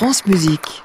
France 0.00 0.24
Musique. 0.24 0.82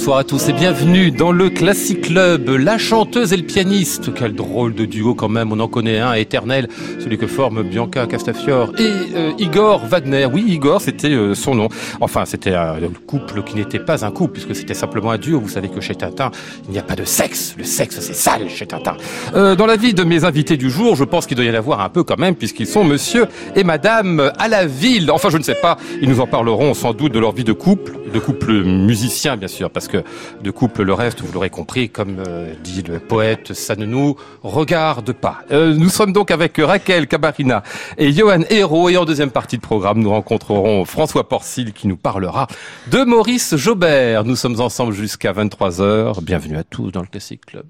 Bonsoir 0.00 0.16
à 0.16 0.24
tous 0.24 0.48
et 0.48 0.54
bienvenue 0.54 1.10
dans 1.10 1.30
le 1.30 1.50
Classic 1.50 2.00
Club. 2.00 2.48
La 2.48 2.78
chanteuse 2.78 3.34
et 3.34 3.36
le 3.36 3.42
pianiste, 3.42 4.14
quel 4.14 4.34
drôle 4.34 4.74
de 4.74 4.86
duo 4.86 5.14
quand 5.14 5.28
même, 5.28 5.52
on 5.52 5.60
en 5.60 5.68
connaît 5.68 5.98
un 5.98 6.14
éternel, 6.14 6.68
celui 6.98 7.18
que 7.18 7.26
forment 7.26 7.62
Bianca 7.62 8.06
Castafiore 8.06 8.72
et 8.78 8.88
euh, 9.14 9.32
Igor 9.38 9.84
Wagner. 9.84 10.24
Oui, 10.24 10.42
Igor, 10.48 10.80
c'était 10.80 11.10
euh, 11.10 11.34
son 11.34 11.54
nom. 11.54 11.68
Enfin, 12.00 12.24
c'était 12.24 12.54
un 12.54 12.78
couple 13.06 13.42
qui 13.42 13.56
n'était 13.56 13.78
pas 13.78 14.02
un 14.02 14.10
couple, 14.10 14.40
puisque 14.40 14.56
c'était 14.56 14.72
simplement 14.72 15.10
un 15.10 15.18
duo. 15.18 15.38
Vous 15.38 15.50
savez 15.50 15.68
que 15.68 15.82
chez 15.82 15.94
Tintin, 15.94 16.30
il 16.66 16.72
n'y 16.72 16.78
a 16.78 16.82
pas 16.82 16.96
de 16.96 17.04
sexe. 17.04 17.54
Le 17.58 17.64
sexe, 17.64 18.00
c'est 18.00 18.14
sale 18.14 18.48
chez 18.48 18.64
Tintin. 18.64 18.96
Euh, 19.34 19.54
dans 19.54 19.66
la 19.66 19.76
vie 19.76 19.92
de 19.92 20.02
mes 20.02 20.24
invités 20.24 20.56
du 20.56 20.70
jour, 20.70 20.96
je 20.96 21.04
pense 21.04 21.26
qu'il 21.26 21.36
doit 21.36 21.44
y 21.44 21.50
en 21.50 21.54
avoir 21.54 21.82
un 21.82 21.90
peu 21.90 22.04
quand 22.04 22.18
même, 22.18 22.36
puisqu'ils 22.36 22.66
sont 22.66 22.84
monsieur 22.84 23.26
et 23.54 23.64
madame 23.64 24.32
à 24.38 24.48
la 24.48 24.64
ville. 24.64 25.10
Enfin, 25.10 25.28
je 25.28 25.36
ne 25.36 25.42
sais 25.42 25.56
pas, 25.56 25.76
ils 26.00 26.08
nous 26.08 26.20
en 26.20 26.26
parleront 26.26 26.72
sans 26.72 26.94
doute 26.94 27.12
de 27.12 27.18
leur 27.18 27.32
vie 27.32 27.44
de 27.44 27.52
couple, 27.52 27.98
de 28.14 28.18
couple 28.18 28.64
musicien, 28.64 29.36
bien 29.36 29.48
sûr, 29.48 29.68
parce 29.68 29.89
de 29.94 30.50
couple, 30.50 30.82
le 30.82 30.94
reste, 30.94 31.20
vous 31.20 31.32
l'aurez 31.32 31.50
compris, 31.50 31.88
comme 31.88 32.22
euh, 32.26 32.54
dit 32.62 32.82
le 32.82 32.98
poète, 32.98 33.52
ça 33.52 33.76
ne 33.76 33.86
nous 33.86 34.16
regarde 34.42 35.12
pas. 35.12 35.42
Euh, 35.50 35.74
nous 35.74 35.88
sommes 35.88 36.12
donc 36.12 36.30
avec 36.30 36.56
Raquel 36.58 37.06
Cabarina 37.06 37.62
et 37.98 38.12
Johan 38.12 38.42
Hérault, 38.50 38.88
et 38.88 38.96
en 38.96 39.04
deuxième 39.04 39.30
partie 39.30 39.56
de 39.56 39.62
programme, 39.62 40.00
nous 40.00 40.10
rencontrerons 40.10 40.84
François 40.84 41.28
Porcil 41.28 41.72
qui 41.72 41.88
nous 41.88 41.96
parlera 41.96 42.46
de 42.90 43.04
Maurice 43.04 43.56
Jaubert. 43.56 44.24
Nous 44.24 44.36
sommes 44.36 44.60
ensemble 44.60 44.92
jusqu'à 44.92 45.32
23h. 45.32 46.22
Bienvenue 46.22 46.56
à 46.56 46.64
tous 46.64 46.90
dans 46.90 47.00
le 47.00 47.06
Classic 47.06 47.44
Club. 47.44 47.66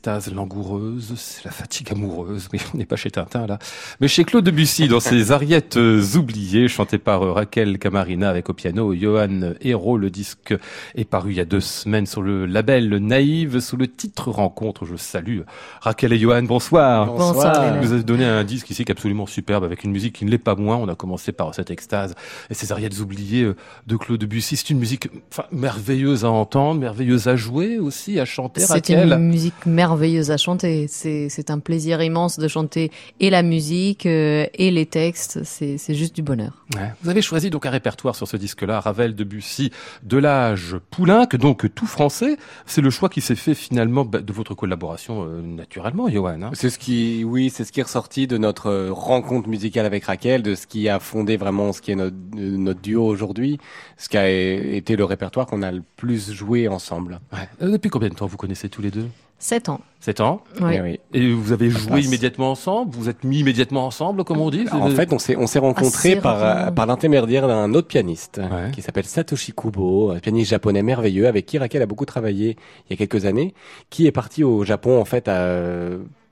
L'extase 0.00 0.32
langoureuse, 0.32 1.12
c'est 1.16 1.44
la 1.44 1.50
fatigue 1.50 1.92
amoureuse. 1.92 2.48
Oui, 2.54 2.60
on 2.72 2.78
n'est 2.78 2.86
pas 2.86 2.96
chez 2.96 3.10
Tintin 3.10 3.46
là, 3.46 3.58
mais 4.00 4.08
chez 4.08 4.24
Claude 4.24 4.44
Debussy 4.44 4.88
dans 4.88 4.98
ses 4.98 5.30
Ariettes 5.30 5.76
euh, 5.76 6.02
oubliées, 6.16 6.68
chantées 6.68 6.96
par 6.96 7.22
euh, 7.22 7.32
Raquel 7.32 7.78
Camarina 7.78 8.30
avec 8.30 8.48
au 8.48 8.54
piano 8.54 8.94
Johan 8.94 9.52
Hérault. 9.60 9.98
Le 9.98 10.08
disque 10.08 10.54
est 10.94 11.04
paru 11.04 11.32
il 11.32 11.36
y 11.36 11.40
a 11.40 11.44
deux 11.44 11.60
semaines 11.60 12.06
sur 12.06 12.22
le 12.22 12.46
label 12.46 12.96
Naïve 12.96 13.60
sous 13.60 13.76
le 13.76 13.88
titre 13.88 14.30
Rencontre. 14.30 14.86
Je 14.86 14.96
salue 14.96 15.40
Raquel 15.82 16.14
et 16.14 16.18
Johan. 16.18 16.44
Bonsoir. 16.44 17.12
Bonsoir. 17.12 17.82
Vous 17.82 17.92
avez 17.92 18.02
donné 18.02 18.24
un 18.24 18.42
disque 18.42 18.70
ici 18.70 18.86
qui 18.86 18.92
est 18.92 18.96
absolument 18.96 19.26
superbe 19.26 19.64
avec 19.64 19.84
une 19.84 19.90
musique 19.90 20.14
qui 20.14 20.24
ne 20.24 20.30
l'est 20.30 20.38
pas 20.38 20.54
moins. 20.54 20.76
On 20.76 20.88
a 20.88 20.94
commencé 20.94 21.32
par 21.32 21.54
cette 21.54 21.70
extase 21.70 22.14
et 22.48 22.54
ces 22.54 22.72
Ariettes 22.72 23.00
oubliées 23.00 23.42
euh, 23.42 23.56
de 23.86 23.96
Claude 23.96 24.18
Debussy. 24.18 24.56
C'est 24.56 24.70
une 24.70 24.78
musique 24.78 25.10
enfin, 25.30 25.44
merveilleuse 25.52 26.24
à 26.24 26.30
entendre, 26.30 26.80
merveilleuse 26.80 27.28
à 27.28 27.36
jouer 27.36 27.78
aussi, 27.78 28.18
à 28.18 28.24
chanter. 28.24 28.62
C'est 28.62 28.72
Raquel. 28.72 29.12
une 29.12 29.18
musique 29.18 29.66
merveilleuse 29.66 29.89
à 29.92 30.36
chanter. 30.36 30.86
C'est 30.88 31.50
un 31.50 31.58
plaisir 31.58 32.02
immense 32.02 32.38
de 32.38 32.48
chanter 32.48 32.90
et 33.18 33.30
la 33.30 33.42
musique 33.42 34.06
euh, 34.06 34.46
et 34.54 34.70
les 34.70 34.86
textes. 34.86 35.40
C'est 35.44 35.94
juste 35.94 36.14
du 36.14 36.22
bonheur. 36.22 36.64
Ouais. 36.74 36.92
Vous 37.02 37.10
avez 37.10 37.22
choisi 37.22 37.50
donc 37.50 37.66
un 37.66 37.70
répertoire 37.70 38.14
sur 38.14 38.28
ce 38.28 38.36
disque-là, 38.36 38.80
Ravel, 38.80 39.14
Debussy, 39.14 39.70
Delage, 40.02 40.76
Poulenc, 40.90 41.26
donc 41.34 41.74
tout 41.74 41.86
français. 41.86 42.36
C'est 42.66 42.80
le 42.80 42.90
choix 42.90 43.08
qui 43.08 43.20
s'est 43.20 43.34
fait 43.34 43.54
finalement 43.54 44.04
bah, 44.04 44.20
de 44.20 44.32
votre 44.32 44.54
collaboration 44.54 45.24
euh, 45.24 45.42
naturellement, 45.42 46.08
Johan. 46.08 46.42
Hein 46.42 46.50
C'est 46.54 46.70
ce 46.70 46.78
qui, 46.78 47.24
oui, 47.24 47.50
c'est 47.50 47.64
ce 47.64 47.72
qui 47.72 47.80
est 47.80 47.84
ressorti 47.84 48.26
de 48.26 48.38
notre 48.38 48.68
euh, 48.68 48.92
rencontre 48.92 49.48
musicale 49.48 49.86
avec 49.86 50.04
Raquel, 50.04 50.42
de 50.42 50.54
ce 50.54 50.66
qui 50.66 50.88
a 50.88 51.00
fondé 51.00 51.36
vraiment 51.36 51.72
ce 51.72 51.80
qui 51.80 51.92
est 51.92 51.96
notre, 51.96 52.16
notre 52.36 52.80
duo 52.80 53.04
aujourd'hui, 53.04 53.58
ce 53.96 54.08
qui 54.08 54.16
a 54.16 54.28
été 54.28 54.96
le 54.96 55.04
répertoire 55.04 55.46
qu'on 55.46 55.62
a 55.62 55.72
le 55.72 55.82
plus 55.96 56.32
joué 56.32 56.68
ensemble. 56.68 57.20
Ouais. 57.32 57.48
Euh, 57.62 57.72
depuis 57.72 57.90
combien 57.90 58.08
de 58.08 58.14
temps 58.14 58.26
vous 58.26 58.36
connaissez 58.36 58.68
tous 58.68 58.82
les 58.82 58.90
deux? 58.90 59.06
Sept 59.40 59.68
ans. 59.68 59.80
Sept 60.00 60.20
ans. 60.20 60.42
Oui. 60.60 60.72
Eh 60.76 60.80
oui. 60.80 61.00
Et 61.12 61.32
vous 61.32 61.52
avez 61.52 61.68
joué 61.70 61.90
passe. 61.90 62.04
immédiatement 62.04 62.50
ensemble? 62.52 62.94
Vous 62.94 63.08
êtes 63.08 63.24
mis 63.24 63.40
immédiatement 63.40 63.86
ensemble, 63.86 64.22
comme 64.24 64.38
on 64.40 64.50
dit? 64.50 64.66
En 64.70 64.88
fait, 64.90 65.12
on 65.12 65.18
s'est 65.18 65.34
on 65.36 65.46
s'est 65.46 65.58
rencontrés 65.58 66.16
par 66.16 66.86
l'intermédiaire 66.86 67.48
d'un 67.48 67.74
autre 67.74 67.88
pianiste 67.88 68.38
Ouais. 68.38 68.70
qui 68.70 68.80
s'appelle 68.82 69.04
Satoshi 69.06 69.52
Kubo, 69.52 70.10
un 70.12 70.18
pianiste 70.20 70.50
japonais 70.50 70.82
merveilleux 70.82 71.26
avec 71.26 71.46
qui 71.46 71.58
Raquel 71.58 71.82
a 71.82 71.86
beaucoup 71.86 72.06
travaillé 72.06 72.56
il 72.88 72.90
y 72.90 72.94
a 72.94 72.96
quelques 72.96 73.24
années, 73.26 73.52
qui 73.90 74.06
est 74.06 74.12
parti 74.12 74.44
au 74.44 74.62
Japon 74.64 75.00
en 75.00 75.04
fait 75.04 75.26
à 75.28 75.56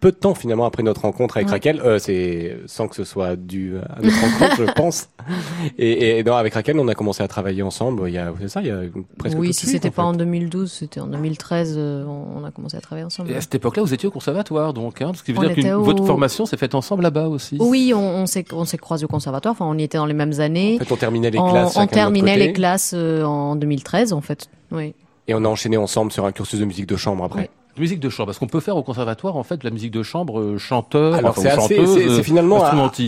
peu 0.01 0.13
de 0.13 0.17
temps 0.17 0.35
finalement 0.35 0.65
après 0.65 0.83
notre 0.83 1.01
rencontre 1.03 1.37
avec 1.39 1.49
Ouais. 1.49 1.55
Raquel. 1.55 1.81
Euh, 1.81 1.99
c'est 1.99 2.57
sans 2.67 2.87
que 2.89 2.95
ce 2.95 3.05
soit 3.05 3.35
dû 3.37 3.77
à 3.79 4.01
notre 4.01 4.21
rencontre, 4.21 4.57
je 4.67 4.73
pense. 4.73 5.09
Et, 5.79 6.19
et 6.19 6.25
non, 6.25 6.35
avec 6.35 6.55
Raquel, 6.55 6.79
on 6.79 6.89
a 6.89 6.95
commencé 6.95 7.23
à 7.23 7.29
travailler 7.29 7.63
ensemble. 7.63 8.05
Il 8.07 8.15
y 8.15 8.19
a 8.19 8.33
c'est 8.41 8.49
ça, 8.49 8.61
il 8.63 8.69
y 8.69 8.71
a 8.71 8.79
presque 9.19 9.37
oui, 9.39 9.49
tout 9.49 9.53
de 9.53 9.57
si 9.57 9.67
suite, 9.67 9.83
c'était 9.83 9.89
en 9.89 9.91
pas 9.93 10.03
fait. 10.03 10.09
en 10.09 10.13
2012, 10.15 10.71
c'était 10.73 11.01
en 11.01 11.07
2013. 11.09 11.75
euh, 11.77 12.05
on 12.07 12.39
on 12.41 12.45
a 12.45 12.51
commencé 12.51 12.77
à 12.77 12.81
travailler 12.81 13.05
ensemble. 13.05 13.31
Et 13.33 13.35
à 13.37 13.41
cette 13.41 13.55
époque-là, 13.57 13.83
vous 13.83 13.93
étiez 13.93 14.09
au 14.09 14.13
conservatoire, 14.13 14.73
donc, 14.73 15.03
hein, 15.03 15.13
ce 15.15 15.23
qui 15.23 15.33
veut 15.33 15.39
On 15.39 15.43
dire 15.43 15.55
que 15.55 15.61
était 15.61 15.73
au- 15.73 15.83
votre 15.83 16.05
formation 16.07 16.47
s'est 16.47 16.57
faite 16.57 16.75
ensemble 16.75 17.03
là-bas 17.03 17.27
aussi. 17.29 17.57
Oui, 17.61 17.93
on, 17.95 17.99
on 18.01 18.27
s'est 18.27 18.45
on 18.53 18.65
s'est 18.65 18.79
croisés 18.79 19.05
au 19.05 19.09
conservatoire. 19.09 19.53
Enfin, 19.53 19.67
on 19.67 19.77
y 19.77 19.83
était 19.83 19.99
dans 19.99 20.07
les 20.07 20.15
mêmes 20.15 20.39
années. 20.41 20.77
En 20.81 20.85
fait, 20.85 20.93
on 20.93 20.97
terminait 20.97 21.31
les 21.31 21.39
on 21.39 21.51
classes. 21.51 21.77
on 21.77 21.81
notre 21.81 21.93
terminait 21.93 22.35
côté, 22.35 22.47
les 22.47 22.53
classes 22.53 22.93
euh, 22.97 23.25
en 23.25 23.57
2013, 23.57 24.13
en 24.13 24.21
fait. 24.21 24.49
Oui. 24.71 24.95
Et 25.27 25.35
on 25.35 25.45
a 25.45 25.49
enchaîné 25.49 25.77
ensemble 25.77 26.13
sur 26.13 26.25
un 26.25 26.33
cursus 26.33 26.59
de 26.61 26.65
musique 26.65 26.87
de 26.87 26.97
chambre 26.97 27.25
après. 27.25 27.41
Oui. 27.43 27.49
Musique 27.79 28.01
de 28.01 28.09
chambre, 28.09 28.27
parce 28.29 28.39
qu'on 28.39 28.47
peut 28.47 28.61
faire 28.61 28.77
au 28.77 28.83
conservatoire 28.83 29.37
en 29.37 29.43
fait 29.43 29.57
de 29.59 29.65
la 29.65 29.71
musique 29.71 29.93
de 29.93 30.03
chambre 30.03 30.41
euh, 30.41 30.59
chanteur, 30.59 31.15
Alors 31.15 31.31
enfin, 31.39 31.61
c'est 31.61 31.79
euh, 31.79 32.23
finalement 32.23 32.61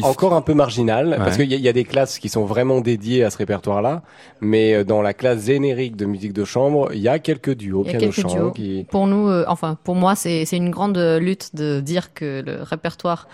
encore 0.02 0.34
un 0.34 0.40
peu 0.43 0.55
marginal 0.55 1.14
parce 1.19 1.37
qu'il 1.37 1.50
y, 1.50 1.55
a- 1.55 1.56
il 1.56 1.62
y 1.62 1.69
a 1.69 1.72
des 1.72 1.84
classes 1.84 2.19
qui 2.19 2.28
sont 2.28 2.44
vraiment 2.44 2.81
dédiées 2.81 3.25
à 3.25 3.31
ce 3.31 3.38
répertoire-là, 3.38 4.02
mais 4.40 4.75
euh, 4.75 4.84
dans 4.84 5.02
la 5.02 5.12
classe 5.14 5.44
générique 5.46 5.96
de 5.96 6.06
musique 6.06 6.32
de 6.32 6.44
chambre, 6.44 6.90
il 6.94 7.00
y 7.00 7.08
a 7.08 7.19
quelques 7.19 7.55
duos 7.56 7.82
Il 7.87 7.93
y 7.93 7.96
a 7.96 7.99
piano 7.99 8.12
quelques 8.12 8.28
chant 8.28 8.34
duos. 8.34 8.50
qui. 8.52 8.87
Pour 8.90 9.06
nous, 9.06 9.28
euh, 9.28 9.44
enfin 9.49 9.76
pour 9.82 9.94
moi, 9.96 10.14
c'est 10.14 10.44
c'est 10.44 10.56
une 10.56 10.70
grande 10.70 10.99
lutte 10.99 11.55
de 11.56 11.81
dire 11.81 12.14
que 12.14 12.43
le 12.46 12.62
répertoire 12.62 13.26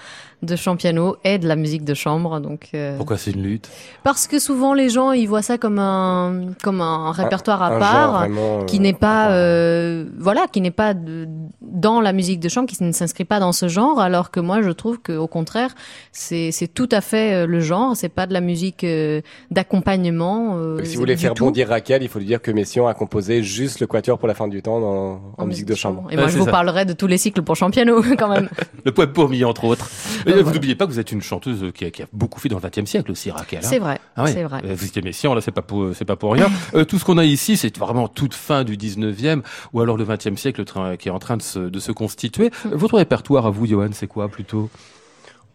de 0.43 0.55
chant 0.55 0.77
piano 0.77 1.17
est 1.25 1.39
de 1.39 1.49
la 1.49 1.57
musique 1.57 1.85
de 1.85 1.95
chambre. 1.95 2.41
Donc 2.41 2.69
euh, 2.75 2.97
Pourquoi 2.97 3.17
c'est 3.19 3.31
une 3.33 3.43
lutte? 3.43 3.69
parce 4.05 4.27
que 4.27 4.39
souvent 4.39 4.75
les 4.75 4.89
gens 4.91 5.13
ils 5.13 5.27
voient 5.27 5.43
ça 5.43 5.59
comme 5.59 5.79
un 5.79 6.53
comme 6.63 6.81
un 6.81 7.11
répertoire 7.13 7.63
à 7.63 7.71
genre 7.71 7.79
part. 7.81 8.19
vraiment, 8.21 8.65
qui 8.65 8.79
n'est 8.81 8.93
pas 8.93 9.31
euh, 9.33 10.05
voilà 10.19 10.47
qui 10.53 10.61
n'est 10.61 10.71
pas 10.71 10.95
de- 10.95 11.25
dans 11.61 12.01
la 12.01 12.13
musique 12.13 12.41
de 12.41 12.49
chambre 12.49 12.69
qui 12.69 12.83
ne 12.83 12.93
s'inscrit 12.93 13.25
pas 13.25 13.41
dans 13.41 13.53
ce 13.53 13.69
genre 13.69 14.01
alors 14.01 14.31
que 14.31 14.41
moi 14.41 14.63
je 14.63 14.71
trouve 14.71 15.01
que 15.01 15.13
au 15.13 15.27
contraire 15.27 15.75
c'est 16.13 16.53
c'est 16.53 16.69
tout 16.69 16.89
à 16.93 17.01
fait 17.01 17.35
euh, 17.35 17.47
le 17.47 17.61
genre 17.61 17.97
c'est 17.97 18.09
pas 18.09 18.27
de 18.27 18.33
la 18.33 18.41
musique 18.41 18.85
euh, 18.85 19.21
d'accompagnement 19.51 20.57
euh, 20.59 20.85
Si 20.85 20.95
vous 20.95 21.01
voulez 21.01 21.17
faire 21.17 21.35
tout 21.35 21.45
bondir 21.45 21.69
Raquel, 21.69 22.03
il 22.03 22.09
faut 22.09 22.19
lui 22.19 22.27
dire 22.27 22.41
que 22.41 22.51
Messiaen 22.51 22.87
a 22.87 22.95
composé 22.95 23.43
juste 23.43 23.81
le 23.81 23.87
quatuor 23.87 24.19
pour 24.19 24.29
la 24.29 24.35
fin 24.35 24.49
du 24.49 24.63
temps 24.63 24.81
dans, 24.81 25.21
en, 25.37 25.47
musique 25.47 25.67
de 25.67 25.75
chambre. 25.75 26.07
et 26.11 26.17
moi 26.17 26.29
je 26.29 26.39
vous 26.39 26.45
ça. 26.45 26.51
parlerai 26.51 26.85
de 26.85 26.93
tous 26.93 27.07
les 27.07 27.19
cycles 27.19 27.43
pour 27.43 27.57
chant 27.57 27.71
piano 27.71 28.03
quand 28.19 28.29
même 28.29 28.49
Le 28.85 28.93
poème 28.93 29.13
Pourmi, 29.13 29.45
entre 29.45 29.65
autres. 29.65 29.89
Et 30.27 30.31
voilà. 30.31 30.43
Vous 30.43 30.53
n'oubliez 30.53 30.75
pas 30.75 30.87
que 30.87 30.91
vous 30.93 31.01
êtes 31.01 31.13
une 31.13 31.23
chanteuse 31.23 31.73
qui 31.75 31.85
a, 31.85 31.91
qui 31.91 32.03
a 32.03 32.07
beaucoup 32.13 32.39
fait 32.41 32.49
dans 32.49 32.59
le 32.63 32.69
XXe 32.69 32.89
siècle 32.89 33.11
aussi, 33.11 33.31
Raquel. 33.31 33.61
hein 33.61 33.69
c'est 33.69 33.79
vrai 33.79 33.99
Ah 34.17 34.25
ouais. 34.25 34.33
c'est 34.33 34.43
vrai 34.45 34.61
Vous 34.65 34.85
étiez 34.85 35.03
Messiaen, 35.03 35.35
là, 35.35 35.41
c'est 35.41 35.51
pas 35.51 35.63
pour, 35.63 35.91
c'est 35.95 36.05
pas 36.05 36.17
pour 36.17 36.33
rien. 36.33 36.49
Euh, 36.75 36.85
tout 36.85 36.99
ce 36.99 37.05
qu'on 37.05 37.19
a 37.19 37.25
ici, 37.25 37.57
c'est 37.57 37.77
vraiment 37.79 38.09
toute 38.09 38.35
fin 38.35 38.65
du 38.65 38.77
19e 38.77 39.43
ou 39.73 39.81
alors 39.81 39.97
le 39.97 40.05
20e 40.05 40.37
siècle 40.37 40.65
train- 40.65 40.97
qui 41.07 41.11
est 41.11 41.13
en 41.13 41.21
train 41.21 41.37
de 41.37 41.43
se, 41.43 41.61
de 41.61 41.79
se 41.79 41.93
constituer. 41.93 42.51
Votre 42.65 42.97
répertoire 42.97 43.47
à 43.47 43.51
vous, 43.51 43.65
Johan, 43.65 43.91
c'est 43.93 44.09
quoi 44.09 44.29
plutôt? 44.29 44.69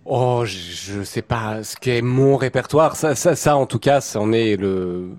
Oh, 0.05 0.43
je, 0.45 0.55
je 0.55 1.03
sais 1.03 1.21
pas 1.21 1.61
ce 1.61 1.75
qu'est 1.75 2.01
mon 2.01 2.37
répertoire. 2.37 2.95
Ça, 2.95 3.15
ça, 3.15 3.35
ça, 3.35 3.57
en 3.57 3.65
tout 3.65 3.77
cas, 3.77 3.99
c'en 3.99 4.31
est 4.31 4.55
le 4.55 5.09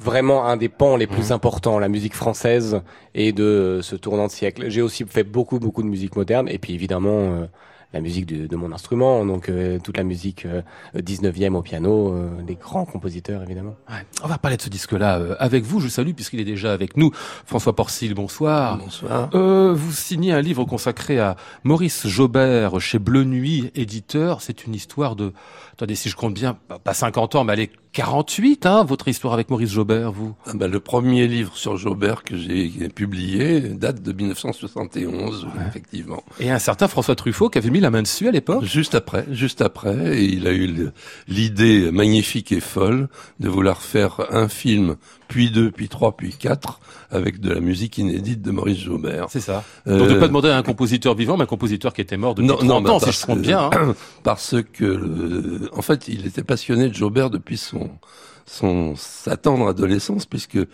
vraiment 0.00 0.46
un 0.46 0.56
des 0.56 0.70
pans 0.70 0.96
les 0.96 1.06
plus 1.06 1.32
importants, 1.32 1.78
la 1.78 1.88
musique 1.88 2.14
française 2.14 2.80
et 3.14 3.32
de 3.32 3.80
ce 3.82 3.94
tournant 3.94 4.26
de 4.26 4.32
siècle. 4.32 4.64
J'ai 4.68 4.80
aussi 4.80 5.04
fait 5.04 5.22
beaucoup, 5.22 5.58
beaucoup 5.58 5.82
de 5.82 5.88
musique 5.88 6.16
moderne 6.16 6.48
et 6.48 6.58
puis 6.58 6.72
évidemment 6.72 7.10
euh, 7.10 7.46
la 7.94 8.00
musique 8.00 8.26
de, 8.26 8.46
de 8.46 8.56
mon 8.56 8.72
instrument, 8.72 9.24
donc 9.24 9.48
euh, 9.48 9.78
toute 9.82 9.96
la 9.96 10.02
musique 10.04 10.44
euh, 10.44 10.60
19e 10.96 11.54
au 11.54 11.62
piano, 11.62 12.12
euh, 12.12 12.42
des 12.42 12.56
grands 12.56 12.84
compositeurs 12.84 13.42
évidemment. 13.42 13.76
Ouais. 13.88 14.04
On 14.22 14.28
va 14.28 14.36
parler 14.36 14.56
de 14.58 14.62
ce 14.62 14.68
disque-là 14.68 15.18
euh, 15.18 15.36
avec 15.38 15.64
vous. 15.64 15.80
Je 15.80 15.88
salue 15.88 16.10
puisqu'il 16.12 16.40
est 16.40 16.44
déjà 16.44 16.72
avec 16.72 16.96
nous. 16.96 17.12
François 17.46 17.74
Porcil, 17.76 18.12
bonsoir. 18.14 18.76
Bonsoir. 18.78 19.30
Euh, 19.34 19.72
vous 19.74 19.92
signez 19.92 20.32
un 20.32 20.40
livre 20.42 20.64
consacré 20.64 21.18
à 21.20 21.36
Maurice 21.62 22.06
Jaubert 22.06 22.80
chez 22.80 22.98
Bleu 22.98 23.24
Nuit, 23.24 23.70
éditeur. 23.76 24.42
C'est 24.42 24.66
une 24.66 24.74
histoire 24.74 25.14
de, 25.16 25.32
attendez, 25.72 25.94
si 25.94 26.08
je 26.08 26.16
compte 26.16 26.34
bien, 26.34 26.58
pas- 26.68 26.78
pas 26.80 26.94
50 26.94 27.36
ans, 27.36 27.44
mais 27.44 27.52
allez, 27.52 27.70
48, 27.92 28.66
hein, 28.66 28.82
votre 28.82 29.06
histoire 29.06 29.34
avec 29.34 29.50
Maurice 29.50 29.70
Jaubert, 29.70 30.10
vous. 30.10 30.34
Ah 30.46 30.50
ben, 30.54 30.68
le 30.68 30.80
premier 30.80 31.28
livre 31.28 31.56
sur 31.56 31.76
Jaubert 31.76 32.24
que 32.24 32.36
j'ai 32.36 32.68
publié 32.88 33.60
date 33.60 34.02
de 34.02 34.12
1971, 34.12 35.46
effectivement. 35.68 36.22
Et 36.40 36.50
un 36.50 36.58
certain 36.58 36.88
François 36.88 37.14
Truffaut 37.14 37.48
qui 37.50 37.58
avait 37.58 37.70
mis 37.70 37.80
la 37.84 37.90
main 37.90 38.02
dessus 38.02 38.26
à 38.28 38.30
l'époque? 38.32 38.64
Juste 38.64 38.94
après, 38.94 39.24
juste 39.30 39.60
après, 39.62 40.18
et 40.18 40.24
il 40.24 40.46
a 40.48 40.52
eu 40.52 40.90
l'idée 41.28 41.90
magnifique 41.92 42.50
et 42.52 42.60
folle 42.60 43.08
de 43.40 43.48
vouloir 43.48 43.80
faire 43.82 44.20
un 44.30 44.48
film, 44.48 44.96
puis 45.28 45.50
deux, 45.50 45.70
puis 45.70 45.88
trois, 45.88 46.16
puis 46.16 46.32
quatre, 46.32 46.80
avec 47.10 47.40
de 47.40 47.52
la 47.52 47.60
musique 47.60 47.98
inédite 47.98 48.42
de 48.42 48.50
Maurice 48.50 48.78
Jaubert. 48.80 49.26
C'est 49.30 49.40
ça. 49.40 49.62
Euh, 49.86 49.98
Donc 49.98 50.08
de 50.08 50.14
pas 50.18 50.26
demander 50.28 50.48
à 50.48 50.56
un 50.56 50.62
compositeur 50.62 51.14
vivant, 51.14 51.36
mais 51.36 51.44
un 51.44 51.46
compositeur 51.46 51.92
qui 51.92 52.00
était 52.00 52.16
mort 52.16 52.34
depuis 52.34 52.48
30 52.48 52.82
mais 52.84 52.90
ans, 52.90 52.98
si 52.98 53.04
parce 53.06 53.20
je 53.20 53.26
compte 53.26 53.40
bien. 53.42 53.70
hein. 53.72 53.94
Parce 54.24 54.56
que, 54.72 54.84
le- 54.84 55.68
en 55.72 55.82
fait, 55.82 56.08
il 56.08 56.26
était 56.26 56.42
passionné 56.42 56.88
de 56.88 56.94
Jaubert 56.94 57.30
depuis 57.30 57.56
son 57.58 57.90
son 58.46 58.94
sa 58.96 59.36
tendre 59.36 59.68
adolescence, 59.68 60.26
puisque 60.26 60.56
euh, 60.56 60.66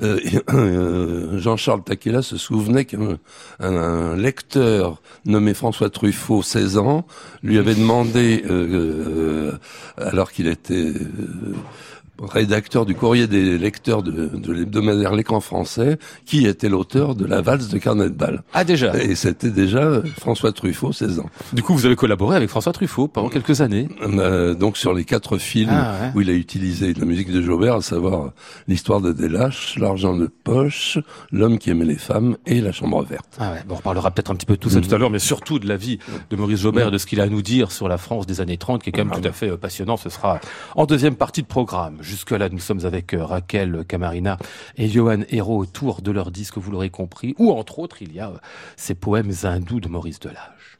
euh, 0.52 1.38
Jean-Charles 1.38 1.82
Taquella 1.82 2.22
se 2.22 2.36
souvenait 2.36 2.84
qu'un 2.84 3.18
un, 3.60 3.76
un 3.76 4.16
lecteur 4.16 5.00
nommé 5.24 5.54
François 5.54 5.90
Truffaut, 5.90 6.42
16 6.42 6.78
ans, 6.78 7.06
lui 7.42 7.58
avait 7.58 7.74
demandé, 7.74 8.44
euh, 8.48 9.52
alors 9.98 10.32
qu'il 10.32 10.46
était 10.46 10.92
rédacteur 12.20 12.84
du 12.86 12.94
courrier 12.94 13.26
des 13.26 13.58
lecteurs 13.58 14.02
de, 14.02 14.28
de 14.28 14.52
l'hebdomadaire 14.52 15.14
L'écran 15.14 15.40
français, 15.40 15.98
qui 16.26 16.46
était 16.46 16.68
l'auteur 16.68 17.14
de 17.14 17.24
la 17.24 17.40
valse 17.40 17.68
de 17.68 17.78
Carnet 17.78 18.04
de 18.10 18.14
Bal. 18.14 18.42
Ah 18.52 18.64
déjà. 18.64 18.96
Et 19.02 19.14
c'était 19.14 19.50
déjà 19.50 19.78
euh, 19.78 20.02
François 20.18 20.52
Truffaut, 20.52 20.92
16 20.92 21.20
ans. 21.20 21.30
Du 21.52 21.62
coup, 21.62 21.74
vous 21.74 21.86
avez 21.86 21.96
collaboré 21.96 22.36
avec 22.36 22.48
François 22.50 22.72
Truffaut 22.72 23.08
pendant 23.08 23.28
quelques 23.28 23.60
années. 23.60 23.88
Euh, 24.02 24.54
donc 24.54 24.76
sur 24.76 24.94
les 24.94 25.04
quatre 25.04 25.38
films 25.38 25.70
Ah, 25.72 25.94
ouais. 26.02 26.10
où 26.14 26.20
il 26.20 26.30
a 26.30 26.32
utilisé 26.34 26.92
de 26.94 27.00
la 27.00 27.06
musique 27.06 27.30
de 27.32 27.40
Jaubert, 27.42 27.76
à 27.76 27.82
savoir 27.82 28.30
l'histoire 28.66 29.00
de 29.00 29.12
Delache, 29.12 29.76
l'argent 29.78 30.16
de 30.16 30.26
poche, 30.26 30.98
l'homme 31.32 31.58
qui 31.58 31.70
aimait 31.70 31.84
les 31.84 31.98
femmes 31.98 32.36
et 32.46 32.60
la 32.60 32.72
chambre 32.72 33.02
verte. 33.04 33.36
Ah 33.38 33.52
ouais, 33.52 33.62
bon, 33.66 33.74
on 33.74 33.78
reparlera 33.78 34.10
peut-être 34.10 34.30
un 34.30 34.34
petit 34.34 34.46
peu 34.46 34.54
de 34.54 34.60
tout 34.60 34.70
ça 34.70 34.78
Mhm. 34.78 34.86
tout 34.86 34.94
à 34.94 34.98
l'heure, 34.98 35.10
mais 35.10 35.18
surtout 35.18 35.58
de 35.58 35.66
la 35.68 35.76
vie 35.76 35.98
de 36.30 36.36
Maurice 36.36 36.60
Jaubert 36.60 36.88
et 36.88 36.90
de 36.90 36.98
ce 36.98 37.06
qu'il 37.06 37.20
a 37.20 37.24
à 37.24 37.28
nous 37.28 37.42
dire 37.42 37.70
sur 37.72 37.88
la 37.88 37.98
France 37.98 38.26
des 38.26 38.40
années 38.40 38.56
30, 38.58 38.82
qui 38.82 38.90
est 38.90 38.92
quand 38.92 39.04
même 39.04 39.20
tout 39.20 39.26
à 39.28 39.32
fait 39.32 39.50
euh, 39.50 39.56
passionnant. 39.56 39.96
Ce 39.96 40.08
sera 40.08 40.40
en 40.76 40.86
deuxième 40.86 41.14
partie 41.16 41.42
de 41.42 41.46
programme. 41.46 41.96
Jusque-là, 42.08 42.48
nous 42.48 42.58
sommes 42.58 42.86
avec 42.86 43.12
euh, 43.12 43.22
Raquel 43.22 43.84
Camarina 43.86 44.38
et 44.78 44.88
Johan 44.88 45.20
Hérault 45.28 45.58
autour 45.58 46.00
de 46.00 46.10
leur 46.10 46.30
disque, 46.30 46.56
vous 46.56 46.70
l'aurez 46.70 46.88
compris, 46.88 47.34
où 47.38 47.52
entre 47.52 47.80
autres, 47.80 48.00
il 48.00 48.14
y 48.14 48.18
a 48.18 48.30
euh, 48.30 48.38
ces 48.76 48.94
poèmes 48.94 49.30
hindous 49.42 49.78
de 49.80 49.88
Maurice 49.88 50.18
Delage. 50.18 50.77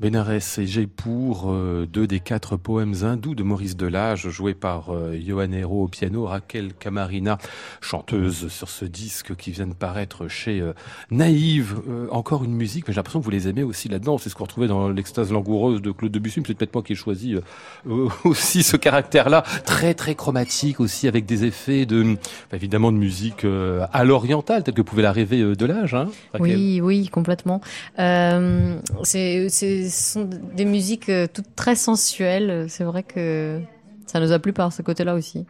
Bénarès 0.00 0.58
et 0.58 0.66
Jeypour, 0.66 1.44
euh, 1.46 1.86
deux 1.86 2.08
des 2.08 2.18
quatre 2.18 2.56
poèmes 2.56 2.94
hindous 3.02 3.36
de 3.36 3.44
Maurice 3.44 3.76
Delage, 3.76 4.28
joués 4.28 4.54
par 4.54 4.92
euh, 4.92 5.16
Johan 5.24 5.52
Hero 5.52 5.84
au 5.84 5.88
piano, 5.88 6.24
Raquel 6.24 6.74
Camarina, 6.74 7.38
chanteuse 7.80 8.48
sur 8.48 8.68
ce 8.68 8.84
disque 8.84 9.36
qui 9.36 9.52
vient 9.52 9.68
de 9.68 9.72
paraître 9.72 10.26
chez 10.26 10.60
euh, 10.60 10.72
Naïve. 11.12 11.76
Euh, 11.88 12.08
encore 12.10 12.42
une 12.42 12.54
musique, 12.54 12.88
mais 12.88 12.94
j'ai 12.94 12.98
l'impression 12.98 13.20
que 13.20 13.24
vous 13.24 13.30
les 13.30 13.46
aimez 13.46 13.62
aussi 13.62 13.88
là-dedans. 13.88 14.18
C'est 14.18 14.30
ce 14.30 14.34
qu'on 14.34 14.44
retrouvait 14.44 14.66
dans 14.66 14.88
l'extase 14.88 15.30
langoureuse 15.30 15.80
de 15.80 15.92
Claude 15.92 16.10
Debussy. 16.10 16.42
C'est 16.44 16.54
peut-être 16.54 16.74
moi 16.74 16.82
qui 16.82 16.94
ai 16.94 16.96
choisi 16.96 17.36
euh, 17.86 18.08
aussi 18.24 18.64
ce 18.64 18.76
caractère-là, 18.76 19.44
très 19.64 19.94
très 19.94 20.16
chromatique 20.16 20.80
aussi, 20.80 21.06
avec 21.06 21.24
des 21.24 21.44
effets 21.44 21.86
de, 21.86 22.16
évidemment, 22.52 22.90
de 22.90 22.96
musique 22.96 23.46
à 23.92 24.04
l'oriental, 24.04 24.64
tel 24.64 24.74
que 24.74 24.82
pouvait 24.82 25.02
la 25.02 25.12
rêver 25.12 25.54
Delage. 25.54 25.94
Hein, 25.94 26.08
Oui, 26.40 26.80
oui, 26.80 27.08
complètement. 27.08 27.60
C'est, 27.96 29.48
ce 29.90 30.12
sont 30.12 30.24
des 30.24 30.64
musiques 30.64 31.08
euh, 31.08 31.26
toutes 31.32 31.54
très 31.54 31.76
sensuelles. 31.76 32.66
C'est 32.68 32.84
vrai 32.84 33.02
que 33.02 33.60
ça 34.06 34.20
nous 34.20 34.32
a 34.32 34.38
plu 34.38 34.52
par 34.52 34.72
ce 34.72 34.82
côté-là 34.82 35.14
aussi. 35.14 35.46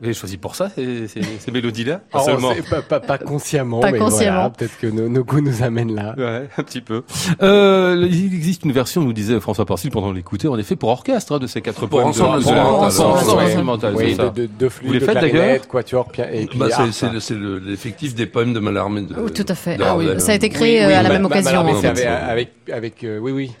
Vous 0.00 0.06
avez 0.06 0.14
choisi 0.14 0.38
pour 0.38 0.54
ça, 0.56 0.70
ces, 0.70 1.08
ces, 1.08 1.20
ces 1.22 1.50
mélodies-là 1.50 2.00
Oh, 2.14 2.20
Seulement. 2.24 2.52
c'est 2.56 2.66
pas, 2.70 2.80
pas, 2.80 3.00
pas 3.00 3.18
consciemment, 3.18 3.80
Pas 3.80 3.90
mais 3.92 3.98
consciemment. 3.98 4.32
voilà, 4.38 4.50
peut-être 4.50 4.78
que 4.78 4.86
nos, 4.86 5.10
nos 5.10 5.22
goûts 5.24 5.42
nous 5.42 5.62
amènent 5.62 5.94
là. 5.94 6.14
Ouais, 6.16 6.48
un 6.56 6.62
petit 6.62 6.80
peu. 6.80 7.02
Euh, 7.42 8.08
il 8.10 8.34
existe 8.34 8.64
une 8.64 8.72
version, 8.72 9.02
nous 9.02 9.12
disait 9.12 9.38
François 9.40 9.66
Porcil 9.66 9.90
pendant 9.90 10.10
l'écouter, 10.10 10.48
en 10.48 10.56
effet, 10.58 10.74
pour 10.74 10.88
orchestre, 10.88 11.34
hein, 11.34 11.38
de 11.38 11.46
ces 11.46 11.60
quatre 11.60 11.80
Pour 11.80 11.88
poèmes. 11.90 12.06
ensemble 12.08 12.42
de- 12.42 12.48
ensemble 12.48 13.18
Ensemble 13.18 13.42
instrumental, 13.42 13.94
Oui, 13.94 14.14
de, 14.16 14.28
de, 14.30 14.48
de 14.58 14.68
flûte, 14.70 14.86
Vous 14.88 14.94
les 14.94 15.00
faites, 15.00 15.14
d'ailleurs 15.18 15.68
quatuor, 15.68 16.08
et 16.32 16.46
puis 16.46 16.58
Bah, 16.58 16.68
c'est, 16.92 17.34
l'effectif 17.38 18.14
des 18.14 18.24
poèmes 18.24 18.54
de 18.54 18.58
Mallarmé. 18.60 19.02
De, 19.02 19.14
Oh, 19.22 19.28
tout 19.28 19.44
à 19.48 19.54
fait. 19.54 19.76
de 19.76 19.82
Ah 19.84 19.98
oui, 19.98 20.06
ça 20.18 20.32
a 20.32 20.34
été 20.34 20.46
Oui, 20.46 20.52
créé 20.52 20.86
oui, 20.86 20.92
euh, 20.94 20.98
à 20.98 21.02
la 21.02 21.10
même 21.10 21.26
occasion. 21.26 21.60
Avec, 21.60 22.52
avec, 22.72 23.04
euh, 23.04 23.18
oui, 23.18 23.32
oui, 23.32 23.52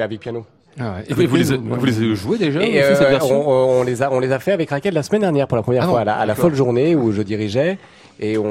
avec 0.00 0.18
piano. 0.20 0.44
Ah 0.80 0.94
ouais. 0.96 1.04
Et 1.08 1.14
vous, 1.14 1.26
vous 1.26 1.36
les, 1.36 1.56
vous 1.56 1.84
les 1.86 1.96
avez 1.96 2.14
joués 2.16 2.38
déjà, 2.38 2.62
Et 2.62 2.78
aussi, 2.82 2.94
cette 2.96 3.06
euh, 3.06 3.10
version 3.10 3.48
on, 3.48 3.80
on 3.80 3.82
les 3.82 4.02
a, 4.02 4.12
on 4.12 4.20
les 4.20 4.32
a 4.32 4.38
fait 4.38 4.52
avec 4.52 4.70
Raquel 4.70 4.94
la 4.94 5.02
semaine 5.02 5.22
dernière 5.22 5.46
pour 5.48 5.56
la 5.56 5.62
première 5.62 5.84
Ah 5.84 5.88
fois 5.88 6.00
à 6.00 6.04
la, 6.04 6.14
à 6.14 6.26
la 6.26 6.34
folle 6.34 6.54
journée 6.54 6.94
où 6.94 7.12
je 7.12 7.22
dirigeais 7.22 7.78
et 8.20 8.36
on, 8.38 8.44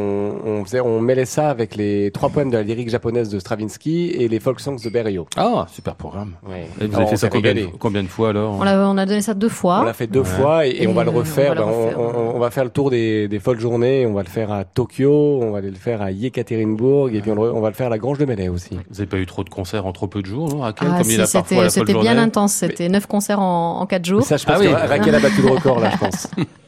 on 0.46 0.64
faisait, 0.66 0.80
on 0.80 1.00
mêlait 1.02 1.26
ça 1.26 1.50
avec 1.50 1.76
les 1.76 2.12
trois 2.12 2.30
poèmes 2.30 2.50
de 2.50 2.58
la 2.58 2.64
lyrique 2.64 2.90
japonaise 2.90 3.30
de 3.30 3.40
Stravinsky 3.40 4.12
et 4.12 4.28
les 4.28 4.40
folk 4.40 4.60
songs 4.60 4.78
de 4.84 4.90
Berio. 4.90 5.28
Ah, 5.36 5.66
super 5.72 5.96
programme. 5.96 6.34
Ouais. 6.48 6.68
Et 6.82 6.86
vous 6.88 6.96
Alors, 6.96 7.02
avez 7.02 7.10
fait 7.12 7.18
ça 7.18 7.30
combien 7.30 7.54
de, 7.54 7.60
régalé. 7.60 7.74
combien 7.80 8.04
de 8.04 8.08
fois 8.08 8.30
alors 8.30 8.58
On 8.60 8.62
a, 8.62 8.78
on 8.88 8.98
a 8.98 9.06
donné 9.06 9.22
ça 9.22 9.34
deux 9.34 9.50
fois. 9.50 9.80
On 9.82 9.84
l'a 9.84 9.94
fait 9.94 10.08
deux 10.08 10.20
Ouais. 10.22 10.26
fois 10.26 10.66
et, 10.66 10.70
et 10.72 10.84
Et 10.84 10.88
on 10.88 10.94
va 10.94 11.04
le 11.04 11.10
on 11.10 11.14
refaire. 11.14 11.56
va 11.56 11.62
le 11.62 11.62
ben, 11.62 11.72
on, 11.72 11.84
refaire. 11.86 12.00
on- 12.00 12.36
on 12.36 12.40
va 12.40 12.50
faire 12.52 12.64
le 12.64 12.70
tour 12.70 12.90
des, 12.92 13.28
des 13.28 13.40
folles 13.40 13.60
journées. 13.60 14.06
On 14.06 14.14
va 14.14 14.24
le 14.24 14.30
faire 14.30 14.52
à 14.52 14.64
Tokyo, 14.64 15.40
on 15.42 15.52
va 15.52 15.58
aller 15.60 15.70
le 15.70 15.76
faire 15.76 16.02
à 16.02 16.12
Yekaterinbourg 16.12 17.10
et 17.10 17.22
puis 17.22 17.32
on, 17.32 17.36
le- 17.36 17.54
on 17.54 17.60
va 17.62 17.70
le 17.70 17.76
faire 17.76 17.88
à 17.88 17.90
la 17.90 17.98
Grange 17.98 18.18
de 18.18 18.26
Melay 18.26 18.50
aussi. 18.50 18.70
Vous 18.76 18.94
n'avez 18.94 19.06
pas 19.06 19.18
eu 19.18 19.26
trop 19.26 19.44
de 19.44 19.50
concerts 19.50 19.86
en 19.86 19.92
trop 19.92 20.08
peu 20.08 20.22
de 20.22 20.28
jours, 20.28 20.48
non, 20.50 20.60
Raquel 20.62 20.88
Ah, 20.94 21.02
Comme 21.02 21.12
il 21.12 21.20
a 21.22 21.28
parfois 21.28 21.70
c'était, 21.70 21.94
bien 21.94 22.04
journée. 22.04 22.10
intense. 22.20 22.54
C'était 22.54 22.90
neuf 22.90 23.06
concerts 23.06 23.40
en, 23.40 23.80
en 23.82 23.86
quatre 23.86 24.06
jours. 24.06 24.24
Ça, 24.24 24.38
je 24.38 24.46
pense 24.46 24.56
Ah 24.58 24.60
oui. 24.60 24.68
que 24.68 24.74
Ra- 24.74 24.86
Raquel 24.88 25.16
a 25.16 25.20
battu 25.20 25.42
le 25.42 25.50
record 25.50 25.80
là, 25.80 25.90
je 25.92 25.98
pense. 25.98 26.28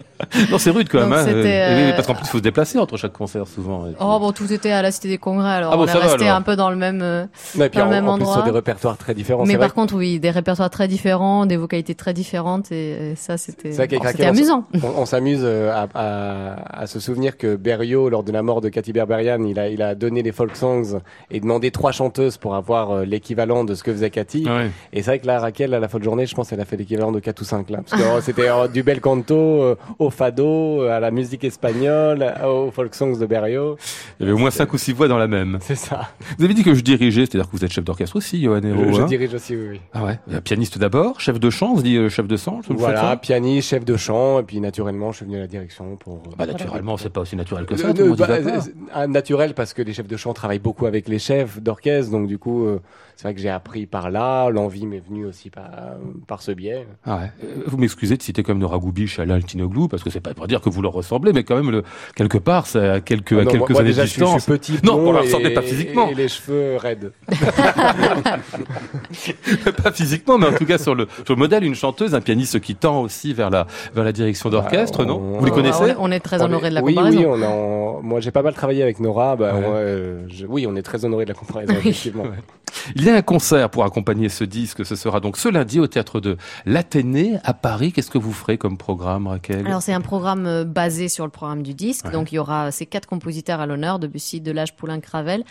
Non, 0.51 0.57
c'est 0.57 0.69
rude 0.71 0.87
quand 0.89 0.99
même. 1.01 1.13
Hein, 1.13 1.25
euh, 1.27 1.91
parce 1.95 2.07
qu'en 2.07 2.13
plus, 2.13 2.25
il 2.25 2.29
faut 2.29 2.37
se 2.39 2.43
déplacer 2.43 2.77
entre 2.77 2.97
chaque 2.97 3.13
concert 3.13 3.47
souvent. 3.47 3.83
puis- 3.83 3.95
Oh 3.99 4.17
bon, 4.19 4.31
tout 4.31 4.51
était 4.51 4.71
à 4.71 4.81
la 4.81 4.91
Cité 4.91 5.07
des 5.07 5.17
Congrès, 5.17 5.49
alors 5.49 5.71
Ah 5.73 5.77
bon, 5.77 5.83
on 5.83 5.87
est 5.87 5.93
va, 5.93 5.99
resté 5.99 6.27
un 6.27 6.41
peu 6.41 6.55
dans 6.55 6.69
le 6.69 6.75
même. 6.75 7.01
euh, 7.01 7.25
puis 7.53 7.69
Dans 7.73 7.79
le 7.79 7.81
en, 7.83 7.89
même 7.89 8.07
en 8.07 8.15
plus 8.15 8.23
endroit. 8.23 8.33
sur 8.35 8.43
des 8.43 8.51
répertoires 8.51 8.97
très 8.97 9.13
différents. 9.13 9.45
Mais 9.45 9.55
vrai 9.55 9.67
par 9.67 9.73
contre, 9.73 9.95
oui, 9.95 10.19
des 10.19 10.29
répertoires 10.31 10.69
très 10.69 10.87
différents, 10.87 11.45
des 11.45 11.57
vocalités 11.57 11.95
très 11.95 12.13
différentes, 12.13 12.71
et, 12.71 13.11
et 13.11 13.15
ça, 13.15 13.37
c'était, 13.37 13.71
C'est 13.71 13.77
vrai 13.77 13.87
qu'avec 13.87 14.03
bon, 14.03 14.09
c'était 14.09 14.23
Raquel, 14.25 14.35
on 14.35 14.37
amusant. 14.37 14.63
On, 14.97 15.01
on 15.01 15.05
s'amuse 15.05 15.41
euh, 15.43 15.71
à, 15.71 15.87
à, 15.95 16.81
à 16.83 16.87
se 16.87 16.99
souvenir 16.99 17.37
que 17.37 17.55
Berio, 17.55 18.09
lors 18.09 18.23
de 18.23 18.31
la 18.31 18.41
mort 18.43 18.61
de 18.61 18.69
Cathy 18.69 18.91
Berberian, 18.93 19.43
il 19.43 19.59
a, 19.59 19.69
il 19.69 19.81
a 19.81 19.95
donné 19.95 20.21
les 20.23 20.31
folk 20.31 20.55
songs 20.55 20.99
et 21.31 21.39
demandé 21.39 21.71
trois 21.71 21.91
chanteuses 21.91 22.37
pour 22.37 22.55
avoir 22.55 23.05
l'équivalent 23.05 23.63
de 23.63 23.73
ce 23.75 23.83
que 23.83 23.91
faisait 23.93 24.09
Cathy. 24.09 24.45
Ouais. 24.47 24.69
Et 24.93 25.01
c'est 25.01 25.11
vrai 25.11 25.19
que 25.19 25.27
là, 25.27 25.39
Raquel, 25.39 25.73
à 25.73 25.79
la 25.79 25.87
fin 25.87 25.97
de 25.99 26.03
journée, 26.03 26.25
je 26.25 26.35
pense 26.35 26.49
qu'elle 26.49 26.59
a 26.61 26.65
fait 26.65 26.77
l'équivalent 26.77 27.11
de 27.11 27.19
4 27.19 27.41
ou 27.41 27.43
5 27.45 27.69
là. 27.69 27.79
Parce 27.87 28.01
que 28.01 28.07
euh, 28.07 28.21
c'était 28.21 28.49
euh, 28.49 28.67
du 28.67 28.83
bel 28.83 28.99
canto 29.01 29.35
euh, 29.35 29.75
au 30.09 30.11
fado, 30.11 30.81
euh, 30.83 30.89
à 30.97 30.99
la 30.99 31.11
musique 31.11 31.43
espagnole, 31.43 32.33
aux 32.45 32.71
folk 32.71 32.95
songs 32.95 33.17
de 33.17 33.25
Berio. 33.25 33.77
Il 34.19 34.23
y 34.23 34.29
avait 34.29 34.33
au 34.33 34.37
moins 34.39 34.49
cinq 34.51 34.73
ou 34.73 34.77
six 34.77 34.91
voix 34.91 35.07
dans 35.07 35.17
la 35.19 35.27
même. 35.27 35.59
C'est 35.61 35.75
ça. 35.75 36.09
Vous 36.37 36.45
avez 36.45 36.53
dit 36.53 36.63
que 36.63 36.73
je 36.73 36.81
dirigeais, 36.81 37.25
c'est-à-dire 37.25 37.49
que 37.49 37.55
vous 37.55 37.63
êtes 37.63 37.71
chef 37.71 37.83
d'orchestre 37.83 38.15
aussi, 38.15 38.41
Johan 38.41 38.61
je, 38.63 38.91
je 38.93 39.01
hein 39.01 39.05
dirige 39.05 39.33
aussi, 39.33 39.55
oui. 39.55 39.67
oui. 39.71 39.81
Ah 39.93 40.03
ouais. 40.03 40.41
Pianiste 40.41 40.77
d'abord, 40.77 41.21
chef 41.21 41.39
de 41.39 41.49
chant, 41.49 41.73
on 41.73 41.77
se 41.77 41.83
dit 41.83 41.97
euh, 41.97 42.09
chef 42.09 42.27
de 42.27 42.37
faites 42.37 42.49
Voilà, 42.69 43.15
pianiste, 43.17 43.69
chef 43.69 43.85
de 43.85 43.95
chant, 43.97 44.39
et 44.39 44.43
puis 44.43 44.59
naturellement, 44.59 45.11
je 45.11 45.17
suis 45.17 45.25
venu 45.25 45.37
à 45.37 45.41
la 45.41 45.47
direction 45.47 45.95
pour. 45.97 46.15
euh, 46.15 46.35
Bah, 46.37 46.45
naturellement, 46.47 46.97
c'est 46.97 47.09
pas 47.11 47.21
aussi 47.21 47.35
naturel 47.35 47.65
que 47.65 47.75
ça. 47.75 47.93
Tout 47.93 48.01
le 48.01 48.09
monde 48.09 48.19
y 48.19 48.21
bah, 48.21 48.27
euh, 48.97 49.07
naturel 49.07 49.53
parce 49.53 49.73
que 49.73 49.81
les 49.81 49.93
chefs 49.93 50.07
de 50.07 50.17
chant 50.17 50.33
travaillent 50.33 50.59
beaucoup 50.59 50.85
avec 50.85 51.07
les 51.07 51.19
chefs 51.19 51.61
d'orchestre, 51.61 52.11
donc 52.11 52.27
du 52.27 52.37
coup, 52.37 52.65
euh, 52.65 52.79
c'est 53.19 53.27
vrai 53.27 53.35
que 53.35 53.41
j'ai 53.41 53.49
appris 53.49 53.85
par 53.85 54.09
là. 54.11 54.49
L'envie 54.49 54.85
m'est 54.87 55.01
venue 55.05 55.25
aussi 55.25 55.49
par, 55.49 55.65
par 56.25 56.41
ce 56.41 56.53
biais. 56.53 56.87
Ah 57.05 57.17
ouais. 57.17 57.31
Euh, 57.43 57.63
Vous 57.67 57.75
m'excusez 57.77 58.15
de 58.15 58.23
citer 58.23 58.43
comme 58.43 58.59
Nora 58.59 58.77
Goubiche 58.77 59.19
à 59.19 59.23
Altinoglou, 59.23 59.89
parce 59.89 60.03
que 60.03 60.09
c'est 60.09 60.21
pas 60.21 60.33
pour 60.33 60.47
dire 60.47 60.61
que 60.61 60.69
vous 60.69 60.81
leur 60.81 60.93
ressemblez, 60.93 61.33
mais 61.33 61.43
quand 61.43 61.57
même, 61.57 61.69
le, 61.69 61.83
quelque 62.15 62.37
part, 62.37 62.65
c'est 62.65 62.79
à 62.87 63.01
quelques, 63.01 63.33
Ah 63.33 63.41
à 63.41 63.43
non, 63.43 63.51
quelques 63.51 63.59
moi, 63.59 63.67
moi, 63.71 63.79
années 63.81 63.89
déjà, 63.89 64.03
de 64.03 64.07
je 64.07 64.11
suis, 64.13 64.19
je 64.21 64.25
distance. 64.25 64.43
suis 64.43 64.51
petit, 64.53 64.73
Non, 64.85 65.11
leur 65.11 65.23
et- 65.23 65.27
ressemblez 65.27 65.53
pas 65.53 65.61
physiquement. 65.61 66.07
Et, 66.09 66.15
les 66.15 66.29
cheveux 66.29 66.77
raides. 66.77 67.11
pas 69.83 69.91
physiquement, 69.91 70.37
mais 70.37 70.47
en 70.47 70.53
tout 70.53 70.65
cas 70.65 70.77
sur 70.77 70.95
le, 70.95 71.07
sur 71.25 71.35
le 71.35 71.39
modèle, 71.39 71.65
une 71.65 71.75
chanteuse, 71.75 72.15
un 72.15 72.21
pianiste 72.21 72.59
qui 72.61 72.75
tend 72.75 73.01
aussi 73.01 73.33
vers 73.33 73.49
la, 73.49 73.67
vers 73.93 74.03
la 74.05 74.11
direction 74.13 74.49
d'orchestre, 74.49 74.99
Bah, 74.99 75.05
non 75.05 75.17
on- 75.17 75.39
Vous 75.39 75.45
les 75.45 75.51
on- 75.51 75.55
connaissez 75.55 75.83
on, 75.83 75.87
est- 75.87 75.95
on 75.99 76.11
est 76.11 76.19
très 76.19 76.41
On 76.41 76.45
honoré 76.45 76.69
de 76.69 76.75
la 76.75 76.83
oui, 76.83 76.95
comparaison. 76.95 77.19
Oui, 77.19 77.25
on 77.27 77.41
en- 77.43 78.01
moi 78.01 78.19
j'ai 78.21 78.31
pas 78.31 78.41
mal 78.43 78.53
travaillé 78.53 78.81
avec 78.83 78.99
Nora. 78.99 79.35
Bah, 79.35 79.53
Ouais. 79.53 79.63
on, 79.65 79.71
euh, 79.75 80.21
je- 80.29 80.45
oui, 80.45 80.65
on 80.67 80.75
est 80.75 80.81
très 80.83 81.03
honoré 81.05 81.25
de 81.25 81.29
la 81.29 81.35
comparaison, 81.35 81.73
effectivement. 81.77 82.23
Ouais. 82.23 82.29
Il 82.95 83.03
y 83.03 83.08
a 83.09 83.15
un 83.15 83.21
concert 83.21 83.69
pour 83.69 83.83
accompagner 83.83 84.29
ce 84.29 84.43
disque. 84.43 84.85
Ce 84.85 84.95
sera 84.95 85.19
donc 85.19 85.37
ce 85.37 85.49
lundi 85.49 85.79
au 85.79 85.87
théâtre 85.87 86.19
de 86.19 86.37
l'Athénée 86.65 87.37
à 87.43 87.53
Paris. 87.53 87.91
Qu'est-ce 87.91 88.11
que 88.11 88.17
vous 88.17 88.33
ferez 88.33 88.57
comme 88.57 88.77
programme, 88.77 89.27
Raquel? 89.27 89.65
Alors 89.67 89.81
c'est 89.81 89.93
un 89.93 90.01
programme 90.01 90.45
euh, 90.45 90.63
basé 90.63 91.09
sur 91.09 91.25
le 91.25 91.31
programme 91.31 91.63
du 91.63 91.73
disque, 91.73 92.05
Ouais. 92.05 92.11
donc 92.11 92.31
il 92.31 92.35
y 92.35 92.39
aura 92.39 92.71
ces 92.71 92.85
quatre 92.85 93.07
compositeurs 93.07 93.59
à 93.59 93.65
l'honneur, 93.65 93.99
Debussy, 93.99 94.41
Delage, 94.41 94.75
Poulain, 94.75 94.99
Cravel. 94.99 95.43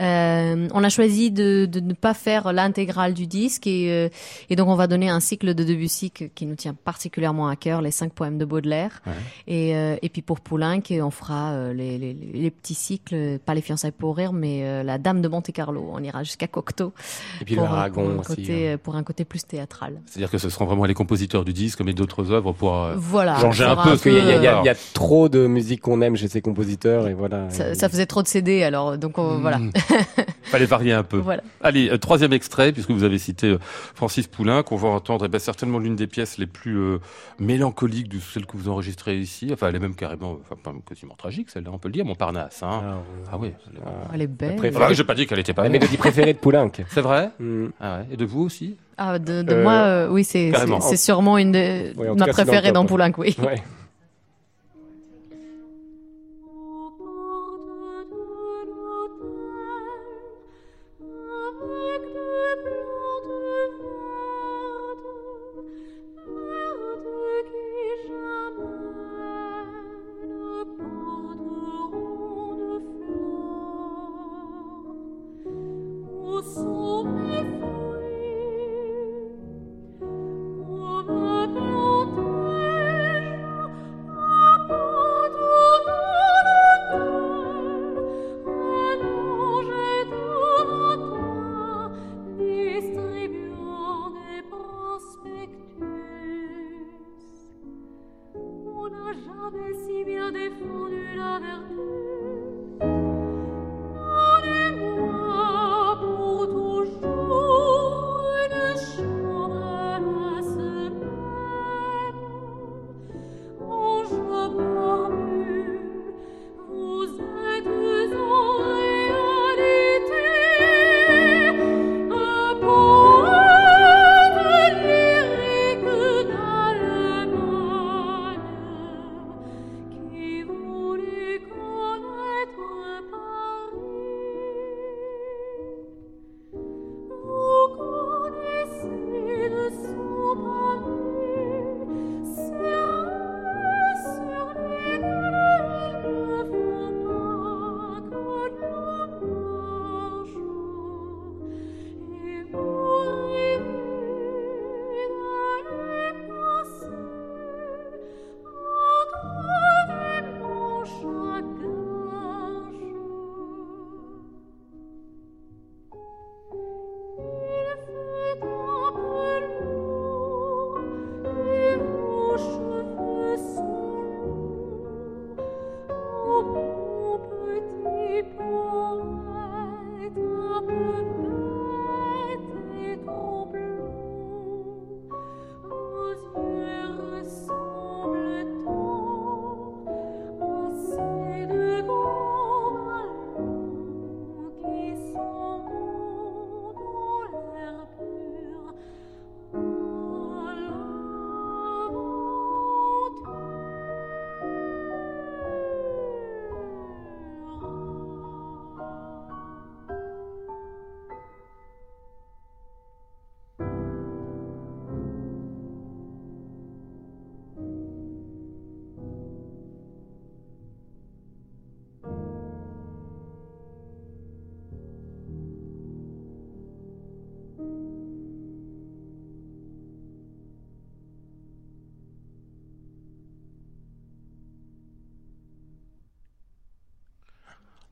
Euh, 0.00 0.68
on 0.72 0.82
a 0.84 0.88
choisi 0.88 1.30
de, 1.30 1.66
de 1.66 1.80
ne 1.80 1.92
pas 1.92 2.14
faire 2.14 2.52
l'intégrale 2.52 3.14
du 3.14 3.26
disque 3.26 3.66
et, 3.66 3.90
euh, 3.90 4.08
et 4.48 4.56
donc 4.56 4.68
on 4.68 4.74
va 4.76 4.86
donner 4.86 5.08
un 5.10 5.20
cycle 5.20 5.54
de 5.54 5.64
Debussy 5.64 6.10
que- 6.10 6.24
qui 6.24 6.46
nous 6.46 6.54
tient 6.54 6.74
particulièrement 6.74 7.48
à 7.48 7.56
cœur, 7.56 7.82
les 7.82 7.90
cinq 7.90 8.12
poèmes 8.12 8.38
de 8.38 8.44
Baudelaire. 8.44 9.02
Ouais. 9.06 9.12
Et, 9.46 9.76
euh, 9.76 9.96
et 10.02 10.08
puis 10.08 10.22
pour 10.22 10.40
Poulenc, 10.40 10.80
on 10.90 11.10
fera 11.10 11.72
les, 11.72 11.98
les, 11.98 12.14
les 12.14 12.50
petits 12.50 12.74
cycles, 12.74 13.38
pas 13.44 13.54
les 13.54 13.60
fiançailles 13.60 13.90
pour 13.92 14.16
rire, 14.16 14.32
mais 14.32 14.82
la 14.84 14.98
Dame 14.98 15.20
de 15.20 15.28
Monte 15.28 15.52
Carlo. 15.52 15.90
On 15.92 16.02
ira 16.02 16.22
jusqu'à 16.24 16.46
Cocteau 16.46 16.92
Et 17.40 17.44
puis 17.44 17.54
le 17.54 17.60
pour, 17.62 17.70
un- 17.70 17.74
Aragon 17.74 18.02
pour 18.02 18.10
un 18.12 18.18
aussi. 18.18 18.28
côté, 18.42 18.68
hein. 18.72 18.78
pour 18.82 18.96
un 18.96 19.02
côté 19.02 19.24
plus 19.24 19.44
théâtral. 19.44 20.00
C'est-à-dire 20.06 20.30
que 20.30 20.38
ce 20.38 20.48
seront 20.50 20.66
vraiment 20.66 20.84
les 20.84 20.94
compositeurs 20.94 21.44
du 21.44 21.52
disque, 21.52 21.80
mais 21.80 21.92
d'autres 21.92 22.30
œuvres 22.32 22.52
pour. 22.52 22.74
euh, 22.76 22.94
Voilà. 22.96 23.38
changer 23.40 23.64
un 23.64 23.76
peu, 23.76 23.90
Parce 23.90 24.02
qu'il 24.02 24.14
y, 24.14 24.18
a- 24.46 24.62
y 24.62 24.68
y 24.68 24.72
trop 24.94 25.28
de 25.28 25.46
musique 25.46 25.80
qu'on 25.80 26.00
aime 26.02 26.16
chez 26.16 26.28
ces 26.28 26.40
compositeurs 26.40 27.08
et 27.08 27.14
voilà. 27.14 27.48
Ça, 27.50 27.70
Et- 27.70 27.74
ça 27.74 27.88
faisait 27.88 28.06
trop 28.06 28.22
de 28.22 28.28
CD, 28.28 28.62
alors 28.62 28.98
donc 28.98 29.18
on- 29.18 29.38
voilà. 29.38 29.58
hmm. 29.58 29.70
Fallait 30.42 30.66
varier 30.66 30.92
un 30.92 31.02
peu. 31.04 31.18
voilà. 31.18 31.42
Allez, 31.62 31.90
euh, 31.90 31.98
troisième 31.98 32.32
extrait, 32.32 32.72
puisque 32.72 32.90
vous 32.90 33.04
avez 33.04 33.18
cité 33.18 33.46
euh, 33.48 33.58
Francis 33.94 34.26
Poulain, 34.26 34.62
qu'on 34.62 34.76
va 34.76 34.88
entendre, 34.88 35.24
eh 35.24 35.28
ben, 35.28 35.38
certainement 35.38 35.78
l'une 35.78 35.94
des 35.96 36.06
pièces 36.08 36.38
les 36.38 36.46
plus 36.46 36.76
euh, 36.76 36.98
mélancoliques 37.38 38.08
de 38.08 38.18
celles 38.18 38.46
que 38.46 38.56
vous 38.56 38.68
enregistrez 38.68 39.18
ici. 39.18 39.50
Enfin, 39.52 39.68
elle 39.68 39.76
est 39.76 39.80
même 39.80 39.94
carrément, 39.94 40.38
enfin, 40.42 40.56
pas 40.62 40.72
quasiment 40.88 41.14
tragique, 41.14 41.50
celle-là, 41.50 41.70
on 41.72 41.78
peut 41.78 41.88
le 41.88 41.92
dire, 41.94 42.04
Montparnasse. 42.04 42.62
Hein. 42.62 42.80
Ah, 42.84 42.96
Ah 43.32 43.38
oui. 43.38 43.52
ah. 43.84 43.90
Elle 44.14 44.22
est 44.22 44.26
belle. 44.26 44.52
Après, 44.54 44.72
Ah 44.74 44.78
bah 44.78 44.86
oui, 44.88 44.94
j'ai 44.94 45.04
pas 45.04 45.14
dit 45.14 45.26
qu'elle 45.26 45.38
était 45.38 45.54
pas 45.54 45.62
La 45.62 45.68
mélodie 45.68 45.96
préférée 45.96 46.32
de 46.32 46.38
Poulenc. 46.38 46.70
C'est 46.88 47.00
vrai 47.00 47.30
Hmm. 47.38 47.68
Ah 47.80 47.98
ouais. 47.98 48.06
Et 48.12 48.16
de 48.16 48.24
vous 48.24 48.42
aussi 48.42 48.76
Ah, 48.98 49.18
de, 49.18 49.42
de 49.42 49.52
Euh, 49.54 49.62
moi, 49.62 49.72
euh, 49.72 50.08
oui, 50.10 50.24
c'est 50.24 50.50
carrément. 50.52 50.80
c'est- 50.80 50.90
c'est 50.90 50.96
sûrement 51.04 51.38
une 51.38 51.52
de 51.52 51.92
ma 51.96 52.26
dans 52.26 52.32
préférée 52.32 52.72
dans. 52.72 52.84
Poulenc, 52.86 53.12
oui. 53.18 53.36
Ouais. 53.44 53.62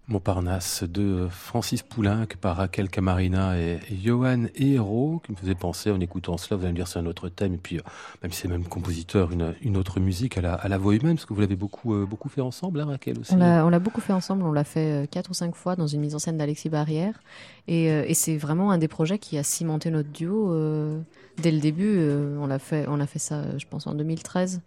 Montparnasse 0.08 0.84
de 0.84 1.28
Francis 1.30 1.82
Poulenc 1.82 2.26
par 2.40 2.56
Raquel 2.56 2.88
Camarina 2.88 3.58
et 3.58 3.78
Johan 4.02 4.46
Hérault, 4.54 5.20
qui 5.24 5.32
me 5.32 5.36
faisait 5.36 5.54
penser 5.54 5.90
en 5.90 6.00
écoutant 6.00 6.36
cela, 6.38 6.56
vous 6.56 6.64
allez 6.64 6.72
me 6.72 6.76
dire 6.76 6.88
c'est 6.88 6.98
un 6.98 7.06
autre 7.06 7.28
thème, 7.28 7.54
et 7.54 7.58
puis 7.58 7.76
euh, 7.76 7.82
même 8.22 8.32
si 8.32 8.40
c'est 8.40 8.48
même 8.48 8.64
compositeur, 8.64 9.32
une, 9.32 9.54
une 9.62 9.76
autre 9.76 10.00
musique 10.00 10.38
à 10.38 10.40
la, 10.40 10.54
à 10.54 10.68
la 10.68 10.78
voix 10.78 10.94
humaine, 10.94 11.16
parce 11.16 11.26
que 11.26 11.34
vous 11.34 11.40
l'avez 11.40 11.56
beaucoup, 11.56 11.94
euh, 11.94 12.06
beaucoup 12.06 12.28
fait 12.28 12.40
ensemble, 12.40 12.80
hein, 12.80 12.86
Raquel 12.86 13.18
aussi. 13.18 13.34
On 13.34 13.36
l'a 13.36 13.66
on 13.68 13.70
l'a 13.70 13.78
beaucoup 13.78 14.00
fait 14.00 14.12
ensemble, 14.12 14.42
on 14.44 14.52
l'a 14.52 14.64
fait 14.64 15.04
euh, 15.04 15.06
quatre 15.06 15.30
ou 15.30 15.34
cinq 15.34 15.54
fois 15.54 15.76
dans 15.76 15.86
une 15.86 16.00
mise 16.00 16.14
en 16.14 16.18
scène 16.18 16.38
d'Alexis 16.38 16.70
Barrière. 16.70 17.20
Et, 17.66 17.90
euh, 17.90 18.04
et 18.06 18.14
c'est 18.14 18.36
vraiment 18.36 18.70
un 18.70 18.78
des 18.78 18.88
projets 18.88 19.18
qui 19.18 19.36
a 19.36 19.42
cimenté 19.42 19.90
notre 19.90 20.08
duo 20.08 20.52
euh, 20.52 21.00
dès 21.36 21.50
le 21.50 21.60
début. 21.60 22.00
on 22.38 22.46
l'a 22.46 22.58
fait, 22.58 22.86
on 22.88 22.98
a 22.98 23.06
fait 23.06 23.18
ça, 23.18 23.58
je 23.58 23.66
pense, 23.66 23.86
en 23.86 23.94
2013. 23.94 24.62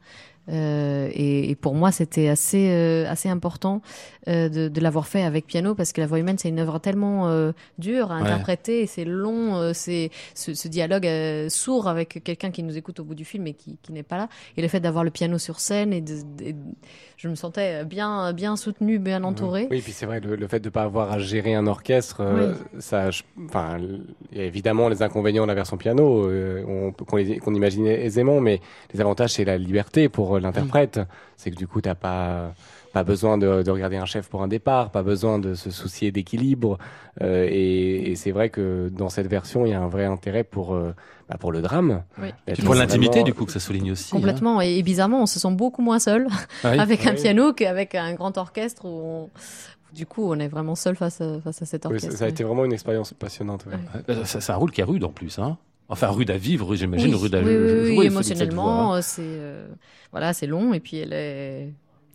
Euh, 0.49 1.09
et, 1.13 1.51
et 1.51 1.55
pour 1.55 1.75
moi, 1.75 1.91
c'était 1.91 2.27
assez, 2.27 2.69
euh, 2.71 3.05
assez 3.09 3.29
important 3.29 3.81
euh, 4.27 4.49
de, 4.49 4.67
de 4.69 4.81
l'avoir 4.81 5.07
fait 5.07 5.23
avec 5.23 5.45
piano 5.45 5.75
parce 5.75 5.93
que 5.93 6.01
la 6.01 6.07
voix 6.07 6.19
humaine, 6.19 6.37
c'est 6.37 6.49
une 6.49 6.59
œuvre 6.59 6.79
tellement 6.79 7.51
dure 7.77 8.11
à 8.11 8.15
Ouais. 8.17 8.23
interpréter. 8.23 8.87
C'est 8.87 9.05
long, 9.05 9.71
c'est 9.73 10.09
ce, 10.33 10.53
ce 10.53 10.67
dialogue 10.67 11.07
sourd 11.49 11.87
avec 11.87 12.23
quelqu'un 12.23 12.51
qui 12.51 12.63
nous 12.63 12.77
écoute 12.77 12.99
au 12.99 13.03
bout 13.03 13.15
du 13.15 13.25
film 13.25 13.47
et 13.47 13.53
qui, 13.53 13.77
qui 13.81 13.93
n'est 13.93 14.03
pas 14.03 14.17
là. 14.17 14.29
Et 14.57 14.61
le 14.61 14.67
fait 14.67 14.79
d'avoir 14.79 15.03
le 15.03 15.11
piano 15.11 15.37
sur 15.37 15.59
scène 15.59 15.93
et, 15.93 16.01
de, 16.01 16.13
je 17.17 17.27
me 17.27 17.35
sentais 17.35 17.85
bien, 17.85 18.33
bien 18.33 18.55
soutenue, 18.55 18.97
bien 18.99 19.23
entourée. 19.23 19.67
Oui, 19.69 19.81
puis 19.81 19.91
c'est 19.91 20.05
vrai, 20.07 20.19
le, 20.19 20.35
le 20.35 20.47
fait 20.47 20.59
de 20.59 20.67
ne 20.69 20.71
pas 20.71 20.83
avoir 20.83 21.11
à 21.11 21.19
gérer 21.19 21.53
un 21.53 21.67
orchestre, 21.67 22.23
ça, 22.79 23.09
enfin, 23.47 23.77
il 24.31 24.37
y 24.37 24.41
a 24.41 24.45
évidemment 24.45 24.89
les 24.89 25.03
inconvénients 25.03 25.43
de 25.43 25.49
la 25.49 25.55
version 25.55 25.77
piano, 25.77 26.27
qu'on 27.07 27.53
imagine 27.53 27.85
aisément, 27.87 28.41
mais 28.41 28.59
les 28.93 29.01
avantages, 29.01 29.33
c'est 29.33 29.45
la 29.45 29.57
liberté 29.57 30.09
pour 30.09 30.30
euh, 30.35 30.39
l'interprète. 30.39 30.99
C'est 31.37 31.51
que 31.51 31.55
du 31.55 31.67
coup, 31.67 31.81
t'as 31.81 31.95
pas 31.95 32.53
pas 32.93 33.03
besoin 33.05 33.37
de, 33.37 33.63
de 33.63 33.71
regarder 33.71 33.95
un 33.95 34.05
chef 34.05 34.27
pour 34.27 34.43
un 34.43 34.49
départ, 34.49 34.89
pas 34.91 35.01
besoin 35.01 35.39
de 35.39 35.53
se 35.53 35.71
soucier 35.71 36.11
d'équilibre. 36.11 36.77
euh, 37.21 37.47
et 37.49 38.11
et 38.11 38.15
c'est 38.15 38.31
vrai 38.31 38.49
que 38.49 38.89
dans 38.91 39.07
cette 39.09 39.27
version, 39.27 39.65
il 39.65 39.69
y 39.69 39.73
a 39.73 39.81
un 39.81 39.87
vrai 39.87 40.03
intérêt 40.05 40.43
pour 40.43 40.73
euh, 40.73 40.93
bah, 41.29 41.37
pour 41.39 41.51
le 41.53 41.61
drame. 41.61 42.03
Oui. 42.21 42.29
Pour 42.65 42.75
l'intimité, 42.75 43.23
du 43.23 43.33
coup, 43.33 43.45
que 43.45 43.51
ça 43.53 43.61
souligne 43.61 43.91
aussi. 43.93 44.09
hein. 44.13 44.17
Complètement. 44.17 44.61
Et, 44.61 44.77
et 44.77 44.83
bizarrement, 44.83 45.21
on 45.21 45.25
se 45.25 45.39
sent 45.39 45.51
beaucoup 45.51 45.81
moins 45.81 45.99
seul 45.99 46.27
Ah 46.63 46.71
oui. 46.73 46.79
avec 46.79 47.05
un 47.07 47.11
Oui. 47.15 47.21
piano 47.21 47.53
qu'avec 47.53 47.95
un 47.95 48.13
grand 48.13 48.37
orchestre 48.37 48.83
où 48.85 48.89
on- 48.89 49.29
du 49.93 50.05
coup, 50.05 50.23
on 50.31 50.39
est 50.39 50.47
vraiment 50.47 50.75
seul 50.75 50.95
face 50.95 51.19
à, 51.19 51.41
face 51.41 51.61
à 51.61 51.65
cet 51.65 51.85
Oui, 51.85 51.93
orchestre. 51.95 52.11
ça, 52.13 52.19
ça 52.19 52.25
a 52.25 52.29
été 52.29 52.43
vraiment 52.45 52.63
une 52.63 52.71
expérience 52.73 53.13
passionnante. 53.13 53.65
ouais. 53.65 53.73
Ouais. 54.15 54.25
Ça- 54.25 54.39
C'est 54.39 54.51
un 54.53 54.55
rôle 54.55 54.71
qui 54.71 54.79
est 54.81 54.85
rude 54.85 55.03
en 55.03 55.11
plus, 55.11 55.37
hein. 55.39 55.57
Enfin, 55.89 56.07
rude 56.07 56.31
à 56.31 56.37
vivre, 56.37 56.73
j'imagine, 56.75 57.13
oui, 57.13 57.21
rude 57.21 57.35
à 57.35 57.39
oui, 57.39 57.45
oui, 57.47 57.69
jouer, 57.69 57.97
oui, 57.97 58.05
émotionnellement, 58.05 58.93
hein. 58.93 58.97
euh, 58.97 59.01
c'est 59.03 59.21
euh, 59.25 59.67
voilà, 60.11 60.31
c'est 60.33 60.47
long 60.47 60.73
et 60.73 60.79
puis 60.79 60.97
elle 60.97 61.11
est, 61.13 61.73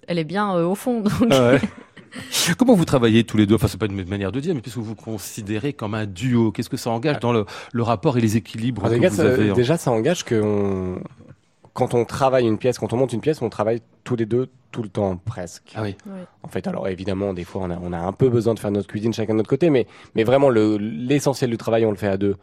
elle 0.08 0.18
est 0.18 0.24
bien 0.24 0.54
euh, 0.56 0.64
au 0.64 0.74
fond. 0.74 1.00
Donc, 1.02 1.12
Ah 1.30 1.52
ouais. 1.52 1.60
Comment 2.58 2.74
vous 2.74 2.86
travaillez 2.86 3.24
tous 3.24 3.36
les 3.36 3.44
deux? 3.44 3.56
Enfin, 3.56 3.68
c'est 3.68 3.78
pas 3.78 3.84
une 3.86 4.08
manière 4.08 4.32
de 4.32 4.40
dire, 4.40 4.54
mais 4.54 4.62
puisque 4.62 4.78
vous 4.78 4.84
vous 4.84 4.94
considérez 4.94 5.74
comme 5.74 5.94
un 5.94 6.06
duo, 6.06 6.50
qu'est-ce 6.52 6.70
que 6.70 6.78
ça 6.78 6.88
engage 6.88 7.18
dans 7.20 7.32
le, 7.32 7.44
le 7.72 7.82
rapport 7.82 8.16
et 8.16 8.22
les 8.22 8.38
équilibres 8.38 8.84
En 8.84 8.88
que 8.88 9.08
vous 9.08 9.14
ça- 9.16 9.24
avez 9.24 9.52
déjà, 9.52 9.76
ça 9.76 9.90
engage 9.90 10.24
que 10.24 10.40
on- 10.40 11.02
quand 11.74 11.92
on 11.92 12.06
travaille 12.06 12.46
une 12.46 12.56
pièce, 12.56 12.78
quand 12.78 12.94
on 12.94 12.96
monte 12.96 13.12
une 13.12 13.20
pièce, 13.20 13.42
on 13.42 13.50
travaille 13.50 13.82
tous 14.04 14.16
les 14.16 14.24
deux 14.24 14.48
tout 14.72 14.82
le 14.82 14.88
temps 14.88 15.18
presque. 15.18 15.72
Ah 15.74 15.82
oui. 15.82 15.94
Ouais. 16.06 16.24
En 16.42 16.48
fait, 16.48 16.66
alors 16.66 16.88
évidemment, 16.88 17.34
des 17.34 17.44
fois, 17.44 17.62
on 17.64 17.70
a, 17.70 17.78
on 17.82 17.92
a 17.92 17.98
un 17.98 18.12
peu 18.12 18.30
besoin 18.30 18.54
de 18.54 18.58
faire 18.60 18.70
notre 18.70 18.86
cuisine 18.88 19.12
chacun 19.12 19.34
de 19.34 19.38
notre 19.38 19.50
côté, 19.50 19.68
mais, 19.68 19.86
mais 20.14 20.24
vraiment, 20.24 20.48
le- 20.48 20.78
l'essentiel 20.78 21.50
du 21.50 21.58
travail, 21.58 21.84
on 21.84 21.90
le 21.90 21.96
fait 21.98 22.08
à 22.08 22.16
deux. 22.16 22.36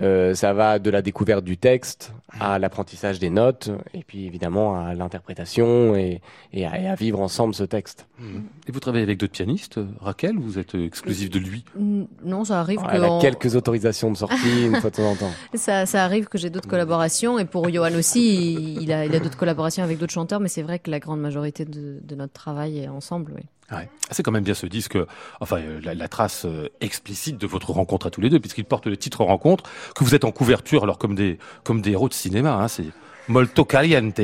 Euh, 0.00 0.34
ça 0.34 0.52
va 0.52 0.78
de 0.78 0.90
la 0.90 1.02
découverte 1.02 1.44
du 1.44 1.56
texte 1.56 2.12
à 2.38 2.58
l'apprentissage 2.60 3.18
des 3.18 3.30
notes, 3.30 3.70
et 3.94 4.04
puis 4.04 4.26
évidemment 4.26 4.78
à 4.84 4.94
l'interprétation 4.94 5.96
et, 5.96 6.20
et, 6.52 6.66
à, 6.66 6.80
et 6.80 6.86
à 6.86 6.94
vivre 6.94 7.20
ensemble 7.20 7.52
ce 7.54 7.64
texte. 7.64 8.06
Et 8.20 8.70
vous 8.72 8.78
travaillez 8.80 9.02
avec 9.02 9.18
d'autres 9.18 9.32
pianistes, 9.32 9.80
Raquel 10.00 10.36
ou 10.38 10.42
Vous 10.42 10.58
êtes 10.58 10.74
exclusif 10.76 11.30
de 11.30 11.38
lui? 11.40 11.64
Mm, 11.76 12.04
Non, 12.24 12.44
ça 12.44 12.60
arrive 12.60 12.80
Elle 12.92 13.00
que 13.00 13.04
a 13.06 13.10
on- 13.10 13.18
quelques 13.18 13.56
autorisations 13.56 14.12
de 14.12 14.16
sortie 14.16 14.66
une 14.66 14.76
fois 14.76 14.90
de 14.90 14.96
temps 14.96 15.10
en 15.10 15.16
temps. 15.16 15.30
ça, 15.54 15.84
ça 15.86 16.04
arrive 16.04 16.26
que 16.28 16.38
j'ai 16.38 16.50
d'autres 16.50 16.68
collaborations 16.68 17.38
et 17.40 17.44
pour 17.44 17.68
Johan 17.68 17.94
aussi, 17.98 18.52
il, 18.54 18.82
il 18.82 18.92
a, 18.92 19.04
il 19.04 19.14
a 19.16 19.18
d'autres 19.18 19.36
collaborations 19.38 19.82
avec 19.82 19.98
d'autres 19.98 20.12
chanteurs, 20.12 20.38
mais 20.38 20.48
c'est 20.48 20.62
vrai 20.62 20.78
que 20.78 20.90
la 20.92 21.00
grande 21.00 21.20
majorité 21.20 21.64
de, 21.64 21.98
de 22.02 22.14
notre 22.14 22.32
travail 22.34 22.78
est 22.78 22.88
ensemble. 22.88 23.32
Oui. 23.34 23.42
Ouais. 23.70 23.88
C'est 24.10 24.22
quand 24.22 24.32
même 24.32 24.44
bien 24.44 24.54
ce 24.54 24.66
disque, 24.66 24.96
enfin 25.40 25.58
euh, 25.58 25.80
la, 25.82 26.08
trace 26.08 26.46
euh, 26.46 26.70
explicite 26.80 27.36
de 27.36 27.46
votre 27.46 27.70
rencontre 27.70 28.06
à 28.06 28.10
tous 28.10 28.22
les 28.22 28.30
deux, 28.30 28.40
puisqu'il 28.40 28.64
porte 28.64 28.86
le 28.86 28.96
titre 28.96 29.24
rencontre, 29.24 29.64
que 29.94 30.04
vous 30.04 30.14
êtes 30.14 30.24
en 30.24 30.32
couverture, 30.32 30.84
alors 30.84 30.96
comme 30.96 31.14
des 31.14 31.38
comme 31.64 31.82
des 31.82 31.90
héros 31.90 32.08
de 32.08 32.14
cinéma, 32.14 32.54
hein, 32.54 32.68
c'est 32.68 32.86
molto 33.28 33.66
caliente. 33.66 34.20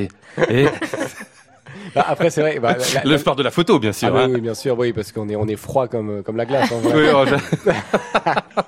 Bah, 1.95 2.05
après, 2.09 2.31
c'est 2.31 2.41
vrai. 2.41 2.59
Bah, 2.61 2.77
la- 2.95 3.03
la- 3.05 3.11
le 3.11 3.19
sport 3.19 3.37
de 3.37 3.43
la 3.43 3.51
photo, 3.51 3.79
bien 3.79 3.91
Ah 3.91 3.93
sûr. 3.93 4.13
oui, 4.15 4.21
hein. 4.21 4.31
oui, 4.35 4.41
bien 4.41 4.55
sûr, 4.55 4.79
oui, 4.79 4.93
parce 4.93 5.13
qu'on 5.13 5.29
est, 5.29 5.37
on 5.37 5.47
est 5.47 5.57
froid 5.57 5.87
comme, 5.89 6.23
comme 6.23 6.37
la 6.37 6.47
glace. 6.47 6.71
hein, 6.73 6.77
voilà. 6.83 6.99
Oui, 6.99 7.07
oh, 7.15 7.25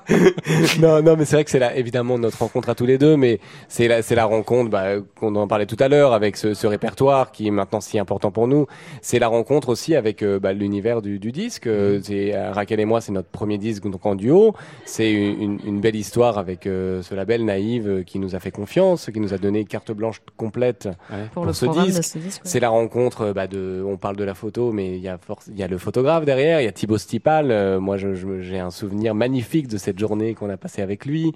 je- 0.09 0.81
non, 0.81 1.03
non, 1.03 1.17
mais 1.17 1.25
c'est 1.25 1.37
vrai 1.37 1.45
que 1.45 1.51
c'est 1.51 1.59
la, 1.59 1.77
évidemment 1.77 2.19
notre 2.19 2.39
rencontre 2.39 2.69
à 2.69 2.75
tous 2.75 2.87
les 2.87 2.99
deux, 2.99 3.17
mais 3.17 3.41
c'est 3.69 3.89
la, 3.89 4.03
c'est 4.03 4.15
la 4.15 4.25
rencontre, 4.25 4.71
bah, 4.71 4.97
qu'on 5.19 5.35
en 5.37 5.47
parlait 5.49 5.67
tout 5.67 5.77
à 5.81 5.89
l'heure, 5.89 6.13
avec 6.13 6.37
ce, 6.37 6.55
ce 6.55 6.67
répertoire 6.67 7.33
qui 7.33 7.47
est 7.49 7.51
maintenant 7.51 7.81
si 7.81 7.99
important 7.99 8.31
pour 8.31 8.49
nous. 8.49 8.67
C'est 9.03 9.19
la 9.19 9.29
rencontre 9.29 9.69
aussi 9.69 9.95
avec 9.95 10.23
euh, 10.23 10.39
bah, 10.39 10.53
l'univers 10.53 11.03
du, 11.03 11.19
du 11.19 11.33
disque. 11.33 11.67
Euh, 11.67 12.01
C'est 12.03 12.35
euh, 12.35 12.53
Raquel 12.53 12.81
et 12.81 12.85
moi, 12.85 13.01
c'est 13.01 13.13
notre 13.13 13.29
premier 13.29 13.59
disque 13.59 13.85
donc 13.89 14.05
en 14.07 14.15
duo. 14.15 14.55
C'est 14.85 15.11
une, 15.13 15.59
une- 15.65 15.81
belle 15.81 15.97
histoire 15.97 16.39
avec 16.39 16.67
euh, 16.67 17.03
ce 17.03 17.15
label 17.15 17.45
Naïve 17.45 18.03
qui 18.07 18.19
nous 18.19 18.35
a 18.35 18.41
fait 18.41 18.51
confiance, 18.51 19.11
qui 19.13 19.21
nous 19.21 19.35
a 19.35 19.39
donné 19.39 19.65
carte 19.65 19.93
blanche 19.93 20.23
complète 20.37 20.89
Pour, 21.09 21.43
Pour 21.43 21.45
le 21.47 21.53
ce 21.53 21.67
disque, 21.67 21.97
de 21.99 22.03
ce 22.03 22.19
disque. 22.19 22.45
ouais. 22.45 22.51
c'est 22.51 22.61
la 22.61 22.71
rencontre 22.71 23.16
euh, 23.23 23.33
bah, 23.33 23.47
de. 23.47 23.83
On 23.87 23.97
parle 23.97 24.17
de 24.17 24.25
la 24.25 24.35
photo, 24.35 24.73
mais 24.73 24.97
il 24.97 25.03
y 25.03 25.09
a 25.09 25.19
force, 25.19 25.47
il 25.49 25.57
y 25.59 25.63
a 25.63 25.69
le 25.69 25.79
photographe 25.79 26.25
derrière, 26.25 26.61
il 26.61 26.65
y 26.65 26.69
a 26.69 26.73
Thibaut 26.73 26.99
Stipal. 26.99 27.51
euh, 27.51 27.81
moi, 27.81 27.97
je- 27.97 28.15
je- 28.15 28.41
j'ai 28.41 28.59
un 28.59 28.71
souvenir 28.71 29.15
magnifique 29.15 29.69
de 29.69 29.77
cette 29.79 29.99
journée 29.99 30.35
qu'on 30.35 30.51
a 30.51 30.57
passée 30.57 30.83
avec 30.83 31.07
lui. 31.07 31.33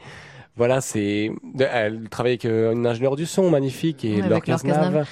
Voilà, 0.56 0.80
c'est 0.80 1.30
elle 1.58 2.08
travaille 2.10 2.32
avec 2.32 2.44
euh, 2.44 2.72
une 2.72 2.86
ingénieure 2.86 3.16
du 3.16 3.24
son 3.26 3.50
magnifique 3.50 4.04
et 4.04 4.16
Ouais, 4.16 4.22
Laure 4.22 4.32
avec 4.32 4.46
Laure 4.48 4.62
Cazenave. 4.62 5.06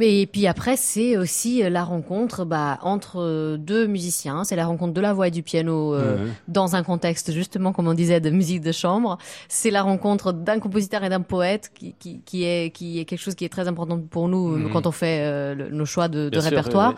Et 0.00 0.26
puis 0.26 0.46
après, 0.46 0.76
c'est 0.76 1.16
aussi 1.16 1.62
euh, 1.64 1.70
la 1.70 1.82
rencontre 1.82 2.44
bah, 2.44 2.78
entre 2.82 3.20
euh, 3.20 3.56
deux 3.56 3.86
musiciens. 3.86 4.44
C'est 4.44 4.54
la 4.56 4.66
rencontre 4.66 4.92
de 4.92 5.00
la 5.00 5.12
voix 5.12 5.28
et 5.28 5.30
du 5.30 5.42
piano 5.42 5.94
euh, 5.94 6.26
dans 6.46 6.76
un 6.76 6.82
contexte, 6.82 7.32
justement, 7.32 7.72
comme 7.72 7.88
on 7.88 7.94
disait, 7.94 8.20
de 8.20 8.30
musique 8.30 8.60
de 8.60 8.70
chambre. 8.72 9.18
C'est 9.48 9.70
la 9.70 9.82
rencontre 9.82 10.32
d'un 10.32 10.58
compositeur 10.60 11.02
et 11.04 11.08
d'un 11.08 11.20
poète 11.22 11.70
qui, 11.74 11.94
qui, 11.98 12.20
qui, 12.24 12.44
est, 12.44 12.70
qui 12.70 13.00
est 13.00 13.04
quelque 13.06 13.18
chose 13.20 13.34
qui 13.34 13.44
est 13.44 13.48
très 13.48 13.66
important 13.66 13.98
pour 13.98 14.28
nous 14.28 14.52
euh, 14.52 14.58
Mhm. 14.58 14.72
quand 14.72 14.86
on 14.86 14.92
fait 14.92 15.20
euh, 15.22 15.54
le- 15.54 15.68
nos 15.70 15.84
choix 15.86 16.08
de, 16.08 16.28
de 16.28 16.40
sûr, 16.40 16.50
répertoire. 16.50 16.90
ouais, 16.90 16.96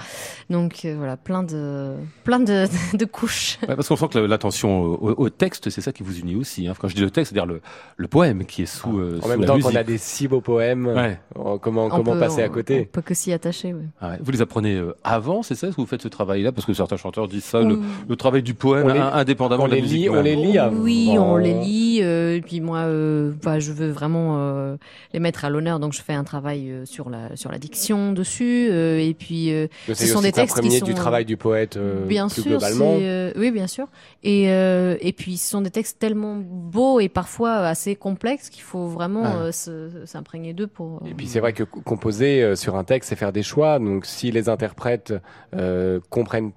Donc 0.50 0.84
euh, 0.84 0.94
voilà, 0.98 1.16
plein 1.16 1.42
de, 1.42 1.94
plein 2.24 2.40
de, 2.40 2.66
de 2.96 3.04
couches. 3.04 3.58
Ouais, 3.68 3.76
parce 3.76 3.88
qu'on 3.88 3.96
sent 3.96 4.08
que 4.08 4.18
l'attention 4.18 4.82
au, 4.82 5.14
au 5.16 5.30
texte, 5.30 5.70
c'est 5.70 5.80
ça 5.80 5.92
qui 5.92 6.02
vous 6.02 6.18
unit 6.18 6.36
aussi. 6.36 6.66
Hein. 6.68 6.74
Quand 6.78 6.88
je 6.88 6.94
dis 6.96 7.02
le 7.02 7.10
texte, 7.10 7.32
c'est-à-dire 7.32 7.46
le, 7.46 7.60
le 7.96 8.08
poème 8.08 8.44
qui 8.44 8.62
est 8.62 8.66
sous, 8.66 8.98
euh, 8.98 9.18
En 9.18 9.22
sous 9.22 9.28
même 9.28 9.40
la 9.40 9.46
temps 9.46 9.60
qu'on 9.60 9.74
a 9.74 9.82
des 9.84 9.96
si 9.98 10.28
beaux 10.28 10.40
poèmes, 10.40 10.86
Ouais. 10.88 11.18
comment, 11.60 11.86
On 11.86 11.88
comment 11.90 12.12
peut- 12.12 12.18
passer 12.20 12.42
à 12.42 12.48
on- 12.48 12.50
côté 12.80 12.88
On 12.90 12.94
peut 12.94 13.02
que 13.02 13.14
s'y 13.14 13.32
attacher, 13.32 13.72
oui. 13.74 13.82
Ah 14.00 14.10
ouais. 14.10 14.16
Vous 14.22 14.30
les 14.30 14.40
apprenez 14.42 14.74
euh, 14.76 14.94
avant, 15.04 15.42
c'est 15.42 15.54
ça 15.54 15.66
Est-ce 15.68 15.76
que 15.76 15.80
vous 15.80 15.86
faites 15.86 16.02
ce 16.02 16.08
travail-là? 16.08 16.52
Parce 16.52 16.66
que 16.66 16.72
certains 16.74 16.96
chanteurs 16.96 17.28
disent 17.28 17.44
ça, 17.44 17.60
On- 17.60 17.68
le, 17.68 17.78
le 18.08 18.16
travail 18.16 18.42
du 18.42 18.54
poème, 18.54 18.88
les- 18.88 18.98
indépendamment 18.98 19.64
on 19.64 19.66
de 19.66 19.70
la 19.72 19.76
les 19.76 19.82
musique. 19.82 19.98
lit, 20.02 20.08
on 20.10 20.22
les 20.22 20.36
lit 20.36 20.58
avant. 20.58 20.76
Oui, 20.80 21.10
on 21.18 21.36
les 21.36 21.54
lit. 21.54 22.00
euh, 22.02 22.36
et 22.36 22.40
puis 22.40 22.60
moi, 22.60 22.78
euh, 22.80 23.32
bah, 23.42 23.58
je 23.58 23.72
veux 23.72 23.90
vraiment 23.90 24.36
euh, 24.38 24.76
les 25.12 25.20
mettre 25.20 25.44
à 25.44 25.50
l'honneur. 25.50 25.80
Donc 25.80 25.92
je 25.92 26.02
fais 26.02 26.12
un 26.14 26.24
travail 26.24 26.70
euh, 26.70 26.84
sur 26.86 27.10
la 27.10 27.36
sur 27.36 27.50
la 27.52 27.58
diction 27.58 28.12
dessus. 28.12 28.68
euh, 28.70 28.98
et 28.98 29.14
puis 29.14 29.52
euh, 29.52 29.66
ce 29.88 30.06
sont 30.06 30.20
des 30.20 30.32
textes 30.32 30.60
qui 30.60 30.70
sont 30.70 30.84
du 30.86 30.94
travail 30.94 31.24
du 31.24 31.36
poète 31.36 31.76
euh, 31.76 32.04
bien 32.06 32.28
plus 32.28 32.42
sûr, 32.42 32.50
globalement. 32.58 32.96
euh, 33.00 33.32
oui, 33.36 33.50
bien 33.50 33.66
sûr. 33.66 33.86
Et 34.22 34.50
euh, 34.50 34.96
et 35.00 35.12
puis 35.12 35.36
ce 35.36 35.50
sont 35.50 35.60
des 35.60 35.70
textes 35.70 35.98
tellement 35.98 36.36
beaux 36.40 37.00
et 37.00 37.08
parfois 37.08 37.56
assez 37.66 37.96
complexes 37.96 38.48
qu'il 38.50 38.62
faut 38.62 38.86
vraiment 38.86 39.22
Ah. 39.24 39.50
euh, 39.68 40.04
s'imprégner 40.06 40.52
d'eux 40.52 40.66
pour. 40.66 41.02
Et 41.06 41.14
puis 41.14 41.26
c'est 41.26 41.40
vrai 41.40 41.52
que 41.52 41.62
co- 41.64 41.80
composer 41.80 42.42
euh, 42.42 42.54
sur 42.70 42.76
un 42.78 42.84
texte, 42.84 43.08
c'est 43.10 43.16
faire 43.16 43.32
des 43.32 43.42
choix. 43.42 43.78
Donc 43.78 44.06
si 44.06 44.30
les 44.30 44.48
interprètes 44.48 45.12
euh, 45.56 45.98
comprennent 46.08 46.52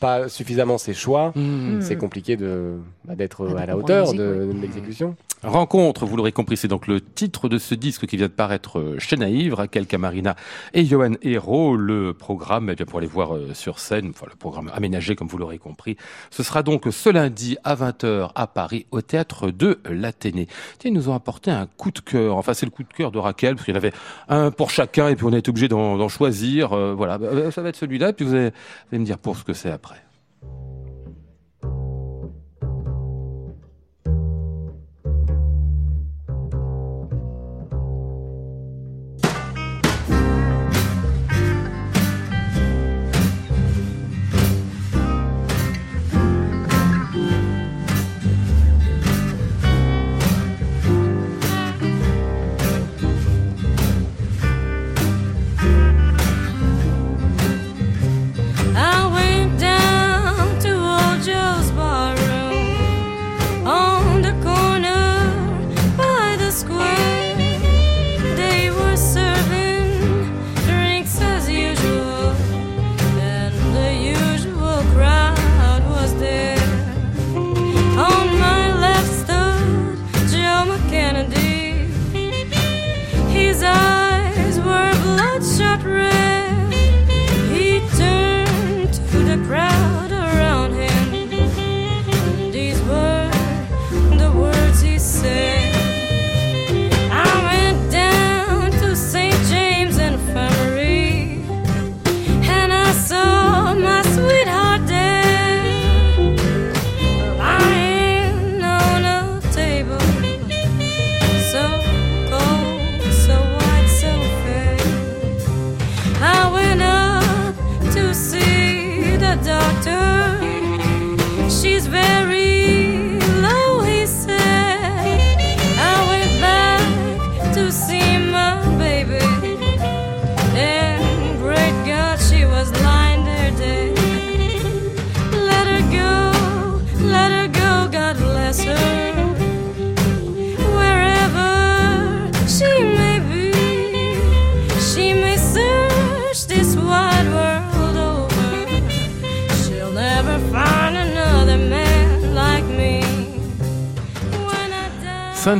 pas 0.00 0.28
suffisamment 0.28 0.76
ces 0.76 0.92
choix, 0.92 1.32
Mmh. 1.34 1.76
Mm. 1.76 1.80
c'est 1.80 1.96
compliqué 1.96 2.36
de 2.36 2.74
bah, 3.06 3.14
d'être 3.14 3.46
à 3.56 3.64
la 3.66 3.76
hauteur 3.76 4.12
de 4.12 4.50
l'exécution. 4.60 5.14
Rencontre, 5.44 6.06
vous 6.06 6.16
l'aurez 6.16 6.32
compris, 6.32 6.56
c'est 6.56 6.68
donc 6.68 6.86
le 6.86 7.02
titre 7.02 7.50
de 7.50 7.58
ce 7.58 7.74
disque 7.74 8.06
qui 8.06 8.16
vient 8.16 8.28
de 8.28 8.32
paraître 8.32 8.78
euh, 8.78 8.98
chez 8.98 9.18
Naïve, 9.18 9.52
Raquel 9.52 9.86
Camarina 9.86 10.36
et 10.72 10.86
Johan 10.86 11.12
Hérault. 11.20 11.76
Le 11.76 12.14
programme, 12.14 12.70
eh 12.70 12.74
bien, 12.74 12.86
pour 12.86 12.98
aller 12.98 13.06
voir 13.06 13.34
euh, 13.34 13.52
sur 13.52 13.78
scène, 13.78 14.10
enfin 14.10 14.24
le 14.30 14.36
programme 14.36 14.70
aménagé 14.74 15.14
comme 15.16 15.28
vous 15.28 15.36
l'aurez 15.36 15.58
compris, 15.58 15.98
ce 16.30 16.42
sera 16.42 16.62
donc 16.62 16.84
ce 16.90 17.10
lundi 17.10 17.58
à 17.62 17.74
20h 17.74 18.30
à 18.34 18.46
Paris 18.46 18.86
au 18.90 19.02
théâtre 19.02 19.50
de 19.50 19.80
l'Athénée. 19.84 20.48
Ils 20.82 20.94
nous 20.94 21.10
ont 21.10 21.14
apporté 21.14 21.50
un 21.50 21.66
coup 21.66 21.90
de 21.90 22.00
cœur. 22.00 22.36
Enfin, 22.36 22.54
c'est 22.54 22.66
le 22.66 22.70
coup 22.72 22.82
de 22.82 22.92
cœur 22.92 23.10
de 23.10 23.18
Raquel, 23.18 23.54
parce 23.56 23.66
qu'il 23.66 23.74
y 23.74 23.76
en 23.76 23.80
avait 23.80 23.92
un 24.28 24.50
pour 24.50 24.70
chacun 24.70 25.08
et 25.08 25.16
puis 25.16 25.26
on 25.26 25.32
a 25.34 25.38
été 25.38 25.50
obligé 25.50 25.68
d'en 25.68 26.08
choisir. 26.08 26.72
Euh, 26.72 26.94
voilà, 26.94 27.18
Bah, 27.18 27.50
ça 27.50 27.60
va 27.60 27.68
être 27.68 27.76
celui-là, 27.76 28.10
et 28.10 28.12
puis 28.14 28.24
vous 28.24 28.34
allez, 28.34 28.48
vous 28.48 28.88
allez 28.92 28.98
me 29.00 29.04
dire 29.04 29.18
pour 29.18 29.36
ce 29.36 29.44
que 29.44 29.52
c'est 29.52 29.70
après. 29.70 30.03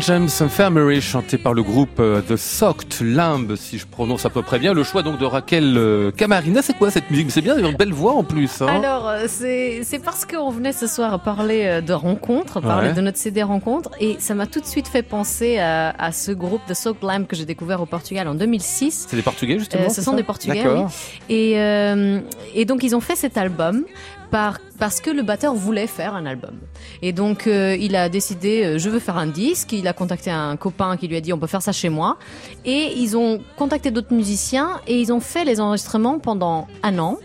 James 0.06 0.28
Infirmary, 0.40 1.00
chanté 1.00 1.38
par 1.38 1.54
le 1.54 1.62
groupe 1.62 1.98
euh, 1.98 2.20
The 2.20 2.36
Socked 2.36 3.00
Lamb, 3.00 3.56
si 3.56 3.78
je 3.78 3.86
prononce 3.86 4.26
à 4.26 4.30
peu 4.30 4.42
près 4.42 4.58
bien. 4.58 4.74
Le 4.74 4.84
choix 4.84 5.02
donc 5.02 5.18
de 5.18 5.24
Raquel 5.24 5.78
euh, 5.78 6.10
Camarina, 6.10 6.60
c'est 6.60 6.74
quoi 6.76 6.90
cette 6.90 7.10
musique? 7.10 7.30
C'est 7.30 7.40
bien, 7.40 7.56
il 7.58 7.64
a 7.64 7.68
une 7.70 7.76
belle 7.76 7.92
voix 7.94 8.12
en 8.12 8.22
plus. 8.22 8.60
Hein 8.60 8.66
Alors, 8.66 9.08
euh, 9.08 9.24
c'est 9.28 9.98
parce 10.04 10.26
qu'on 10.26 10.50
venait 10.50 10.72
ce 10.74 10.86
soir 10.86 11.20
parler 11.22 11.80
de 11.80 11.92
rencontres, 11.94 12.60
parler 12.60 12.88
Ouais. 12.88 12.94
de 12.94 13.00
notre 13.00 13.16
CD 13.16 13.42
rencontre, 13.42 13.90
et 13.98 14.16
ça 14.18 14.34
m'a 14.34 14.46
tout 14.46 14.60
de 14.60 14.66
suite 14.66 14.88
fait 14.88 15.02
penser 15.02 15.58
à, 15.58 15.90
à 15.98 16.12
ce 16.12 16.32
groupe 16.32 16.60
The 16.68 16.74
Soaked 16.74 17.02
Lamb 17.02 17.26
que 17.26 17.34
j'ai 17.36 17.46
découvert 17.46 17.80
au 17.80 17.86
Portugal 17.86 18.28
en 18.28 18.34
2006. 18.34 19.06
c'est 19.08 19.16
des 19.16 19.22
Portugais 19.22 19.58
justement 19.58 19.84
Euh, 19.86 19.88
ce 19.88 20.02
sont 20.02 20.12
des 20.12 20.22
Portugais. 20.22 20.64
Et, 21.30 21.54
euh, 21.58 22.20
et 22.54 22.66
donc 22.66 22.82
ils 22.82 22.94
ont 22.94 23.00
fait 23.00 23.16
cet 23.16 23.38
album 23.38 23.84
par, 24.34 24.58
parce 24.80 25.00
que 25.00 25.10
le 25.10 25.22
batteur 25.22 25.54
voulait 25.54 25.86
faire 25.86 26.16
un 26.16 26.26
album. 26.26 26.56
Et 27.02 27.12
donc 27.12 27.46
euh, 27.46 27.76
il 27.78 27.94
a 27.94 28.08
décidé, 28.08 28.64
euh, 28.64 28.78
je 28.78 28.90
veux 28.90 28.98
faire 28.98 29.16
un 29.16 29.28
disque. 29.28 29.70
Il 29.72 29.86
a 29.86 29.92
contacté 29.92 30.28
un 30.28 30.56
copain 30.56 30.96
qui 30.96 31.06
lui 31.06 31.16
a 31.16 31.20
dit, 31.20 31.32
on 31.32 31.38
peut 31.38 31.46
faire 31.46 31.62
ça 31.62 31.70
chez 31.70 31.88
moi. 31.88 32.18
Et 32.64 32.94
ils 32.96 33.16
ont 33.16 33.40
contacté 33.56 33.92
d'autres 33.92 34.12
musiciens 34.12 34.80
et 34.88 35.00
ils 35.00 35.12
ont 35.12 35.20
fait 35.20 35.44
les 35.44 35.60
enregistrements 35.60 36.18
pendant 36.18 36.66
un 36.82 36.98
an. 36.98 37.18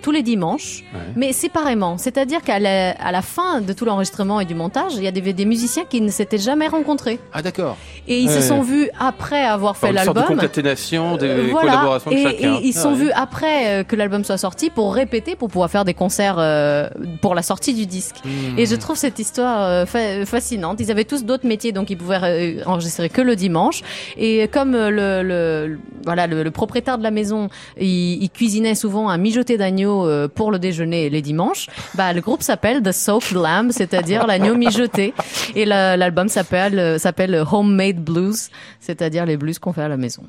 Tous 0.00 0.10
les 0.12 0.22
dimanches, 0.22 0.84
Ouais. 0.94 1.00
mais 1.16 1.32
séparément. 1.32 1.98
C'est-à-dire 1.98 2.42
qu'à 2.42 2.58
la, 2.58 2.92
à 2.92 3.10
la 3.12 3.20
fin 3.22 3.60
de 3.60 3.72
tout 3.72 3.84
l'enregistrement 3.84 4.40
et 4.40 4.44
du 4.44 4.54
montage, 4.54 4.92
il 4.96 5.02
y 5.02 5.06
a 5.08 5.10
des, 5.10 5.32
des 5.32 5.44
musiciens 5.44 5.84
qui 5.88 6.00
ne 6.00 6.08
s'étaient 6.10 6.38
jamais 6.38 6.68
rencontrés. 6.68 7.18
Ah 7.32 7.42
d'accord. 7.42 7.76
Et 8.06 8.20
ils 8.20 8.28
Ouais. 8.28 8.34
se 8.40 8.42
sont 8.42 8.62
vus 8.62 8.88
après 8.98 9.44
avoir 9.44 9.76
fait 9.76 9.90
une 9.90 9.96
sorte 9.98 10.10
de 10.16 10.20
l'album. 10.20 10.36
concaténation 10.36 11.16
des 11.16 11.26
Euh, 11.26 11.48
voilà. 11.50 11.72
collaborations 11.72 12.10
de 12.10 12.16
et, 12.16 12.22
chacun. 12.22 12.54
et 12.54 12.60
ils 12.62 12.72
se 12.72 12.78
Ah 12.78 12.82
sont 12.82 12.90
ouais. 12.90 12.96
vus 12.96 13.10
après 13.12 13.80
euh, 13.80 13.84
que 13.84 13.96
l'album 13.96 14.22
soit 14.24 14.38
sorti 14.38 14.70
pour 14.70 14.94
répéter, 14.94 15.34
pour 15.36 15.48
pouvoir 15.48 15.68
faire 15.70 15.84
des 15.84 15.94
concerts 15.94 16.36
euh, 16.38 16.88
pour 17.20 17.34
la 17.34 17.42
sortie 17.42 17.74
du 17.74 17.86
disque. 17.86 18.16
Hmm. 18.24 18.58
Et 18.58 18.66
je 18.66 18.76
trouve 18.76 18.96
cette 18.96 19.18
histoire 19.18 19.62
euh, 19.62 19.84
fa- 19.86 20.24
fascinante. 20.26 20.78
Ils 20.80 20.90
avaient 20.90 21.04
tous 21.04 21.24
d'autres 21.24 21.46
métiers, 21.46 21.72
donc 21.72 21.90
ils 21.90 21.98
pouvaient 21.98 22.62
enregistrer 22.66 23.08
que 23.08 23.20
le 23.20 23.34
dimanche. 23.36 23.82
Et 24.16 24.48
comme 24.48 24.72
le, 24.72 24.90
le- 24.90 25.22
le- 25.22 25.78
voilà 26.04 26.26
le, 26.26 26.42
le 26.44 26.50
propriétaire 26.52 26.98
de 26.98 27.02
la 27.02 27.10
maison, 27.10 27.48
il, 27.80 28.22
il 28.22 28.30
cuisinait 28.30 28.74
souvent 28.76 29.08
un 29.08 29.18
mijoté 29.18 29.56
d'agneau 29.58 29.87
euh, 29.88 30.28
pour 30.28 30.50
le 30.50 30.58
déjeuner 30.58 31.10
les 31.10 31.22
dimanches, 31.22 31.66
bah 31.94 32.12
le 32.12 32.20
groupe 32.20 32.42
s'appelle 32.42 32.82
The 32.82 32.92
Soaked 32.92 33.32
Lamb, 33.36 33.70
c'est-à-dire 33.72 34.26
l'agneau 34.26 34.54
mijoté. 34.54 35.14
Et 35.54 35.64
la- 35.64 35.96
l'album 35.96 36.28
s'appelle 36.28 36.78
euh, 36.78 36.98
s'appelle 36.98 37.44
Homemade 37.52 37.96
Blues, 37.96 38.50
c'est-à-dire 38.80 39.26
les 39.26 39.36
blues 39.36 39.58
qu'on 39.58 39.72
fait 39.72 39.82
à 39.82 39.88
la 39.88 39.96
maison. 39.96 40.22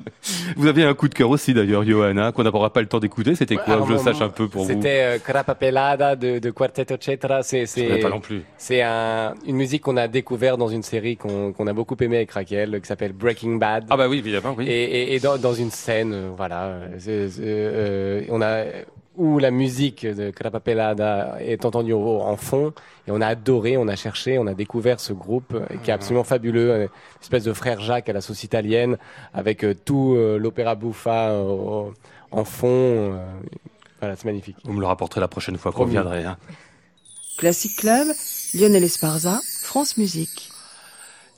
Vous 0.56 0.66
avez 0.66 0.84
un 0.84 0.94
coup 0.94 1.08
de 1.08 1.14
cœur 1.14 1.30
aussi 1.30 1.54
d'ailleurs, 1.54 1.84
Johanna, 1.84 2.32
qu'on 2.32 2.42
n'aura 2.44 2.72
pas 2.72 2.80
le 2.80 2.86
temps 2.88 3.00
d'écouter. 3.00 3.34
C'était 3.34 3.56
quoi 3.56 3.74
Alors, 3.74 3.86
Je 3.88 3.92
le 3.94 3.98
sache 3.98 4.20
un 4.20 4.28
peu 4.28 4.48
pour 4.48 4.62
vous. 4.64 4.68
C'était 4.68 5.02
euh, 5.02 5.18
Crapa 5.18 5.54
Pelada 5.54 6.16
de, 6.16 6.38
de 6.38 6.50
Quartetto 6.50 6.94
Cetra. 7.00 7.42
C'est 7.42 7.66
pas 8.02 8.08
non 8.10 8.20
plus. 8.20 8.42
c'est 8.58 8.82
un, 8.82 9.34
une 9.46 9.56
musique 9.56 9.82
qu'on 9.82 9.96
a 9.96 10.08
découvert 10.08 10.56
dans 10.56 10.68
une 10.68 10.82
série 10.82 11.16
qu'on 11.16 11.66
a 11.66 11.72
beaucoup 11.72 11.96
aimé 12.00 12.16
avec 12.16 12.30
Raquel, 12.32 12.80
qui 12.80 12.86
s'appelle 12.86 13.12
Breaking 13.12 13.56
Bad. 13.56 13.84
Ah 13.90 13.96
bah 13.96 14.08
oui, 14.08 14.18
évidemment, 14.18 14.54
oui. 14.56 14.66
Et, 14.68 14.84
et, 14.84 15.14
et 15.14 15.20
dans, 15.20 15.36
dans 15.38 15.54
une 15.54 15.70
scène, 15.70 16.30
voilà, 16.36 16.70
euh, 17.08 18.22
on 18.30 18.40
a 18.42 18.64
où 19.16 19.38
la 19.38 19.50
musique 19.50 20.06
de 20.06 20.30
Crapa 20.30 20.60
Pelada 20.60 21.36
est 21.40 21.64
entendue 21.64 21.92
au- 21.92 22.20
en 22.20 22.36
fond, 22.36 22.72
et 23.06 23.10
on 23.10 23.20
a 23.20 23.26
adoré, 23.26 23.76
on 23.76 23.88
a 23.88 23.96
cherché, 23.96 24.38
on 24.38 24.46
a 24.46 24.54
découvert 24.54 25.00
ce 25.00 25.12
groupe 25.12 25.52
euh, 25.54 25.66
qui 25.82 25.90
est 25.90 25.92
absolument 25.92 26.24
fabuleux, 26.24 26.70
euh, 26.70 26.82
une 26.84 26.88
espèce 27.22 27.44
de 27.44 27.52
frère 27.52 27.80
Jacques 27.80 28.08
à 28.08 28.12
la 28.12 28.20
sauce 28.20 28.44
italienne, 28.44 28.96
avec 29.34 29.64
euh, 29.64 29.74
tout 29.74 30.14
euh, 30.16 30.38
l'opéra 30.38 30.74
buffa 30.74 31.30
euh, 31.30 31.42
au- 31.42 31.94
en 32.30 32.44
fond. 32.44 32.68
euh, 32.68 33.16
voilà, 33.98 34.16
c'est 34.16 34.24
magnifique. 34.26 34.56
Vous 34.64 34.72
me 34.72 34.80
le 34.80 34.86
rapporterez 34.86 35.20
la 35.20 35.28
prochaine 35.28 35.58
fois 35.58 35.72
qu'on 35.72 35.84
viendrait. 35.84 36.24
Hein. 36.24 36.38
Classic 37.36 37.74
Club, 37.76 38.06
Lionel 38.54 38.84
Esparza, 38.84 39.40
France 39.62 39.96
Musique. 39.96 40.49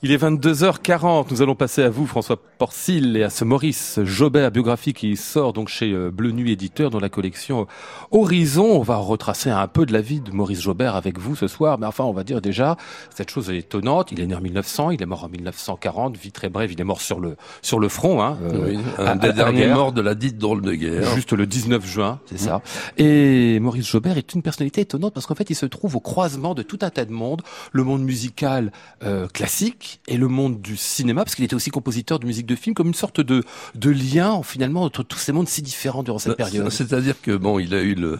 Il 0.05 0.11
est 0.11 0.21
22h40. 0.21 1.27
Nous 1.31 1.41
allons 1.41 1.55
passer 1.55 1.81
à 1.81 1.89
vous, 1.89 2.05
François 2.05 2.35
Porcil, 2.57 3.15
et 3.15 3.23
à 3.23 3.29
ce 3.29 3.45
Maurice 3.45 4.01
Jobert 4.03 4.51
biographie 4.51 4.91
qui 4.91 5.15
sort 5.15 5.53
donc 5.53 5.69
chez 5.69 5.93
euh, 5.93 6.11
Bleu 6.11 6.31
Nuit 6.31 6.51
Éditeur 6.51 6.89
dans 6.89 6.99
la 6.99 7.07
collection 7.07 7.67
Horizon. 8.11 8.65
On 8.65 8.81
va 8.81 8.97
retracer 8.97 9.49
un 9.49 9.65
peu 9.69 9.85
de 9.85 9.93
la 9.93 10.01
vie 10.01 10.19
de 10.19 10.31
Maurice 10.31 10.59
Jobert 10.59 10.97
avec 10.97 11.19
vous 11.19 11.37
ce 11.37 11.47
soir. 11.47 11.79
Mais 11.79 11.85
enfin, 11.85 12.03
on 12.03 12.11
va 12.11 12.25
dire 12.25 12.41
déjà, 12.41 12.75
cette 13.15 13.29
chose 13.29 13.49
est 13.49 13.59
étonnante. 13.59 14.11
Il 14.11 14.19
est 14.19 14.27
né 14.27 14.35
en 14.35 14.41
1900, 14.41 14.91
il 14.91 15.01
est 15.01 15.05
mort 15.05 15.23
en 15.23 15.29
1940. 15.29 16.17
Vie 16.17 16.33
très 16.33 16.49
brève, 16.49 16.73
il 16.73 16.81
est 16.81 16.83
mort 16.83 16.99
sur 16.99 17.21
le, 17.21 17.37
sur 17.61 17.79
le 17.79 17.87
front. 17.87 18.21
Hein, 18.21 18.37
euh, 18.43 18.71
Oui, 18.71 18.79
un 18.97 19.15
des 19.15 19.31
derniers 19.31 19.67
morts 19.67 19.93
de 19.93 20.01
la 20.01 20.15
dite 20.15 20.37
drôle 20.37 20.63
de 20.63 20.73
guerre. 20.73 21.15
Juste 21.15 21.31
le 21.31 21.47
19 21.47 21.85
juin, 21.85 22.19
c'est 22.25 22.39
ça. 22.39 22.61
Et 22.97 23.57
Maurice 23.61 23.87
Jobert 23.87 24.17
est 24.17 24.33
une 24.33 24.41
personnalité 24.41 24.81
étonnante 24.81 25.13
parce 25.13 25.27
qu'en 25.27 25.35
fait, 25.35 25.49
il 25.49 25.55
se 25.55 25.65
trouve 25.65 25.95
au 25.95 26.01
croisement 26.01 26.55
de 26.55 26.61
tout 26.61 26.79
un 26.81 26.89
tas 26.89 27.05
de 27.05 27.13
mondes, 27.13 27.41
le 27.71 27.85
monde 27.85 28.03
musical 28.03 28.73
euh, 29.05 29.29
classique 29.29 29.92
et 30.07 30.17
le 30.17 30.27
monde 30.27 30.61
du 30.61 30.77
cinéma, 30.77 31.23
parce 31.23 31.35
qu'il 31.35 31.45
était 31.45 31.55
aussi 31.55 31.69
compositeur 31.71 32.19
de 32.19 32.25
musique 32.25 32.45
de 32.45 32.55
film, 32.55 32.73
comme 32.75 32.87
une 32.87 32.93
sorte 32.93 33.21
de, 33.21 33.43
de 33.75 33.89
lien 33.89 34.41
finalement 34.43 34.83
entre 34.83 35.03
tous 35.03 35.17
ces 35.19 35.31
mondes 35.31 35.47
si 35.47 35.61
différents 35.61 36.03
durant 36.03 36.19
cette 36.19 36.37
Bah, 36.37 36.45
période. 36.45 36.69
C'est-à-dire 36.69 37.21
que 37.21 37.35
bon, 37.35 37.59
il 37.59 37.73
a 37.73 37.81
eu 37.81 37.95
le 37.95 38.19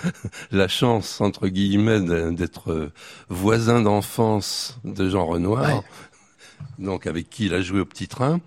la 0.50 0.68
chance 0.68 1.20
entre 1.20 1.48
guillemets 1.48 2.00
d'être 2.32 2.70
euh, 2.72 2.92
voisin 3.28 3.80
d'enfance 3.82 4.78
de 4.84 5.08
Jean 5.08 5.26
Renoir, 5.26 5.62
Ouais. 5.68 5.82
donc 6.78 7.06
avec 7.06 7.28
qui 7.30 7.46
il 7.46 7.54
a 7.54 7.60
joué 7.62 7.80
au 7.80 7.84
petit 7.84 8.08
train. 8.08 8.40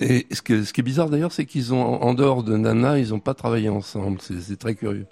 Et 0.00 0.26
ce, 0.30 0.42
que, 0.42 0.62
ce 0.62 0.72
qui 0.72 0.80
est 0.80 0.84
bizarre 0.84 1.10
d'ailleurs, 1.10 1.32
c'est 1.32 1.44
qu'ils 1.44 1.74
ont 1.74 2.02
en 2.02 2.14
dehors 2.14 2.42
de 2.42 2.56
Nana, 2.56 2.98
ils 2.98 3.10
n'ont 3.10 3.20
pas 3.20 3.34
travaillé 3.34 3.68
ensemble. 3.68 4.18
C'est 4.20 4.58
très 4.58 4.74
curieux 4.74 5.06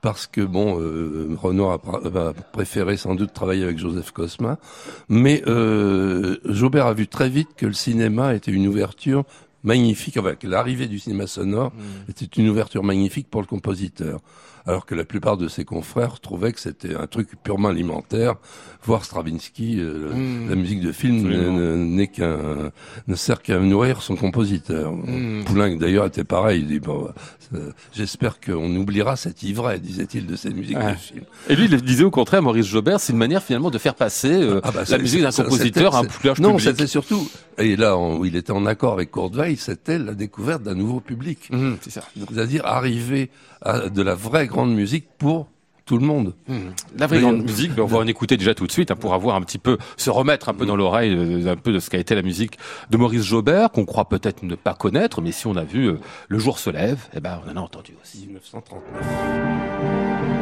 parce 0.00 0.26
que 0.26 0.40
bon, 0.40 0.80
euh, 0.80 1.36
Renoir 1.40 1.74
a, 1.74 2.32
préféré 2.52 2.96
sans 2.96 3.14
doute 3.14 3.32
travailler 3.32 3.64
avec 3.64 3.78
Joseph 3.78 4.12
Cosma, 4.12 4.58
mais 5.08 5.42
euh, 5.46 6.36
Jobert 6.44 6.86
a 6.86 6.94
vu 6.94 7.08
très 7.08 7.28
vite 7.28 7.48
que 7.56 7.66
le 7.66 7.72
cinéma 7.72 8.34
était 8.34 8.52
une 8.52 8.66
ouverture 8.66 9.24
magnifique, 9.64 10.16
avec 10.16 10.44
l'arrivée 10.44 10.86
du 10.86 11.00
cinéma 11.00 11.26
sonore, 11.26 11.72
était 12.08 12.24
une 12.40 12.48
ouverture 12.48 12.84
magnifique 12.84 13.28
pour 13.28 13.40
le 13.40 13.46
compositeur. 13.46 14.20
Alors 14.66 14.84
que 14.86 14.94
la 14.94 15.04
plupart 15.04 15.36
de 15.36 15.48
ses 15.48 15.64
confrères 15.64 16.20
trouvaient 16.20 16.52
que 16.52 16.60
c'était 16.60 16.94
un 16.94 17.06
truc 17.06 17.28
purement 17.42 17.68
alimentaire, 17.68 18.34
voire 18.84 19.04
Stravinsky, 19.04 19.78
euh, 19.80 20.12
Mm. 20.14 20.48
la 20.50 20.54
musique 20.56 20.80
de 20.80 20.92
film 20.92 21.26
n'est 21.96 22.06
qu'un, 22.08 22.70
ne 23.06 23.14
sert 23.14 23.42
qu'à 23.42 23.58
nourrir 23.58 24.02
son 24.02 24.16
compositeur. 24.16 24.92
Mm. 24.92 25.44
Poulenc 25.44 25.76
d'ailleurs 25.78 26.06
était 26.06 26.24
pareil, 26.24 26.60
il 26.60 26.66
dit 26.66 26.80
bon, 26.80 27.08
euh, 27.54 27.70
j'espère 27.92 28.40
qu'on 28.40 28.74
oubliera 28.76 29.16
cet 29.16 29.42
ivret, 29.42 29.78
disait-il, 29.78 30.26
de 30.26 30.36
cette 30.36 30.54
musique 30.54 30.76
Ouais. 30.76 30.92
de 30.92 30.98
film. 30.98 31.24
Et 31.48 31.56
lui, 31.56 31.66
il 31.70 31.82
disait 31.82 32.04
au 32.04 32.10
contraire, 32.10 32.42
Maurice 32.42 32.66
Jobert, 32.66 33.00
c'est 33.00 33.12
une 33.12 33.18
manière 33.18 33.42
finalement 33.42 33.70
de 33.70 33.78
faire 33.78 33.94
passer 33.94 34.32
euh, 34.32 34.60
Ah 34.64 34.70
bah, 34.72 34.82
la 34.88 34.98
musique 34.98 35.22
d'un 35.22 35.30
compositeur 35.30 35.94
à 35.94 36.00
un 36.00 36.04
plus 36.04 36.26
large 36.26 36.40
Non, 36.40 36.58
c'était 36.58 36.86
surtout, 36.86 37.28
et 37.58 37.76
là 37.76 37.96
où 37.96 38.24
il 38.24 38.36
était 38.36 38.52
en 38.52 38.66
accord 38.66 38.92
avec 38.92 39.10
Courteveil, 39.10 39.56
c'était 39.56 39.98
la 39.98 40.14
découverte 40.14 40.62
d'un 40.62 40.74
nouveau 40.74 41.00
public. 41.00 41.48
Mhm, 41.50 41.76
c'est 41.80 41.90
ça. 41.90 42.02
C'est-à-dire 42.30 42.64
arriver 42.66 43.30
à 43.62 43.88
de 43.88 44.02
la 44.02 44.14
vraie 44.14 44.46
grande 44.48 44.74
musique 44.74 45.06
pour 45.18 45.48
tout 45.88 45.96
le 45.96 46.04
monde. 46.04 46.34
Hmm. 46.46 46.70
La 46.98 47.06
vraie 47.06 47.20
grande 47.20 47.42
musique, 47.42 47.74
ben, 47.74 47.82
on 47.82 47.86
va 47.86 47.98
en 47.98 48.06
écouter 48.06 48.36
déjà 48.36 48.54
tout 48.54 48.66
de 48.66 48.72
suite 48.72 48.90
hein, 48.90 48.96
pour 48.96 49.14
avoir 49.14 49.36
un 49.36 49.40
petit 49.40 49.58
peu, 49.58 49.78
se 49.96 50.10
remettre 50.10 50.50
un 50.50 50.54
peu 50.54 50.66
dans 50.66 50.76
l'oreille 50.76 51.14
euh, 51.14 51.50
un 51.50 51.56
peu 51.56 51.72
de 51.72 51.78
ce 51.78 51.88
qu'a 51.88 51.98
été 51.98 52.14
la 52.14 52.22
musique 52.22 52.58
de 52.90 52.96
Maurice 52.98 53.22
Jobert, 53.22 53.70
qu'on 53.70 53.86
croit 53.86 54.08
peut-être 54.08 54.42
ne 54.42 54.54
pas 54.54 54.74
connaître, 54.74 55.22
mais 55.22 55.32
si 55.32 55.46
on 55.46 55.56
a 55.56 55.64
vu 55.64 55.86
euh, 55.86 55.98
Le 56.28 56.38
jour 56.38 56.58
se 56.58 56.68
lève, 56.68 57.00
eh 57.16 57.20
ben 57.20 57.40
on 57.46 57.52
en 57.52 57.56
a 57.56 57.60
entendu 57.60 57.94
aussi. 58.02 58.26
1939. 58.26 60.37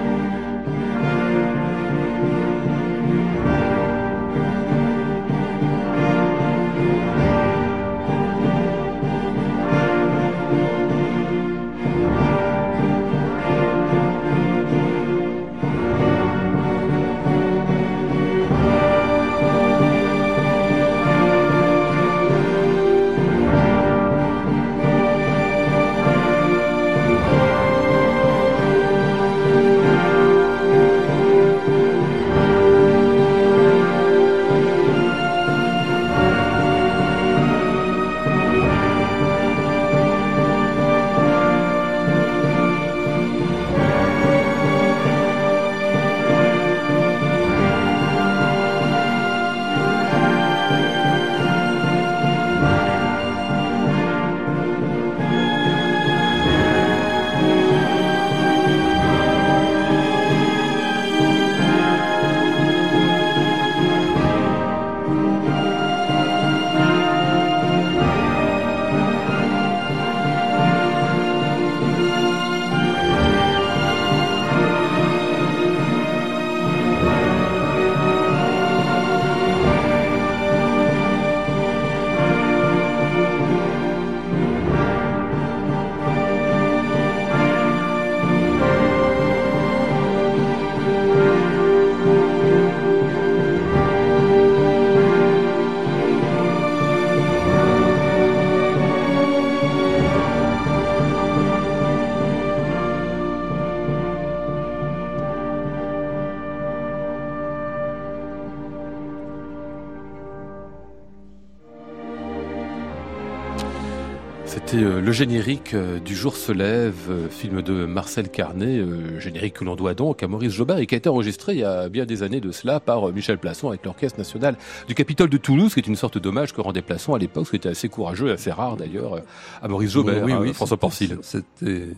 Générique 115.17 115.73
euh, 115.73 115.99
du 115.99 116.15
jour 116.15 116.37
se 116.37 116.53
lève, 116.53 116.95
euh, 117.09 117.29
film 117.31 117.63
de 117.63 117.87
Marcel 117.87 118.29
Carnet, 118.29 118.79
euh, 118.79 119.19
générique 119.19 119.55
que 119.55 119.65
l'on 119.65 119.75
doit 119.75 119.95
donc 119.95 120.23
à 120.23 120.29
Maurice 120.29 120.53
Jobert 120.53 120.77
et 120.77 120.87
qui 120.87 120.95
a 120.95 120.99
été 120.99 121.09
enregistré 121.09 121.55
il 121.55 121.61
y 121.61 121.65
a 121.65 121.89
bien 121.89 122.05
des 122.05 122.23
années 122.23 122.43
de 122.43 122.53
cela 122.53 122.81
par 122.81 123.11
Michel 123.13 123.39
Plasson 123.39 123.69
avec 123.69 123.83
l'Orchestre 123.87 124.19
National 124.19 124.57
du 124.87 124.95
Capitole 124.95 125.31
de 125.31 125.39
Toulouse, 125.39 125.73
qui 125.73 125.81
est 125.81 125.87
une 125.87 125.97
sorte 125.97 126.19
d'hommage 126.19 126.53
que 126.53 126.61
rendait 126.61 126.83
Plasson 126.83 127.15
à 127.15 127.19
l'époque, 127.19 127.47
ce 127.47 127.51
qui 127.53 127.57
était 127.57 127.71
assez 127.71 127.89
courageux 127.89 128.29
et 128.29 128.33
assez 128.33 128.53
rare 128.53 128.77
d'ailleurs 128.77 129.23
à 129.63 129.69
Maurice 129.69 129.93
Jobert, 129.93 130.23
Oui, 130.23 130.35
oui, 130.35 130.53
François 130.53 130.77
Porcil. 130.77 131.17
C'était 131.23 131.89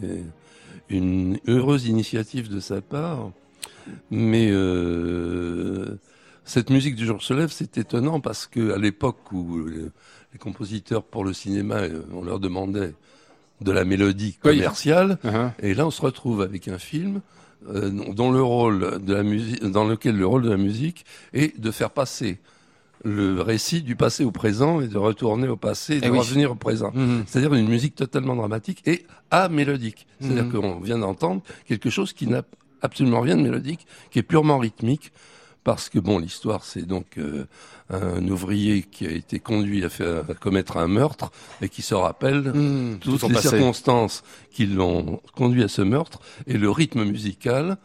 une 0.89 1.39
heureuse 1.49 1.87
initiative 1.87 2.49
de 2.49 2.61
sa 2.61 2.81
part, 2.81 3.33
mais 4.13 4.49
euh, 4.51 5.99
cette 6.45 6.71
musique 6.71 6.95
du 6.95 7.05
jour 7.05 7.21
se 7.21 7.35
lève, 7.35 7.51
c'est 7.51 7.79
étonnant 7.79 8.21
parce 8.21 8.47
que 8.47 8.73
à 8.73 8.79
l'époque 8.79 9.33
où 9.33 9.61
les 10.33 10.39
compositeurs 10.39 11.03
pour 11.05 11.25
le 11.25 11.33
cinéma, 11.33 11.77
euh, 11.77 12.03
on 12.13 12.23
leur 12.23 12.39
demandait 12.41 12.95
de 13.61 13.73
la 13.73 13.85
mélodie 13.85 14.39
Oui. 14.45 14.57
commerciale, 14.57 15.19
Hein 15.25 15.53
et 15.61 15.75
là 15.75 15.87
on 15.87 15.91
se 15.91 16.03
retrouve 16.03 16.43
avec 16.43 16.69
un 16.69 16.79
film 16.79 17.21
euh, 17.69 17.91
dont 18.13 18.31
le 18.31 18.43
rôle 18.43 19.03
de 19.05 19.15
la 19.15 19.23
musique, 19.25 19.65
dans 19.65 19.85
lequel 19.85 20.17
le 20.17 20.27
rôle 20.27 20.43
de 20.43 20.51
la 20.51 20.57
musique 20.57 21.05
est 21.33 21.59
de 21.59 21.71
faire 21.71 21.91
passer 21.91 22.39
le 23.05 23.41
récit 23.43 23.83
du 23.83 23.95
passé 23.97 24.25
au 24.25 24.31
présent 24.33 24.81
et 24.81 24.89
de 24.89 24.99
retourner 24.99 25.49
au 25.49 25.57
passé 25.57 25.95
et 25.97 26.01
de 26.01 26.07
Eh 26.07 26.11
oui. 26.11 26.19
revenir 26.19 26.51
au 26.53 26.57
présent. 26.57 26.91
Mhm. 26.95 27.25
C'est-à-dire 27.27 27.55
une 27.55 27.69
musique 27.69 27.95
totalement 27.95 28.35
dramatique 28.37 28.83
et 28.87 29.07
amélodique. 29.31 30.07
C'est-à-dire 30.21 30.45
Mhm. 30.47 30.53
qu'on 30.53 30.81
vient 30.81 30.99
d'entendre 30.99 31.43
quelque 31.67 31.91
chose 31.91 32.13
qui 32.13 32.27
n'a 32.27 32.43
absolument 32.83 33.21
rien 33.21 33.37
de 33.37 33.43
mélodique, 33.43 33.87
qui 34.11 34.19
est 34.19 34.23
purement 34.25 34.59
rythmique. 34.59 35.13
Parce 35.69 35.91
que 35.91 35.99
bon, 35.99 36.19
l'histoire, 36.19 36.65
c'est 36.65 36.87
donc 36.87 37.19
euh, 37.19 37.45
un 37.91 38.27
ouvrier 38.27 38.83
qui 38.83 39.07
a 39.07 39.11
été 39.11 39.39
conduit 39.39 39.85
à, 39.85 39.91
faire, 39.91 40.25
à 40.31 40.35
commettre 40.35 40.79
un 40.79 40.89
meurtre 40.89 41.31
et 41.61 41.69
qui 41.69 41.83
se 41.83 41.95
rappelle 41.95 42.41
Mmh, 42.55 42.99
tout 43.01 43.19
toutes 43.19 43.29
les 43.29 43.35
passé. 43.35 43.49
circonstances 43.51 44.23
qui 44.51 44.65
l'ont 44.65 45.21
conduit 45.37 45.63
à 45.63 45.69
ce 45.69 45.83
meurtre 45.83 46.21
et 46.47 46.57
le 46.57 46.71
rythme 46.71 47.05
musical, 47.05 47.77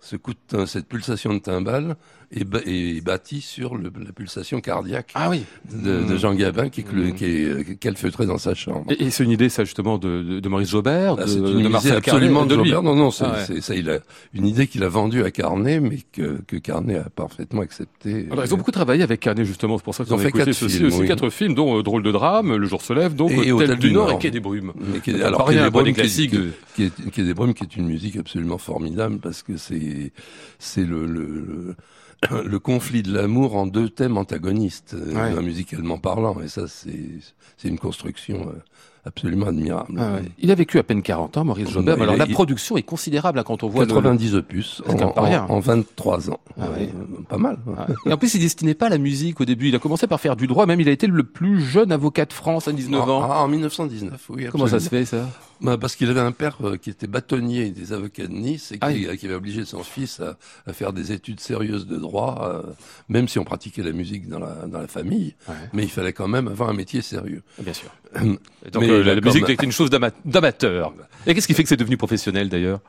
ce 0.00 0.16
coup 0.16 0.32
de 0.32 0.38
tin- 0.48 0.66
cette 0.66 0.86
pulsation 0.88 1.32
de 1.34 1.38
timbale 1.38 1.96
est, 2.30 2.44
ba- 2.44 2.60
est 2.66 3.00
bâti 3.04 3.40
sur 3.40 3.76
le- 3.76 3.90
la 4.04 4.12
pulsation 4.12 4.60
cardiaque 4.60 5.12
Ah 5.14 5.30
oui. 5.30 5.44
de, 5.72 6.02
de 6.04 6.14
Mmh. 6.14 6.18
Jean 6.18 6.34
Gabin 6.34 6.68
qui, 6.68 6.82
Mmh. 6.82 7.12
qui 7.14 7.24
est 7.24 7.78
calfeutré 7.80 8.26
dans 8.26 8.36
sa 8.38 8.54
chambre. 8.54 8.84
Et, 8.92 9.04
et 9.04 9.10
c'est 9.10 9.24
une 9.24 9.30
idée, 9.30 9.48
ça, 9.48 9.64
justement, 9.64 9.96
de, 9.98 10.22
de, 10.22 10.40
de 10.40 10.48
Maurice 10.48 10.70
Jobert, 10.70 11.16
Ah, 11.18 11.24
de, 11.24 11.34
de 11.40 11.52
une 11.52 11.58
idée 11.60 11.68
Marcel 11.68 11.92
Carnet, 12.02 12.08
absolument 12.26 12.44
de 12.46 12.54
de 12.56 12.62
lui. 12.62 12.70
Jobert. 12.70 12.82
Non, 12.82 12.94
non, 12.94 13.10
c'est 13.10 13.24
Ah 13.24 13.44
ouais. 13.48 13.60
ça, 13.60 13.74
il 13.74 13.88
a 13.90 13.98
une 14.34 14.46
idée 14.46 14.66
qu'il 14.66 14.82
a 14.84 14.88
vendue 14.88 15.22
à 15.24 15.30
Carnet, 15.30 15.80
mais 15.80 15.98
que, 16.12 16.38
que 16.46 16.56
Carnet 16.56 16.96
a 16.98 17.08
parfaitement 17.08 17.62
accepté. 17.62 18.26
Alors, 18.30 18.44
ils 18.44 18.52
ont 18.52 18.58
beaucoup 18.58 18.72
travaillé 18.72 19.02
avec 19.02 19.20
Carnet, 19.20 19.44
justement, 19.44 19.78
c'est 19.78 19.84
pour 19.84 19.94
ça 19.94 20.04
Ils 20.06 20.12
ont 20.12 20.18
fait 20.18 20.30
quatre 20.32 20.52
ceci 20.52 20.76
films, 20.76 20.88
aussi, 20.88 21.00
oui. 21.00 21.06
quatre 21.08 21.30
films, 21.30 21.54
dont 21.54 21.78
euh, 21.78 21.82
Drôle 21.82 22.02
de 22.02 22.12
drame, 22.12 22.54
Le 22.56 22.66
jour 22.66 22.82
se 22.82 22.92
lève, 22.92 23.14
donc 23.14 23.30
Et 23.30 23.48
euh, 23.48 23.54
Hôtel 23.54 23.68
Tel 23.68 23.78
du 23.78 23.88
du 23.88 23.94
Nord, 23.94 24.08
Nord. 24.08 24.16
et 24.16 24.22
Quai 24.22 24.30
des 24.30 24.40
Brumes. 24.40 24.72
Mais 24.76 25.00
qui 25.00 25.10
est- 25.10 25.14
Donc, 25.14 25.22
alors 25.22 25.44
Quai 25.46 25.54
rien, 25.54 25.64
des 25.64 25.70
Brumes, 25.70 25.94
qui 25.94 26.28
de- 26.28 26.50
qui 26.76 26.84
est, 26.84 27.10
qui 27.10 27.20
est 27.20 27.24
des 27.24 27.34
Brumes, 27.34 27.54
qui 27.54 27.64
est 27.64 27.76
une 27.76 27.86
musique 27.86 28.16
absolument 28.16 28.58
formidable 28.58 29.18
parce 29.18 29.42
que 29.42 29.56
c'est 29.56 30.12
c'est 30.58 30.84
le, 30.84 31.06
le, 31.06 31.24
le 31.26 31.76
le 32.44 32.58
conflit 32.58 33.02
de 33.02 33.12
l'amour 33.12 33.56
en 33.56 33.66
deux 33.66 33.88
thèmes 33.88 34.16
antagonistes, 34.16 34.94
euh, 34.94 35.40
musicalement 35.42 35.98
parlant. 35.98 36.36
Et 36.44 36.48
ça, 36.48 36.62
c'est 36.66 37.68
une 37.68 37.78
construction 37.78 38.48
euh, 38.48 38.58
absolument 39.04 39.46
admirable. 39.46 39.94
Ah 39.98 40.14
ouais. 40.14 40.22
Il 40.38 40.50
a 40.50 40.54
vécu 40.54 40.78
à 40.78 40.82
peine 40.82 41.00
40 41.02 41.36
ans, 41.36 41.44
Maurice 41.44 41.70
Jobert. 41.70 42.00
Alors, 42.02 42.16
la 42.16 42.26
production 42.26 42.76
est 42.76 42.82
considérable 42.82 43.38
hein, 43.38 43.44
quand 43.44 43.62
on 43.62 43.68
voit 43.68 43.84
le- 43.84 43.94
90 43.94 44.34
opus 44.34 44.82
C'est 44.84 44.92
quand 44.96 45.02
en, 45.02 45.06
même 45.06 45.14
pas 45.14 45.22
rien. 45.22 45.46
en, 45.48 45.54
en 45.54 45.60
23 45.60 46.30
ans. 46.30 46.40
Ah 46.60 46.70
ouais. 46.70 46.90
Euh, 46.94 47.22
pas 47.28 47.38
mal. 47.38 47.58
Ouais. 47.66 47.74
Et 48.06 48.12
en 48.12 48.16
plus, 48.18 48.34
il 48.34 48.40
destinait 48.40 48.74
pas 48.74 48.86
à 48.86 48.90
la 48.90 48.98
musique 48.98 49.40
au 49.40 49.44
début. 49.44 49.68
Il 49.68 49.74
a 49.76 49.78
commencé 49.78 50.06
par 50.06 50.20
faire 50.20 50.34
du 50.36 50.46
droit. 50.46 50.66
Même, 50.66 50.80
il 50.80 50.88
a 50.88 50.92
été 50.92 51.06
le 51.06 51.22
plus 51.24 51.60
jeune 51.60 51.92
avocat 51.92 52.24
de 52.26 52.32
France 52.32 52.68
à 52.68 52.72
19 52.72 53.00
En, 53.00 53.08
ans. 53.08 53.30
en 53.30 53.48
1919, 53.48 54.26
oui. 54.30 54.46
Comment 54.50 54.66
ça 54.66 54.80
se 54.80 54.86
absolument. 54.86 55.06
fait, 55.06 55.16
ça? 55.16 55.28
Bah, 55.60 55.76
Parce 55.76 55.96
qu'il 55.96 56.08
avait 56.08 56.20
un 56.20 56.30
père 56.32 56.56
euh, 56.62 56.76
qui 56.76 56.90
était 56.90 57.06
bâtonnier 57.08 57.70
des 57.70 57.92
avocats 57.92 58.26
de 58.26 58.32
Nice 58.32 58.70
et 58.72 58.74
qui, 58.74 58.78
Ah 58.82 58.88
oui. 58.88 59.06
euh, 59.08 59.16
qui 59.16 59.26
avait 59.26 59.34
obligé 59.34 59.64
son 59.64 59.82
fils 59.82 60.20
à, 60.20 60.36
à 60.66 60.72
faire 60.72 60.92
des 60.92 61.10
études 61.12 61.40
sérieuses 61.40 61.86
de 61.86 61.96
droit, 61.96 62.64
euh, 62.66 62.72
même 63.08 63.26
si 63.28 63.38
on 63.40 63.44
pratiquait 63.44 63.82
la 63.82 63.92
musique 63.92 64.28
dans 64.28 64.38
la, 64.38 64.66
dans 64.66 64.80
la 64.80 64.86
famille. 64.86 65.34
Ouais. 65.48 65.54
Mais 65.72 65.82
il 65.82 65.90
fallait 65.90 66.12
quand 66.12 66.28
même 66.28 66.46
avoir 66.48 66.68
un 66.68 66.74
métier 66.74 67.02
sérieux. 67.02 67.42
Bien 67.60 67.72
sûr. 67.72 67.90
Donc, 68.14 68.38
Mais 68.82 68.88
euh, 68.90 69.02
la, 69.02 69.20
musique 69.20 69.42
même- 69.42 69.50
était 69.50 69.64
une 69.64 69.72
chose 69.72 69.90
d'ama- 69.90 70.12
d'amateur. 70.24 70.94
Et 71.26 71.34
qu'est-ce 71.34 71.46
qui 71.48 71.54
fait 71.54 71.62
que 71.64 71.68
c'est 71.68 71.76
devenu 71.76 71.96
professionnel, 71.96 72.48
d'ailleurs? 72.48 72.80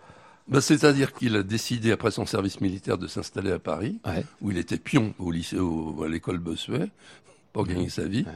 Bah, 0.47 0.61
C'est-à-dire 0.61 1.13
qu'il 1.13 1.35
a 1.35 1.43
décidé, 1.43 1.91
après 1.91 2.11
son 2.11 2.25
service 2.25 2.61
militaire, 2.61 2.97
de 2.97 3.07
s'installer 3.07 3.51
à 3.51 3.59
Paris, 3.59 3.99
Ouais. 4.05 4.23
où 4.41 4.51
il 4.51 4.57
était 4.57 4.77
pion 4.77 5.13
au 5.19 5.31
lycée, 5.31 5.57
au- 5.59 6.03
à 6.03 6.07
l'école 6.07 6.37
Bossuet, 6.37 6.89
pour 7.53 7.65
gagner 7.65 7.89
sa 7.89 8.03
vie. 8.05 8.25
Ouais. 8.25 8.31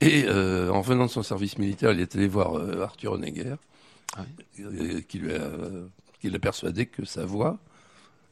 Et 0.00 0.24
euh, 0.26 0.70
en 0.70 0.80
venant 0.80 1.06
de 1.06 1.10
son 1.10 1.22
service 1.22 1.58
militaire, 1.58 1.92
il 1.92 2.00
est 2.00 2.14
allé 2.16 2.28
voir 2.28 2.58
euh, 2.58 2.82
Arthur 2.82 3.12
Honegger, 3.12 3.54
Ah 4.16 4.24
euh, 4.60 5.00
qui 5.08 5.18
lui 5.18 5.32
a, 5.34 5.40
qui 6.20 6.30
l'a 6.30 6.38
persuadé 6.38 6.86
que 6.86 7.04
sa 7.04 7.24
voix 7.24 7.58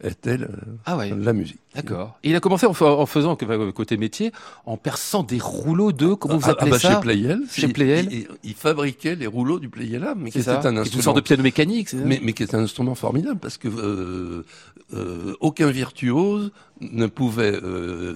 était 0.04 0.36
le- 0.36 0.48
Ah 0.84 0.96
ouais. 0.96 1.10
la 1.16 1.32
musique. 1.32 1.60
D'accord. 1.76 2.18
Et 2.24 2.30
il 2.30 2.34
a 2.36 2.40
commencé 2.40 2.66
en, 2.66 2.72
fa- 2.72 2.86
en 2.90 3.06
faisant, 3.06 3.36
côté 3.72 3.96
métier, 3.96 4.32
en 4.66 4.76
perçant 4.76 5.22
des 5.22 5.38
rouleaux 5.38 5.92
d'œufs, 5.92 6.16
comment 6.18 6.36
vous 6.38 6.48
Ah, 6.48 6.52
appelez 6.52 6.72
ah 6.72 6.74
bah, 6.74 6.78
ça 6.80 6.94
Chez 6.96 7.00
Playel. 7.00 7.40
Chez 7.48 7.66
il- 7.68 7.72
Pleyel. 7.72 8.08
Il, 8.12 8.26
il 8.42 8.54
fabriquait 8.54 9.14
les 9.14 9.28
rouleaux 9.28 9.60
du 9.60 9.68
Playel, 9.68 10.04
mais 10.16 10.32
qui 10.32 10.40
était 10.40 10.50
un 10.50 10.76
instrument. 10.76 10.96
Une 10.96 11.02
sorte 11.02 11.16
de 11.16 11.20
piano 11.22 11.42
mécanique, 11.44 11.90
ça 11.90 11.98
mais, 11.98 12.18
mais 12.22 12.32
qui 12.32 12.42
est 12.42 12.54
un 12.54 12.64
instrument 12.64 12.96
formidable 12.96 13.38
parce 13.38 13.58
que 13.58 13.68
euh, 13.68 14.44
euh, 14.94 15.34
aucun 15.38 15.70
virtuose 15.70 16.50
ne 16.80 17.06
pouvait 17.06 17.52
euh, 17.54 18.14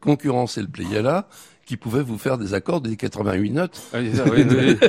concurrencer 0.00 0.62
le 0.62 0.68
Playela 0.68 1.26
qui 1.66 1.76
pouvait 1.76 2.02
vous 2.02 2.18
faire 2.18 2.36
des 2.38 2.54
accords 2.54 2.80
des 2.80 2.96
88 2.96 3.50
notes. 3.50 3.82
Ah 3.92 3.98
oui, 4.00 4.10
c'est 4.12 4.18
ça, 4.18 4.24
oui, 4.30 4.44
oui. 4.48 4.76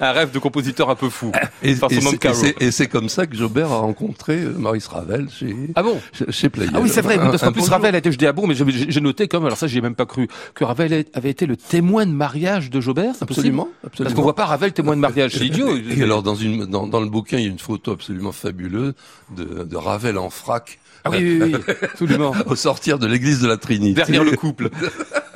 Un 0.00 0.12
rêve 0.12 0.30
de 0.32 0.38
compositeur 0.38 0.90
un 0.90 0.94
peu 0.94 1.08
fou. 1.08 1.32
Et, 1.62 1.74
Par 1.76 1.90
et 1.90 2.70
c'est- 2.70 2.86
comme 2.88 3.08
ça 3.08 3.26
que 3.26 3.34
Jobert 3.36 3.72
a 3.72 3.78
rencontré 3.78 4.40
euh, 4.42 4.52
Maurice 4.56 4.86
Ravel 4.86 5.28
chez, 5.30 5.56
Ah 5.74 5.82
bon? 5.82 5.98
chez, 6.12 6.30
chez. 6.30 6.50
Ah 6.74 6.78
oui, 6.80 6.88
c'est 6.90 7.00
vrai, 7.00 7.16
Un- 7.18 7.30
parce 7.30 7.42
qu'en 7.42 7.52
plus. 7.52 7.68
Ravel 7.68 7.94
a 7.94 7.98
été, 7.98 8.12
je 8.12 8.18
dis 8.18 8.26
ah 8.26 8.32
bon, 8.32 8.46
mais 8.46 8.54
j'ai- 8.54 9.00
noté 9.00 9.28
comme, 9.28 9.46
alors 9.46 9.56
ça 9.56 9.66
j'y 9.66 9.78
ai 9.78 9.80
même 9.80 9.94
pas 9.94 10.04
cru, 10.06 10.28
que 10.54 10.64
Ravel 10.64 11.04
avait 11.14 11.30
été 11.30 11.46
le 11.46 11.56
témoin 11.56 12.04
de 12.06 12.12
mariage 12.12 12.70
de 12.70 12.80
Jobert, 12.80 13.12
possible? 13.12 13.30
Absolument, 13.32 13.68
Parce 13.80 13.92
absolument. 13.94 14.14
qu'on 14.16 14.22
voit 14.22 14.34
pas 14.34 14.44
Ravel 14.46 14.72
témoin 14.72 14.94
de 14.94 15.00
mariage, 15.00 15.32
c'est 15.38 15.46
idiot. 15.46 15.76
Et 15.76 16.02
alors 16.02 16.22
dans 16.22 16.34
une 16.36 16.66
dans, 16.66 16.86
dans 16.86 17.00
le 17.00 17.08
bouquin, 17.08 17.38
il 17.38 17.44
y 17.44 17.46
a 17.46 17.50
une 17.50 17.58
photo 17.58 17.92
absolument 17.92 18.32
fabuleuse 18.32 18.92
de, 19.36 19.64
de 19.64 19.76
Ravel 19.76 20.18
en 20.18 20.28
frac 20.30 20.78
Ah 21.04 21.10
oui, 21.10 21.40
oui, 21.40 21.54
oui, 21.54 21.74
absolument. 21.82 22.32
au 22.46 22.54
sortir 22.54 22.98
de 22.98 23.06
l'église 23.06 23.40
de 23.40 23.48
la 23.48 23.56
Trinité. 23.56 23.94
Derrière 23.94 24.24
le 24.24 24.32
couple. 24.32 24.70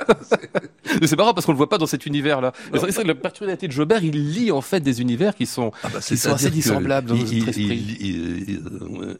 C'est 1.05 1.17
marrant 1.17 1.33
parce 1.33 1.45
qu'on 1.45 1.51
le 1.51 1.57
voit 1.57 1.69
pas 1.69 1.77
dans 1.77 1.85
cet 1.85 2.05
univers-là. 2.05 2.53
C'est 2.73 2.77
vrai 2.79 2.91
que 3.03 3.07
la 3.07 3.15
particularité 3.15 3.67
de 3.67 3.71
Jobert, 3.71 4.03
il 4.03 4.31
lit 4.33 4.51
en 4.51 4.61
fait 4.61 4.79
des 4.79 5.01
univers 5.01 5.35
qui 5.35 5.45
sont, 5.45 5.71
Ah 5.83 5.89
bah, 5.93 5.99
qui 5.99 6.15
sont 6.17 6.29
c'est-à-dire 6.29 6.35
assez 6.35 6.49
dissemblables 6.49 7.09
dans 7.09 7.15
il, 7.15 7.21
notre 7.21 7.33
il- 7.33 7.49
esprit. 7.49 7.97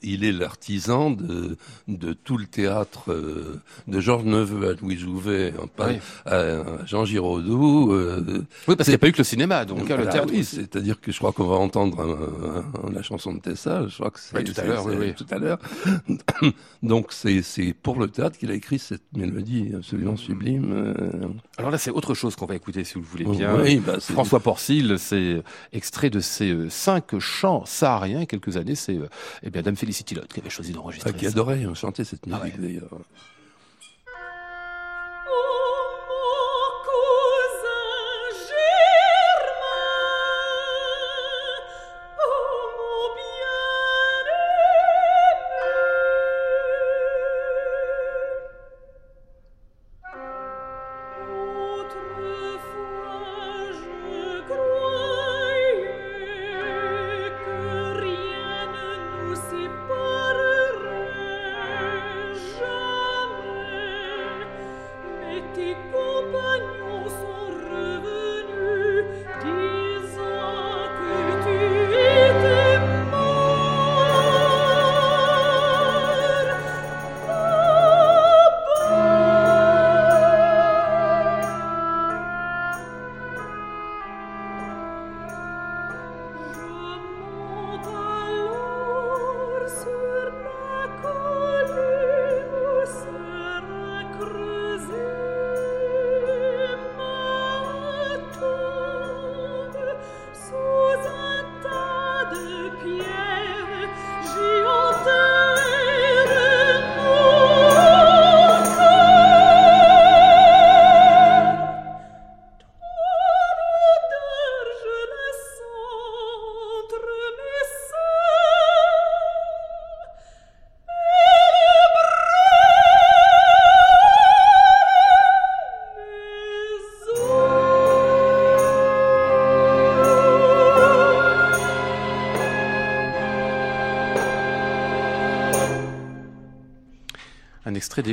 il- 0.01 0.23
est 0.25 0.31
l'artisan 0.31 1.11
de, 1.11 1.57
de 1.87 2.13
tout 2.13 2.37
le 2.37 2.45
théâtre 2.45 3.11
euh, 3.11 3.59
de 3.87 3.99
Georges 3.99 4.23
Neveu 4.25 4.69
à 4.69 4.73
Louis 4.81 4.97
Jouvet, 4.97 5.53
Oui. 5.79 5.97
à 6.25 6.63
Jean 6.85 7.05
Giraudoux. 7.05 7.91
euh, 7.93 8.43
Oui, 8.67 8.75
parce 8.75 8.85
qu'il 8.87 8.91
n'y 8.91 8.95
a 8.95 8.99
pas 8.99 9.07
eu 9.09 9.11
que 9.11 9.17
le 9.19 9.23
cinéma, 9.23 9.65
donc 9.65 9.89
hein, 9.91 9.97
le 9.97 10.07
théâtre. 10.09 10.31
oui, 10.33 10.43
C'est-à-dire 10.43 10.99
que 10.99 11.11
je 11.11 11.17
crois 11.17 11.31
qu'on 11.33 11.47
va 11.47 11.55
entendre 11.57 11.99
un- 11.99 12.87
un- 12.87 12.91
la 12.91 13.01
chanson 13.03 13.33
de 13.33 13.39
Tessa. 13.39 13.87
Je 13.87 13.95
crois 13.97 14.09
que 14.11 14.19
c'est 14.19 14.35
Oui, 14.35 14.43
tout 14.43 14.53
à 14.59 14.63
l'heure. 14.63 14.85
Tout 15.15 15.25
à 15.29 15.37
l'heure. 15.37 15.59
Donc 16.83 17.07
c'est 17.11 17.43
pour 17.81 17.99
le 17.99 18.07
théâtre 18.07 18.37
qu'il 18.37 18.51
a 18.51 18.53
écrit 18.53 18.79
cette 18.79 19.03
mélodie 19.15 19.71
absolument 19.75 20.15
sublime. 20.15 20.76
Euh. 20.77 21.27
Alors 21.57 21.71
là, 21.71 21.77
c'est 21.77 21.91
autre 21.91 22.13
chose 22.13 22.35
qu'on 22.35 22.45
va 22.45 22.55
écouter 22.55 22.83
si 22.83 22.93
vous 22.95 23.01
le 23.01 23.05
voulez 23.07 23.25
bien. 23.25 23.59
Oui, 23.61 23.77
bah, 23.77 23.99
François 23.99 24.39
Porcil, 24.39 24.95
c'est 24.99 25.41
extrait 25.73 26.09
de 26.09 26.19
ses 26.19 26.51
euh, 26.51 26.69
cinq 26.69 27.17
chants 27.19 27.65
sahariens. 27.65 28.25
Quelques 28.25 28.57
années, 28.57 28.75
c'est 28.75 28.95
euh, 28.97 29.09
eh 29.43 29.49
bien 29.49 29.61
Dame 29.61 29.75
Felicity 29.75 30.15
Lott 30.15 30.31
qui 30.31 30.39
avait 30.39 30.49
choisi 30.49 30.71
d'enregistrer 30.71 31.11
Ah, 31.13 31.17
qui 31.17 31.25
ça. 31.25 31.31
adorait 31.31 31.65
chanter 31.75 32.03
cette 32.03 32.21
Ah 32.31 32.39
musique 32.43 32.59
ouais. 32.59 32.67
d'ailleurs. 32.67 32.89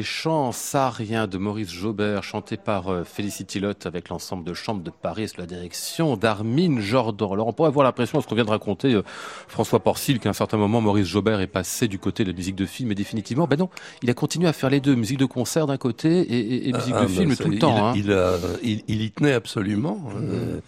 Chants 0.05 0.53
sahariens 0.53 1.27
de 1.27 1.39
Maurice 1.39 1.71
Jaubert, 1.73 2.23
chanté 2.23 2.57
par 2.57 2.89
euh, 2.89 3.05
Félicity 3.05 3.59
Lott 3.61 3.87
avec 3.87 4.09
l'ensemble 4.09 4.45
de 4.45 4.55
chambres 4.55 4.83
de 4.83 4.91
Paris 4.91 5.29
sous 5.29 5.41
la 5.41 5.47
direction 5.47 6.17
d'Armine 6.17 6.81
Jordan. 6.81 7.29
Alors 7.33 7.49
on 7.49 7.53
pourrait 7.53 7.69
avoir 7.69 7.85
l'impression, 7.85 8.21
ce 8.21 8.27
qu'on 8.27 8.35
vient 8.35 8.45
de 8.45 8.51
raconter, 8.51 8.95
euh, 8.95 9.03
François 9.49 9.81
Porcil, 9.81 10.21
qu'à 10.21 10.29
un 10.31 10.35
certain 10.35 10.57
moment 10.59 10.81
Maurice 10.81 11.07
Jaubert 11.07 11.41
est 11.41 11.47
passé 11.47 11.89
du 11.89 11.99
côté 11.99 12.23
de 12.25 12.31
la 12.31 12.37
musique 12.37 12.57
de 12.57 12.67
film, 12.67 12.91
mais 12.91 12.95
définitivement, 12.95 13.47
ben 13.47 13.59
non, 13.59 13.69
il 14.03 14.11
a 14.11 14.15
continué 14.15 14.47
à 14.49 14.53
faire 14.53 14.71
les 14.71 14.81
deux, 14.81 14.95
musique 14.95 15.19
de 15.19 15.25
concert 15.27 15.67
d'un 15.67 15.77
côté 15.79 16.21
et, 16.21 16.39
et- 16.39 16.69
et 16.69 16.73
musique 16.73 16.95
Ah, 16.97 17.01
de 17.03 17.07
bah, 17.07 17.13
film 17.13 17.35
ça, 17.35 17.43
tout 17.45 17.49
le 17.51 17.55
il- 17.57 17.61
temps. 17.61 17.87
hein. 17.89 17.93
Il, 17.97 18.13
a- 18.13 18.37
il, 18.63 18.83
il 18.89 19.03
y 19.03 19.11
tenait 19.11 19.33
absolument. 19.33 19.99
euh, 20.17 20.61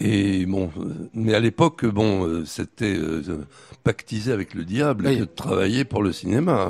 et 0.00 0.46
bon, 0.46 0.70
euh, 0.78 0.84
mais 1.14 1.34
à 1.34 1.40
l'époque, 1.40 1.84
bon, 1.84 2.24
euh, 2.24 2.44
c'était 2.44 2.94
euh, 2.96 3.20
pactisé 3.82 4.30
avec 4.32 4.54
le 4.54 4.64
diable 4.64 5.06
Oui. 5.08 5.16
que 5.16 5.20
de 5.22 5.24
travailler 5.26 5.84
pour 5.84 6.02
le 6.04 6.12
cinéma. 6.12 6.68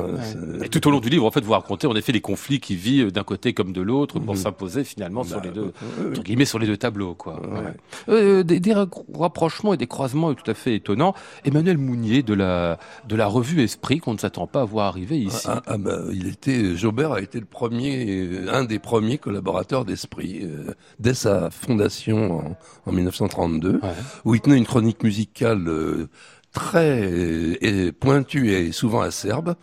Et 0.65 0.69
tout 0.71 0.87
au 0.89 0.91
long 0.91 1.01
du 1.01 1.11
livre, 1.11 1.27
en 1.27 1.31
fait, 1.31 1.43
vous 1.43 1.53
racontez 1.53 1.87
en 1.87 1.95
effet 1.95 2.13
les 2.13 2.21
conflits 2.23 2.59
qui 2.61 2.75
vivent 2.75 3.13
d'un 3.13 3.25
côté 3.25 3.53
comme 3.53 3.73
de 3.73 3.83
l'autre 3.83 4.19
pour 4.19 4.35
Mhm. 4.35 4.41
s'imposer 4.41 4.83
finalement 4.85 5.25
sur 5.25 5.39
Bah, 5.39 5.43
les 5.45 5.51
deux, 5.51 5.63
ouais. 5.65 6.11
entre 6.13 6.23
guillemets, 6.23 6.47
sur 6.47 6.59
les 6.59 6.67
deux 6.67 6.77
tableaux, 6.79 7.15
quoi. 7.15 7.41
Ouais. 7.43 7.59
Ouais. 7.61 7.75
Euh, 8.09 8.43
des, 8.45 8.61
des 8.61 8.73
ra- 8.73 8.87
rapprochements 9.15 9.75
et 9.75 9.77
des 9.77 9.87
croisements 9.87 10.33
tout 10.35 10.51
à 10.51 10.55
fait 10.55 10.75
étonnants. 10.77 11.15
Emmanuel 11.45 11.77
Mounier 11.77 12.23
de 12.23 12.33
la 12.35 12.79
de 13.09 13.15
la 13.17 13.27
revue 13.27 13.61
Esprit 13.63 13.99
qu'on 13.99 14.15
ne 14.15 14.19
s'attend 14.19 14.47
pas 14.47 14.63
à 14.63 14.65
voir 14.65 14.87
arriver 14.87 15.19
ici. 15.19 15.47
Ah, 15.51 15.63
ah, 15.67 15.77
bah, 15.77 15.99
il 16.13 16.29
était, 16.29 16.77
Jaubert 16.77 17.13
a 17.13 17.21
été 17.21 17.39
le 17.41 17.47
premier, 17.47 18.07
euh, 18.27 18.47
un 18.53 18.65
des 18.65 18.79
premiers 18.79 19.19
collaborateurs 19.19 19.85
d'Esprit 19.85 20.41
euh, 20.45 20.73
dès 20.99 21.15
sa 21.15 21.51
fondation 21.51 22.39
en, 22.39 22.57
en 22.87 22.93
1932, 23.21 23.81
Ouais. 23.83 23.89
où 24.25 24.35
il 24.35 24.41
tenait 24.41 24.59
une 24.59 24.67
chronique 24.67 25.03
musicale 25.03 25.67
euh, 25.69 26.09
très 26.53 27.03
euh, 27.11 27.57
et 27.61 27.93
pointue 27.93 28.51
et 28.53 28.73
souvent 28.73 29.01
acerbe. 29.01 29.55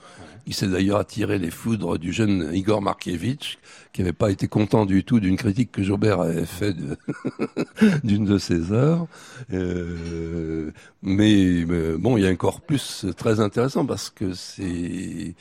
Il 0.47 0.53
s'est 0.53 0.67
d'ailleurs 0.67 0.99
attiré 0.99 1.39
les 1.39 1.49
foudres 1.49 1.97
du 1.97 2.13
jeune 2.13 2.51
Igor 2.53 2.79
Markievitch, 2.79 3.57
qui 3.93 4.01
n'avait 4.01 4.13
pas 4.13 4.29
été 4.29 4.47
content 4.47 4.85
du 4.85 5.03
tout 5.03 5.19
d'une 5.19 5.37
critique 5.37 5.71
que 5.71 5.81
Jaubert 5.81 6.21
avait 6.21 6.45
faite 6.45 6.77
d'une 8.03 8.25
de 8.25 8.37
ses 8.37 8.71
œuvres. 8.71 9.07
Euh, 9.53 10.69
mais, 11.01 11.65
mais 11.67 11.97
bon, 11.97 12.17
il 12.17 12.23
y 12.23 12.27
a 12.27 12.29
un 12.29 12.35
corpus 12.35 13.07
très 13.17 13.39
intéressant 13.39 13.87
parce 13.87 14.11
que 14.11 14.33
c'est 14.35 15.33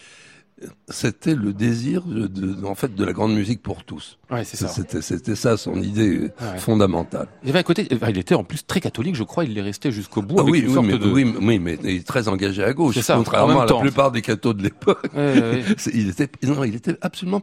c'était 0.89 1.35
le 1.35 1.53
désir 1.53 2.03
de, 2.03 2.27
de- 2.27 2.65
en 2.65 2.75
fait 2.75 2.95
de 2.95 3.05
la 3.05 3.13
grande 3.13 3.35
musique 3.35 3.61
pour 3.63 3.85
tous. 3.85 4.19
Ouais, 4.31 4.45
c'est 4.45 4.57
ça. 4.57 4.69
C'était 4.69 5.03
c'était 5.03 5.35
ça 5.35 5.57
son 5.57 5.81
idée 5.83 6.31
Ouais. 6.41 6.59
fondamentale. 6.59 7.27
Il 7.43 7.51
avait 7.51 7.59
un 7.59 7.63
côté, 7.65 7.87
il 7.91 8.19
était 8.19 8.35
en 8.35 8.45
plus 8.45 8.65
très 8.65 8.81
catholique, 8.81 9.17
je 9.17 9.25
crois. 9.25 9.45
Il 9.45 9.59
est 9.59 9.63
resté 9.63 9.91
jusqu'au 9.91 10.23
bout 10.23 10.37
Ah 10.39 10.43
avec 10.43 10.53
oui, 10.53 10.61
une 10.61 10.69
oui, 10.69 10.75
sorte 10.75 10.87
mais, 10.87 10.99
de. 10.99 11.11
oui, 11.11 11.35
oui, 11.41 11.59
mais 11.59 11.77
il 11.83 11.89
est 11.97 12.07
très 12.07 12.29
engagé 12.29 12.63
à 12.63 12.73
gauche, 12.73 12.95
C'est 12.95 13.03
ça, 13.03 13.15
en 13.15 13.19
contrairement 13.19 13.61
à 13.63 13.67
la 13.67 13.75
plupart 13.81 14.13
des 14.13 14.23
cathos 14.23 14.55
de 14.55 14.63
l'époque. 14.63 15.07
Ouais, 15.15 15.65
Il 15.93 16.09
était, 16.09 16.29
non, 16.45 16.63
il 16.65 16.75
était 16.77 16.97
absolument 17.01 17.43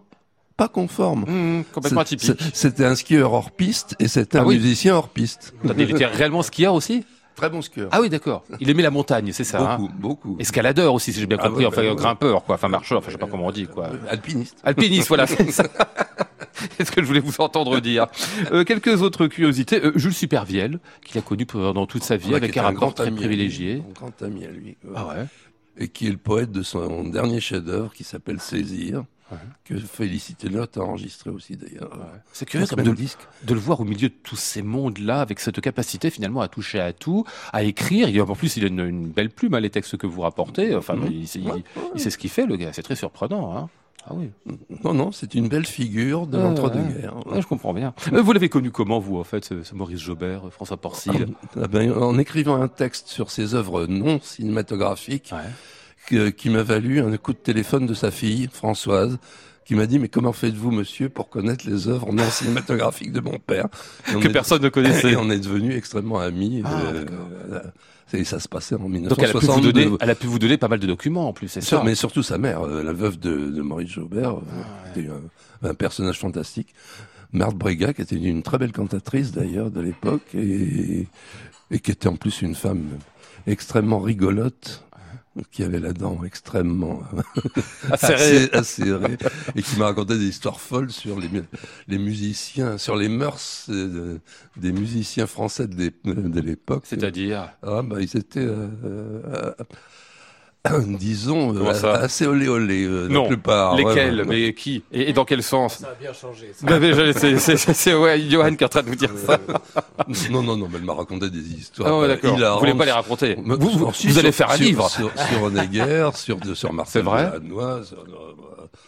pas 0.57 0.68
conforme. 0.70 1.22
Mmh, 1.28 1.64
complètement 1.74 2.03
C'est- 2.05 2.16
atypique. 2.16 2.51
C'était 2.53 2.86
un 2.86 2.95
skieur 2.95 3.34
hors 3.34 3.51
piste 3.51 3.95
et 3.99 4.07
c'était 4.07 4.38
Ah 4.38 4.41
un 4.41 4.45
oui. 4.45 4.55
musicien 4.55 4.95
hors 4.95 5.09
piste. 5.09 5.53
Il 5.78 5.82
était 5.82 6.05
réellement 6.05 6.43
skieur 6.43 6.74
aussi? 6.76 7.03
Très 7.36 7.50
bon 7.50 7.62
skieur. 7.62 7.90
Ah 7.92 8.02
oui, 8.02 8.10
d'accord. 8.10 8.44
Il 8.60 8.70
aimait 8.70 8.84
la 8.84 8.92
montagne, 8.92 9.32
c'est 9.32 9.44
ça. 9.44 9.60
hein 9.74 9.78
beaucoup, 9.78 9.94
beaucoup. 9.98 10.36
Escaladeur 10.40 10.94
aussi, 10.94 11.14
si 11.14 11.20
j'ai 11.20 11.26
bien 11.28 11.38
Ah 11.40 11.48
compris. 11.48 11.62
ouais, 11.64 11.68
enfin, 11.68 11.82
bah, 11.82 11.90
ouais. 11.90 11.96
grimpeur, 11.96 12.44
quoi. 12.44 12.56
Enfin, 12.56 12.68
marcheur. 12.68 12.98
Enfin, 13.00 13.08
je 13.08 13.14
sais 13.14 13.18
pas 13.20 13.28
comment 13.28 13.48
on 13.48 13.52
dit, 13.52 13.68
quoi. 13.68 13.90
Alpiniste. 14.10 14.58
Alpiniste, 14.64 15.08
voilà, 15.08 15.26
c'est 15.28 15.50
ça. 15.52 15.64
C'est 16.78 16.86
ce 16.86 16.92
que 16.92 17.02
je 17.02 17.08
voulais 17.08 17.22
vous 17.22 17.40
entendre 17.42 17.80
dire. 17.80 18.06
Euh, 18.52 18.64
quelques 18.64 19.02
autres 19.02 19.26
curiosités. 19.28 19.84
Euh, 19.84 19.94
Jules 19.96 20.14
Supervielle, 20.14 20.80
qu'il 21.04 21.18
a 21.18 21.22
connu 21.22 21.46
pendant 21.48 21.88
toute 21.88 22.04
sa 22.04 22.18
vie, 22.18 22.30
Ouais, 22.32 22.36
avec 22.36 22.56
un 22.56 22.62
rapport 22.64 22.94
très 22.94 23.10
privilégié. 23.10 23.82
Un 23.90 23.94
grand 23.94 24.22
ami 24.22 24.46
à 24.46 24.52
lui. 24.52 24.78
Ah 24.94 25.08
ouais. 25.08 25.26
Et 25.78 25.88
qui 25.88 26.08
est 26.08 26.12
le 26.12 26.18
poète 26.18 26.52
de 26.52 26.62
son 26.62 27.06
dernier 27.06 27.40
chef-d'œuvre 27.40 27.92
qui 27.94 28.04
s'appelle 28.04 28.40
Saisir. 28.40 29.06
Ouais. 29.32 29.38
Que 29.64 29.78
Félicité 29.78 30.50
Lotte 30.50 30.78
a 30.78 30.82
enregistré 30.82 31.30
aussi 31.30 31.56
d'ailleurs. 31.56 31.98
C'est 32.34 32.46
curieux 32.46 32.66
de, 32.68 32.92
disque. 32.92 33.20
de 33.44 33.54
le 33.54 33.60
voir 33.60 33.80
au 33.80 33.86
milieu 33.86 34.10
de 34.10 34.14
tous 34.24 34.36
ces 34.36 34.62
mondes-là, 34.62 35.22
avec 35.22 35.40
cette 35.40 35.62
capacité 35.62 36.10
finalement 36.10 36.42
à 36.42 36.48
toucher 36.48 36.80
à 36.80 36.92
tout, 36.94 37.26
à 37.54 37.64
écrire. 37.64 38.10
Il, 38.10 38.22
en 38.22 38.36
plus, 38.36 38.58
il 38.58 38.66
a 38.66 38.68
une, 38.68 38.80
une 38.82 39.08
belle 39.08 39.30
plume, 39.30 39.54
hein, 39.54 39.60
les 39.60 39.70
textes 39.70 39.96
que 39.98 40.08
vous 40.08 40.22
rapportez. 40.22 40.76
Enfin, 40.76 40.96
Mhm. 40.96 41.08
il, 41.12 41.28
sait- 41.28 41.40
il- 41.40 41.64
il 41.96 42.02
sait 42.02 42.10
ce 42.10 42.18
qu'il 42.18 42.30
fait, 42.30 42.46
le 42.46 42.58
gars. 42.58 42.72
C'est 42.74 42.84
très 42.84 42.96
surprenant. 42.96 43.56
Hein. 43.58 43.70
Ah 44.08 44.14
oui. 44.16 44.32
Non, 44.84 44.96
non, 44.96 45.12
c'est 45.12 45.36
une 45.36 45.48
belle 45.48 45.66
figure 45.68 46.26
de 46.26 46.36
Ouais, 46.36 46.44
l'entre-deux-guerres. 46.44 47.26
Ouais, 47.28 47.40
je 47.40 47.46
comprends 47.46 47.72
bien. 47.74 47.94
Euh, 48.12 48.22
Vous 48.24 48.34
l'avez 48.34 48.50
connu 48.50 48.72
comment, 48.72 48.98
vous, 49.00 49.18
en 49.20 49.24
fait, 49.24 49.46
ce, 49.46 49.62
ce 49.62 49.76
Maurice 49.76 50.00
Jaubert, 50.00 50.48
euh, 50.48 50.50
François 50.50 50.78
Porcil 50.78 51.28
Ah 51.56 51.68
ben, 51.68 51.92
en 51.94 52.18
écrivant 52.18 52.60
un 52.60 52.68
texte 52.68 53.10
sur 53.10 53.30
ses 53.30 53.54
œuvres 53.54 53.86
non 53.86 54.20
cinématographiques, 54.20 55.30
Ouais. 55.34 55.50
Que- 56.08 56.30
qui 56.30 56.49
m'a 56.49 56.64
valu 56.64 56.99
un 56.99 57.16
coup 57.18 57.34
de 57.34 57.38
téléphone 57.38 57.86
de 57.86 57.93
sa 57.93 58.12
fille, 58.12 58.49
Françoise, 58.52 59.18
qui 59.66 59.76
m'a 59.76 59.86
dit, 59.86 59.99
mais 59.99 60.10
comment 60.10 60.34
faites-vous, 60.34 60.72
monsieur, 60.72 61.08
pour 61.10 61.30
connaître 61.30 61.66
les 61.70 61.88
œuvres 61.88 62.12
non 62.12 62.30
cinématographiques 62.30 63.12
de 63.14 63.22
mon 63.22 63.38
père 63.39 63.68
Que 64.06 64.28
personne 64.28 64.62
ne 64.64 64.70
connaissait. 64.70 65.12
Et 65.14 65.16
on 65.16 65.30
est 65.30 65.39
devenus 65.39 65.76
extrêmement 65.76 66.20
amis. 66.20 66.62
Ah, 66.66 66.82
euh, 67.52 67.62
et 68.14 68.26
ça 68.26 68.39
se 68.41 68.49
passait 68.49 68.76
en 68.76 68.80
Donc 68.89 68.93
elle 69.20 69.30
a, 69.30 69.32
pu 69.32 69.45
vous 69.45 69.54
1962. 69.54 69.72
donner, 69.72 69.97
elle 70.02 70.10
a 70.10 70.16
pu 70.16 70.28
vous 70.28 70.38
donner 70.39 70.58
pas 70.58 70.68
mal 70.68 70.80
de 70.80 70.88
documents 70.88 71.30
en 71.30 71.34
plus, 71.34 71.47
c'est 71.47 71.62
Sur- 71.62 71.78
ça 71.78 71.84
mais 71.86 71.95
surtout 71.95 72.24
sa 72.24 72.38
mère, 72.38 72.62
euh, 72.68 72.84
la 72.84 72.91
veuve 72.91 73.18
de, 73.18 73.49
de 73.49 73.62
Maurice 73.62 73.88
Jaubert, 73.91 74.36
euh, 74.36 74.41
Ah, 74.52 74.89
était 74.99 75.08
un, 75.08 75.70
un 75.70 75.74
personnage 75.74 76.20
fantastique. 76.20 76.74
Marthe 77.32 77.56
Brega, 77.56 77.93
qui 77.93 78.02
était 78.02 78.18
une 78.18 78.43
très 78.43 78.58
belle 78.58 78.74
cantatrice 78.74 79.32
d'ailleurs 79.32 79.72
de 79.72 79.80
l'époque, 79.80 80.24
et, 80.34 81.08
et 81.72 81.80
qui 81.80 81.91
était 81.91 82.10
en 82.10 82.18
plus 82.18 82.41
une 82.41 82.56
femme 82.56 82.84
extrêmement 83.47 83.99
rigolote, 84.02 84.84
qui 85.52 85.64
avait 85.64 85.80
la 85.80 85.94
dent 85.94 86.24
extrêmement 86.26 87.02
Acéré. 87.90 88.50
assez 88.52 88.52
acérée, 88.54 89.18
et 89.56 89.62
qui 89.64 89.78
m'a 89.78 89.86
raconté 89.86 90.18
des 90.18 90.26
histoires 90.26 90.60
folles 90.60 90.92
sur 90.92 91.20
les, 91.20 91.30
mu- 91.30 91.44
les 91.88 91.98
musiciens, 91.98 92.78
sur 92.78 92.96
les 92.96 93.08
mœurs 93.10 93.68
euh, 93.70 94.18
des 94.58 94.72
musiciens 94.72 95.28
français 95.28 95.68
de 95.68 96.40
l'époque. 96.42 96.84
C'est-à-dire? 96.86 97.54
Ah, 97.64 97.82
bah, 97.82 98.02
ils 98.02 98.18
étaient, 98.18 98.40
euh, 98.42 98.68
euh, 98.84 99.54
disons, 100.99 101.55
euh, 101.55 101.72
assez 102.03 102.28
olé 102.28 102.47
olé, 102.47 102.84
euh, 102.84 103.07
la 103.07 103.14
Non. 103.14 103.28
plupart. 103.28 103.74
ouais, 103.76 103.84
Lesquels 103.84 104.20
ouais. 104.22 104.26
Mais 104.28 104.53
qui 104.53 104.84
et, 104.91 105.09
et 105.09 105.14
dans 105.14 105.26
quel 105.26 105.41
sens 105.41 105.78
Ça 105.80 105.88
a 105.88 105.95
bien 105.95 106.14
changé. 106.14 106.51
ça. 106.53 106.68
Bah, 106.68 107.74
C'est 107.74 107.93
ouais, 107.95 108.22
Johan 108.30 108.49
qui 108.55 108.64
est 108.64 108.66
en 108.66 108.70
train 108.70 108.84
de 108.84 108.89
vous 108.89 108.95
dire 108.95 109.09
ça. 109.26 109.39
non, 110.30 110.43
non, 110.43 110.57
non, 110.57 110.68
mais 110.72 110.78
elle 110.78 110.86
m'a 110.86 110.93
raconté 110.93 111.30
des 111.32 111.39
histoires. 111.39 111.89
Ah 111.89 111.97
ouais, 111.99 112.07
d'accord. 112.07 112.38
Vous 112.53 112.59
voulez 112.59 112.76
pas 112.76 112.86
les 112.86 112.91
raconter 112.91 113.38
Vous, 113.43 113.70
vous, 113.70 114.20
allez 114.20 114.32
faire 114.32 114.51
un 114.51 114.55
sur- 114.55 114.66
livre. 114.66 114.89
sur, 114.89 115.12
sur 115.18 115.43
Honegger, 115.43 116.09
sur 116.14 116.38
sur 116.55 116.74
Marcel 116.74 117.07
euh, 117.07 117.82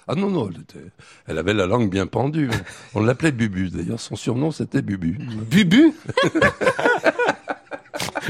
Ah 0.08 0.16
non 0.16 0.30
non, 0.30 0.50
elle, 0.54 0.62
était- 0.62 0.92
elle 1.28 1.38
avait 1.40 1.54
la 1.56 1.66
langue 1.66 1.90
bien 1.90 2.06
pendue. 2.06 2.52
On 2.94 3.02
l'appelait 3.04 3.32
Bubu. 3.32 3.70
D'ailleurs, 3.72 4.00
son 4.00 4.16
surnom 4.16 4.52
c'était 4.52 4.84
Bubu. 4.84 5.18
Bubu? 5.50 5.94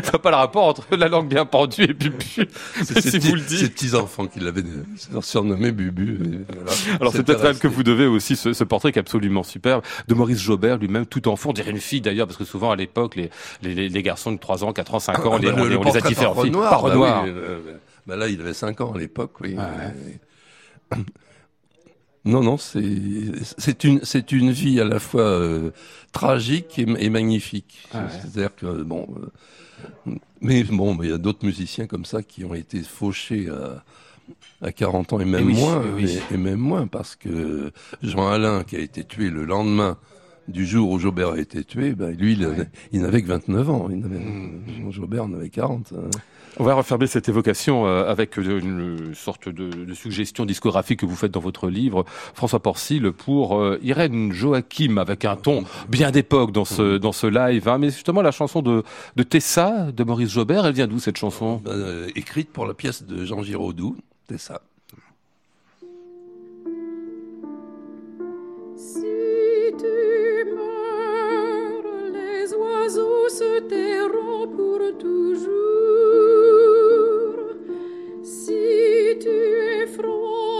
Vois 0.12 0.22
pas 0.22 0.30
le 0.32 0.36
rapport 0.36 0.66
entre 0.66 0.86
la 0.95 1.08
langue 1.08 1.28
bien 1.28 1.45
pendue 1.45 1.84
et 1.84 1.93
Bubu. 1.93 2.47
C'est 2.84 3.01
si 3.01 3.12
ses 3.12 3.20
vous 3.20 3.36
le 3.36 3.41
dites. 3.41 3.74
petits 3.74 3.95
enfants 3.95 4.28
qui 4.28 4.39
l'avaient 4.39 4.62
euh, 4.62 5.22
surnommé 5.22 5.72
Bubu. 5.72 6.45
voilà. 6.54 6.72
Alors 6.99 7.14
c'est 7.14 7.24
peut-être 7.24 7.43
elle 7.45 7.58
que 7.58 7.68
vous 7.68 7.84
devez 7.84 8.06
aussi 8.06 8.36
ce, 8.36 8.54
ce 8.54 8.64
portrait 8.64 8.91
qui 8.91 8.99
est 8.99 9.01
absolument 9.01 9.43
superbe 9.43 9.84
de 10.08 10.14
Maurice 10.14 10.39
Jaubert 10.39 10.78
lui-même 10.78 11.06
tout 11.06 11.28
enfant, 11.28 11.49
on 11.51 11.54
dirait 11.54 11.72
une 11.72 11.80
fille 11.80 12.01
d'ailleurs 12.01 12.28
parce 12.28 12.38
que 12.38 12.45
souvent 12.45 12.72
à 12.72 12.76
l'époque 12.76 13.16
les, 13.16 13.30
les, 13.62 13.89
les- 13.89 14.04
garçons 14.04 14.32
de 14.32 14.38
3 14.38 14.64
ans, 14.66 14.74
4 14.74 14.95
ans, 14.95 14.99
5 14.99 15.20
ans, 15.20 15.22
Ah, 15.26 15.30
on 15.36 15.38
les, 15.38 15.47
bah, 15.51 15.56
on 15.60 15.64
le- 15.64 15.78
on 15.78 15.84
les 15.84 15.97
a 15.97 16.01
différents 16.01 16.34
par. 16.36 16.43
Renoir, 16.43 16.70
Par 16.70 16.84
bah 16.84 16.89
Renoir. 16.89 17.24
oui, 17.24 17.30
euh, 17.34 17.60
bah 18.06 18.16
là, 18.18 18.28
il 18.28 18.39
avait 18.41 18.54
5 18.54 18.82
ans 18.82 18.91
à 18.93 18.97
l'époque, 18.99 19.39
oui. 19.41 19.56
Ouais. 19.56 20.99
Non, 22.26 22.41
non, 22.41 22.56
c'est 22.56 22.82
c'est 23.58 23.84
une 23.84 23.99
c'est 24.04 24.32
une 24.32 24.51
vie 24.51 24.80
à 24.80 24.86
la 24.86 24.99
fois 25.01 25.24
euh, 25.24 25.72
tragique 26.14 26.80
et, 26.80 26.86
et 26.99 27.10
magnifique. 27.10 27.80
Ah 27.93 27.97
ouais. 27.97 28.04
C'est-à-dire 28.12 28.56
que 28.56 28.82
bon, 28.84 29.08
euh, 29.18 29.28
mais 30.41 30.63
bon, 30.63 30.95
mais 30.95 31.07
il 31.07 31.09
y 31.11 31.13
a 31.13 31.17
d'autres 31.17 31.45
musiciens 31.45 31.88
comme 31.88 32.05
ça 32.05 32.21
qui 32.23 32.43
ont 32.45 32.53
été 32.53 32.81
fauchés 32.81 33.49
à, 33.49 33.84
à 34.65 34.71
40 34.71 35.13
ans 35.13 35.19
et 35.19 35.25
même 35.25 35.41
Eh 35.41 35.53
oui, 35.53 35.59
moins, 35.59 35.84
eh 35.86 35.93
oui. 36.03 36.19
et, 36.31 36.38
même 36.38 36.59
moins 36.59 36.88
parce 36.88 37.15
que 37.15 37.71
Jean 38.01 38.27
Alain 38.29 38.63
qui 38.63 38.75
a 38.75 38.79
été 38.79 39.03
tué 39.03 39.29
le 39.29 39.45
lendemain 39.45 39.97
du 40.49 40.65
jour 40.65 40.91
où 40.91 40.99
Jaubert 40.99 41.29
a 41.31 41.38
été 41.39 41.63
tué, 41.63 41.93
ben 41.95 42.11
lui, 42.15 42.34
il, 42.34 42.43
avait- 42.43 42.67
il 42.91 43.01
n'avait 43.01 43.21
que 43.21 43.27
29 43.27 43.69
ans. 43.69 43.88
Il 43.89 43.97
Mmh. 43.97 44.91
Jaubert 44.91 45.23
en 45.23 45.34
avait 45.34 45.49
40. 45.49 45.93
hein. 45.95 46.09
On 46.60 46.64
va 46.64 46.76
refermer 46.76 47.08
cette 47.08 47.28
évocation 47.30 47.88
euh, 47.88 48.06
avec 48.08 48.38
euh, 48.38 48.60
une 48.60 49.16
sorte 49.16 49.49
de, 49.49 49.70
de 49.70 49.93
suggestion 49.95 50.45
discographique 50.45 50.99
que 50.99 51.06
vous 51.08 51.16
faites 51.16 51.32
dans 51.32 51.39
votre 51.39 51.68
livre, 51.68 52.06
François 52.36 52.60
Porcil, 52.60 53.12
pour 53.12 53.60
euh, 53.60 53.80
Irène 53.82 54.32
Joachim, 54.32 54.97
avec 54.97 55.26
un 55.26 55.36
ton 55.36 55.64
bien 55.89 56.12
d'époque 56.12 56.51
dans 56.51 56.66
ce, 56.66 56.97
dans 56.97 57.12
ce 57.12 57.26
live. 57.26 57.68
hein. 57.68 57.80
Mais 57.80 57.89
justement, 57.89 58.22
la 58.22 58.32
chanson 58.32 58.62
de, 58.62 58.84
de 59.16 59.24
Tessa, 59.24 59.91
de 59.91 60.04
Maurice 60.04 60.30
Jaubert, 60.30 60.68
elle 60.68 60.76
vient 60.76 60.88
d'où 60.88 60.99
cette 60.99 61.18
chanson? 61.18 61.60
Euh, 61.66 62.08
écrite 62.16 62.51
pour 62.51 62.68
la 62.68 62.76
pièce 62.76 63.04
de 63.04 63.26
Jean 63.26 63.41
Giraudoux, 63.41 63.95
c'est 64.30 64.39
ça. 64.39 64.62
Si 68.78 69.01
tu 69.80 70.45
meurs, 70.54 72.12
les 72.14 72.54
oiseaux 72.54 73.30
se 73.30 73.60
tairont 73.62 74.47
pour 74.56 74.80
toujours. 74.99 76.12
Si 78.24 79.17
tu 79.19 79.30
es 79.30 79.89
froide, 79.91 80.53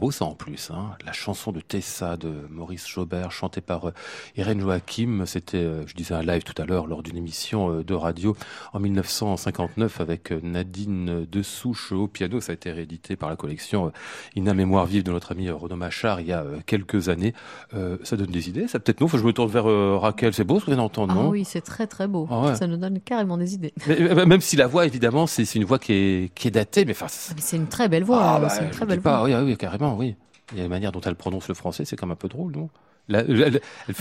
beau 0.00 0.10
ça 0.10 0.24
en 0.24 0.34
plus. 0.34 0.70
Hein. 0.72 0.92
La 1.04 1.12
chanson 1.12 1.52
de 1.52 1.60
Tessa 1.60 2.16
de 2.16 2.32
Maurice 2.50 2.88
Jaubert, 2.88 3.30
chantée 3.32 3.60
par 3.60 3.88
euh, 3.88 3.92
Irène 4.34 4.58
Joachim. 4.60 5.24
C'était, 5.26 5.58
euh, 5.58 5.86
je 5.86 5.94
disais 5.94 6.14
un 6.14 6.22
live 6.22 6.42
tout 6.42 6.60
à 6.60 6.64
l'heure, 6.64 6.86
lors 6.86 7.02
d'une 7.02 7.18
émission 7.18 7.70
euh, 7.70 7.84
de 7.84 7.92
radio 7.92 8.34
en 8.72 8.80
1959 8.80 10.00
avec 10.00 10.30
Nadine 10.42 11.26
Dessouche 11.30 11.92
au 11.92 12.08
piano. 12.08 12.40
Ça 12.40 12.52
a 12.52 12.54
été 12.54 12.72
réédité 12.72 13.14
par 13.16 13.28
la 13.28 13.36
collection 13.36 13.92
Ina 14.36 14.54
Mémoire 14.54 14.86
vive 14.86 15.02
de 15.02 15.10
notre 15.12 15.32
ami 15.32 15.50
Renaud 15.50 15.76
Machard 15.76 16.22
il 16.22 16.28
y 16.28 16.32
a 16.32 16.44
quelques 16.64 17.10
années. 17.10 17.34
Euh, 17.74 17.98
ça 18.02 18.16
donne 18.16 18.30
des 18.30 18.48
idées, 18.48 18.68
ça 18.68 18.80
peut-être 18.80 19.00
non? 19.02 19.06
Faut 19.08 19.18
que 19.18 19.22
je 19.22 19.26
me 19.26 19.34
tourne 19.34 19.50
vers 19.50 19.66
Raquel. 20.00 20.32
C'est 20.32 20.44
beau 20.44 20.60
ce 20.60 20.64
que 20.64 20.70
d'entendre, 20.70 21.12
Ah 21.14 21.22
non? 21.24 21.28
oui, 21.28 21.44
c'est 21.44 21.60
très 21.60 21.86
très 21.86 22.08
beau. 22.08 22.26
Ah 22.30 22.40
ouais. 22.40 22.54
Ça 22.56 22.66
nous 22.66 22.78
donne 22.78 23.00
carrément 23.00 23.36
des 23.36 23.52
idées. 23.52 23.74
Mais, 23.86 24.24
Même 24.24 24.40
si 24.40 24.56
la 24.56 24.66
voix, 24.66 24.86
évidemment, 24.86 25.26
c'est 25.26 25.42
une 25.54 25.64
voix 25.64 25.78
qui 25.78 25.92
est, 25.92 26.34
qui 26.34 26.48
est 26.48 26.52
datée, 26.52 26.86
mais 26.86 26.92
enfin, 26.92 27.06
c'est- 27.08 27.34
Ah, 27.36 27.40
C'est 27.40 27.56
une 27.56 27.66
très 27.66 27.88
belle 27.88 28.04
voix. 28.04 28.18
ah, 28.22 28.36
hein, 28.36 28.40
bah, 28.40 28.48
c'est 28.48 28.64
une 28.64 28.70
très 28.70 28.86
belle 28.86 29.00
pas, 29.02 29.18
voix. 29.26 29.40
oui, 29.40 29.44
oui, 29.50 29.56
carrément, 29.58 29.89
oui. 29.98 30.16
Il 30.52 30.58
y 30.58 30.60
a 30.60 30.64
la 30.64 30.68
manière 30.68 30.90
dont 30.92 31.00
elle 31.00 31.14
prononce 31.14 31.46
le 31.48 31.54
français, 31.54 31.84
c'est 31.84 31.96
quand 31.96 32.06
même 32.06 32.12
un 32.14 32.16
peu 32.16 32.28
drôle, 32.28 32.52
non? 32.52 32.68
La- 33.08 33.24
Je 33.26 33.32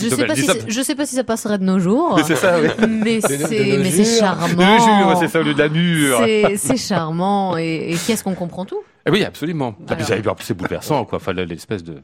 comme 0.10 0.18
sais, 0.18 0.26
pas 0.28 0.36
si 0.36 0.44
ça- 0.44 0.54
c'est- 0.54 0.70
je 0.70 0.82
sais 0.82 0.94
pas 0.96 1.06
si 1.06 1.16
ça 1.16 1.24
passerait 1.24 1.58
de 1.58 1.64
nos 1.64 1.80
jours. 1.80 2.16
Mais 2.18 2.24
c'est 2.24 2.36
ça, 2.36 2.60
oui. 2.60 2.68
Mais 2.88 3.22
c'est 3.22 4.20
charmant. 4.20 5.16
C'est 5.20 5.28
ça, 5.28 5.40
au 5.40 5.44
lieu 5.44 5.54
de 5.54 5.60
la 5.60 5.70
mûre. 5.70 6.20
C'est 6.58 6.78
charmant 6.78 7.58
et, 7.58 7.92
et 7.92 7.96
qu'est-ce 7.96 8.24
qu'on 8.24 8.36
comprend 8.36 8.66
tout? 8.66 8.82
Eh 9.08 9.12
oui, 9.12 9.24
absolument. 9.24 9.76
Ah, 9.90 9.96
c'est 10.42 10.54
bouleversant, 10.54 11.06
quoi. 11.06 11.18
Enfin, 11.18 11.34
l'espèce 11.34 11.84
de, 11.84 12.02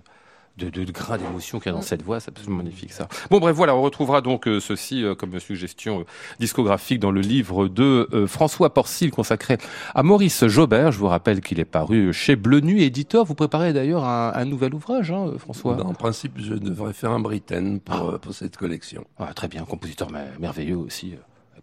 de, 0.58 0.70
de, 0.70 0.84
de 0.86 0.92
grain 0.92 1.18
d'émotion 1.18 1.60
qu'il 1.60 1.72
y 1.72 1.76
a 1.76 1.78
dans 1.78 1.82
cette 1.82 2.02
voix, 2.02 2.20
c'est 2.20 2.30
absolument 2.30 2.58
magnifique, 2.58 2.94
ça. 2.94 3.08
Bon, 3.30 3.40
bref, 3.40 3.56
voilà, 3.56 3.76
on 3.76 3.82
retrouvera 3.82 4.22
donc 4.22 4.48
euh, 4.48 4.60
ceci 4.60 5.04
euh, 5.04 5.14
comme 5.16 5.38
suggestion 5.40 6.02
euh, 6.02 6.04
discographique 6.40 7.00
dans 7.00 7.12
le 7.12 7.22
livre 7.22 7.68
de 7.68 8.08
euh, 8.14 8.26
François 8.28 8.74
Porcil 8.74 9.12
consacré 9.12 9.58
à 9.94 10.04
Maurice 10.04 10.46
Jaubert. 10.48 10.92
Je 10.92 11.00
vous 11.00 11.08
rappelle 11.08 11.42
qu'il 11.42 11.60
est 11.60 11.66
paru 11.66 12.14
chez 12.14 12.36
Bleu 12.36 12.62
Nuit 12.62 12.84
Éditeur. 12.84 13.26
Vous 13.26 13.36
préparez 13.36 13.74
d'ailleurs 13.74 14.06
un, 14.06 14.32
un 14.34 14.46
nouvel 14.46 14.74
ouvrage, 14.74 15.12
hein, 15.12 15.32
François 15.38 15.80
En 15.86 15.94
principe, 15.94 16.34
je 16.38 16.54
devrais 16.54 16.94
faire 16.94 17.12
un 17.12 17.20
Britten 17.20 17.80
pour, 17.80 17.96
Ah. 17.96 18.14
euh, 18.14 18.18
pour 18.18 18.34
cette 18.34 18.56
collection. 18.56 19.04
Ah, 19.20 19.34
très 19.34 19.48
bien, 19.48 19.64
compositeur 19.66 20.10
mer- 20.12 20.34
merveilleux 20.40 20.78
aussi. 20.78 21.16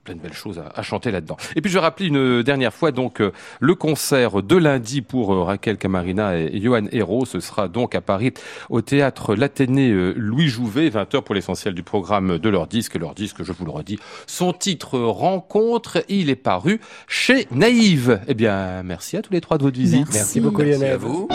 Plein 0.05 0.15
de 0.17 0.21
belles 0.21 0.33
choses 0.33 0.59
à, 0.59 0.73
à 0.75 0.83
chanter 0.83 1.13
là-dedans. 1.13 1.37
Et 1.55 1.61
puis 1.61 1.71
je 1.71 1.79
rappelle 1.79 2.09
une 2.09 2.43
dernière 2.43 2.75
fois 2.75 2.91
donc 2.91 3.21
euh, 3.21 3.31
le 3.61 3.75
concert 3.77 4.43
de 4.43 4.57
lundi 4.57 5.01
pour 5.01 5.33
euh, 5.33 5.45
Raquel 5.45 5.79
Camarina 5.79 6.37
et 6.37 6.61
Johan 6.61 6.87
Hérault. 6.91 7.25
Ce 7.25 7.39
sera 7.39 7.69
donc 7.69 7.95
à 7.95 8.01
Paris 8.01 8.33
au 8.69 8.81
théâtre 8.81 9.37
l'Athénée 9.37 9.91
euh, 9.91 10.13
Louis 10.17 10.49
Jouvet, 10.49 10.89
20h 10.91 11.23
pour 11.23 11.37
l'essentiel 11.37 11.75
du 11.75 11.85
programme 11.85 12.39
de 12.39 12.49
leur 12.49 12.67
disque. 12.67 12.97
Leur 12.97 13.15
disque, 13.15 13.45
je 13.45 13.53
vous 13.53 13.65
le 13.65 13.71
redis, 13.71 13.99
son 14.27 14.53
titre 14.53 14.99
Rencontre, 14.99 16.05
il 16.09 16.31
est 16.31 16.37
paru 16.37 16.81
chez 17.07 17.47
Naïve. 17.53 18.21
Eh 18.27 18.35
bien, 18.35 18.83
merci 18.83 19.17
à 19.17 19.23
tous 19.23 19.33
les 19.33 19.41
trois 19.41 19.57
de 19.59 19.63
votre 19.63 19.79
visite. 19.79 20.01
Merci. 20.07 20.19
Merci 20.19 20.41
beaucoup 20.41 20.63
Merci 20.63 20.81
Lionel. 20.81 20.93
à 20.95 20.97
vous. 20.97 21.29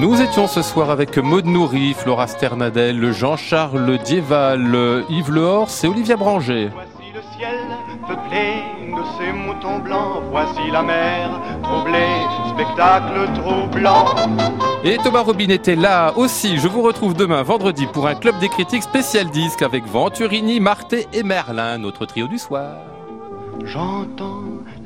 Nous 0.00 0.22
étions 0.22 0.46
ce 0.46 0.62
soir 0.62 0.90
avec 0.90 1.18
Maud 1.18 1.46
Nourri, 1.46 1.92
Flora 1.92 2.28
Sternadel, 2.28 3.10
Jean-Charles 3.10 3.98
Dieval, 3.98 5.04
Yves 5.08 5.32
Lehors 5.32 5.68
et 5.82 5.88
Olivia 5.88 6.16
Branger. 6.16 6.70
Voici 6.72 7.12
le 7.12 7.20
ciel 7.36 7.58
peuplé 8.06 8.62
de 8.94 9.02
ces 9.18 9.32
moutons 9.32 9.80
blancs. 9.80 10.22
Voici 10.30 10.70
la 10.70 10.84
mer 10.84 11.30
troublée, 11.64 12.22
spectacle 12.54 13.28
troublant. 13.34 14.04
Et 14.84 14.98
Thomas 14.98 15.22
Robin 15.22 15.48
était 15.48 15.74
là 15.74 16.12
aussi. 16.16 16.58
Je 16.58 16.68
vous 16.68 16.82
retrouve 16.82 17.14
demain 17.14 17.42
vendredi 17.42 17.86
pour 17.92 18.06
un 18.06 18.14
club 18.14 18.38
des 18.38 18.48
critiques 18.48 18.84
spécial 18.84 19.28
disque 19.30 19.62
avec 19.62 19.84
Venturini, 19.84 20.60
Marté 20.60 21.08
et 21.12 21.24
Merlin, 21.24 21.78
notre 21.78 22.06
trio 22.06 22.28
du 22.28 22.38
soir. 22.38 22.76
J'entends 23.64 24.44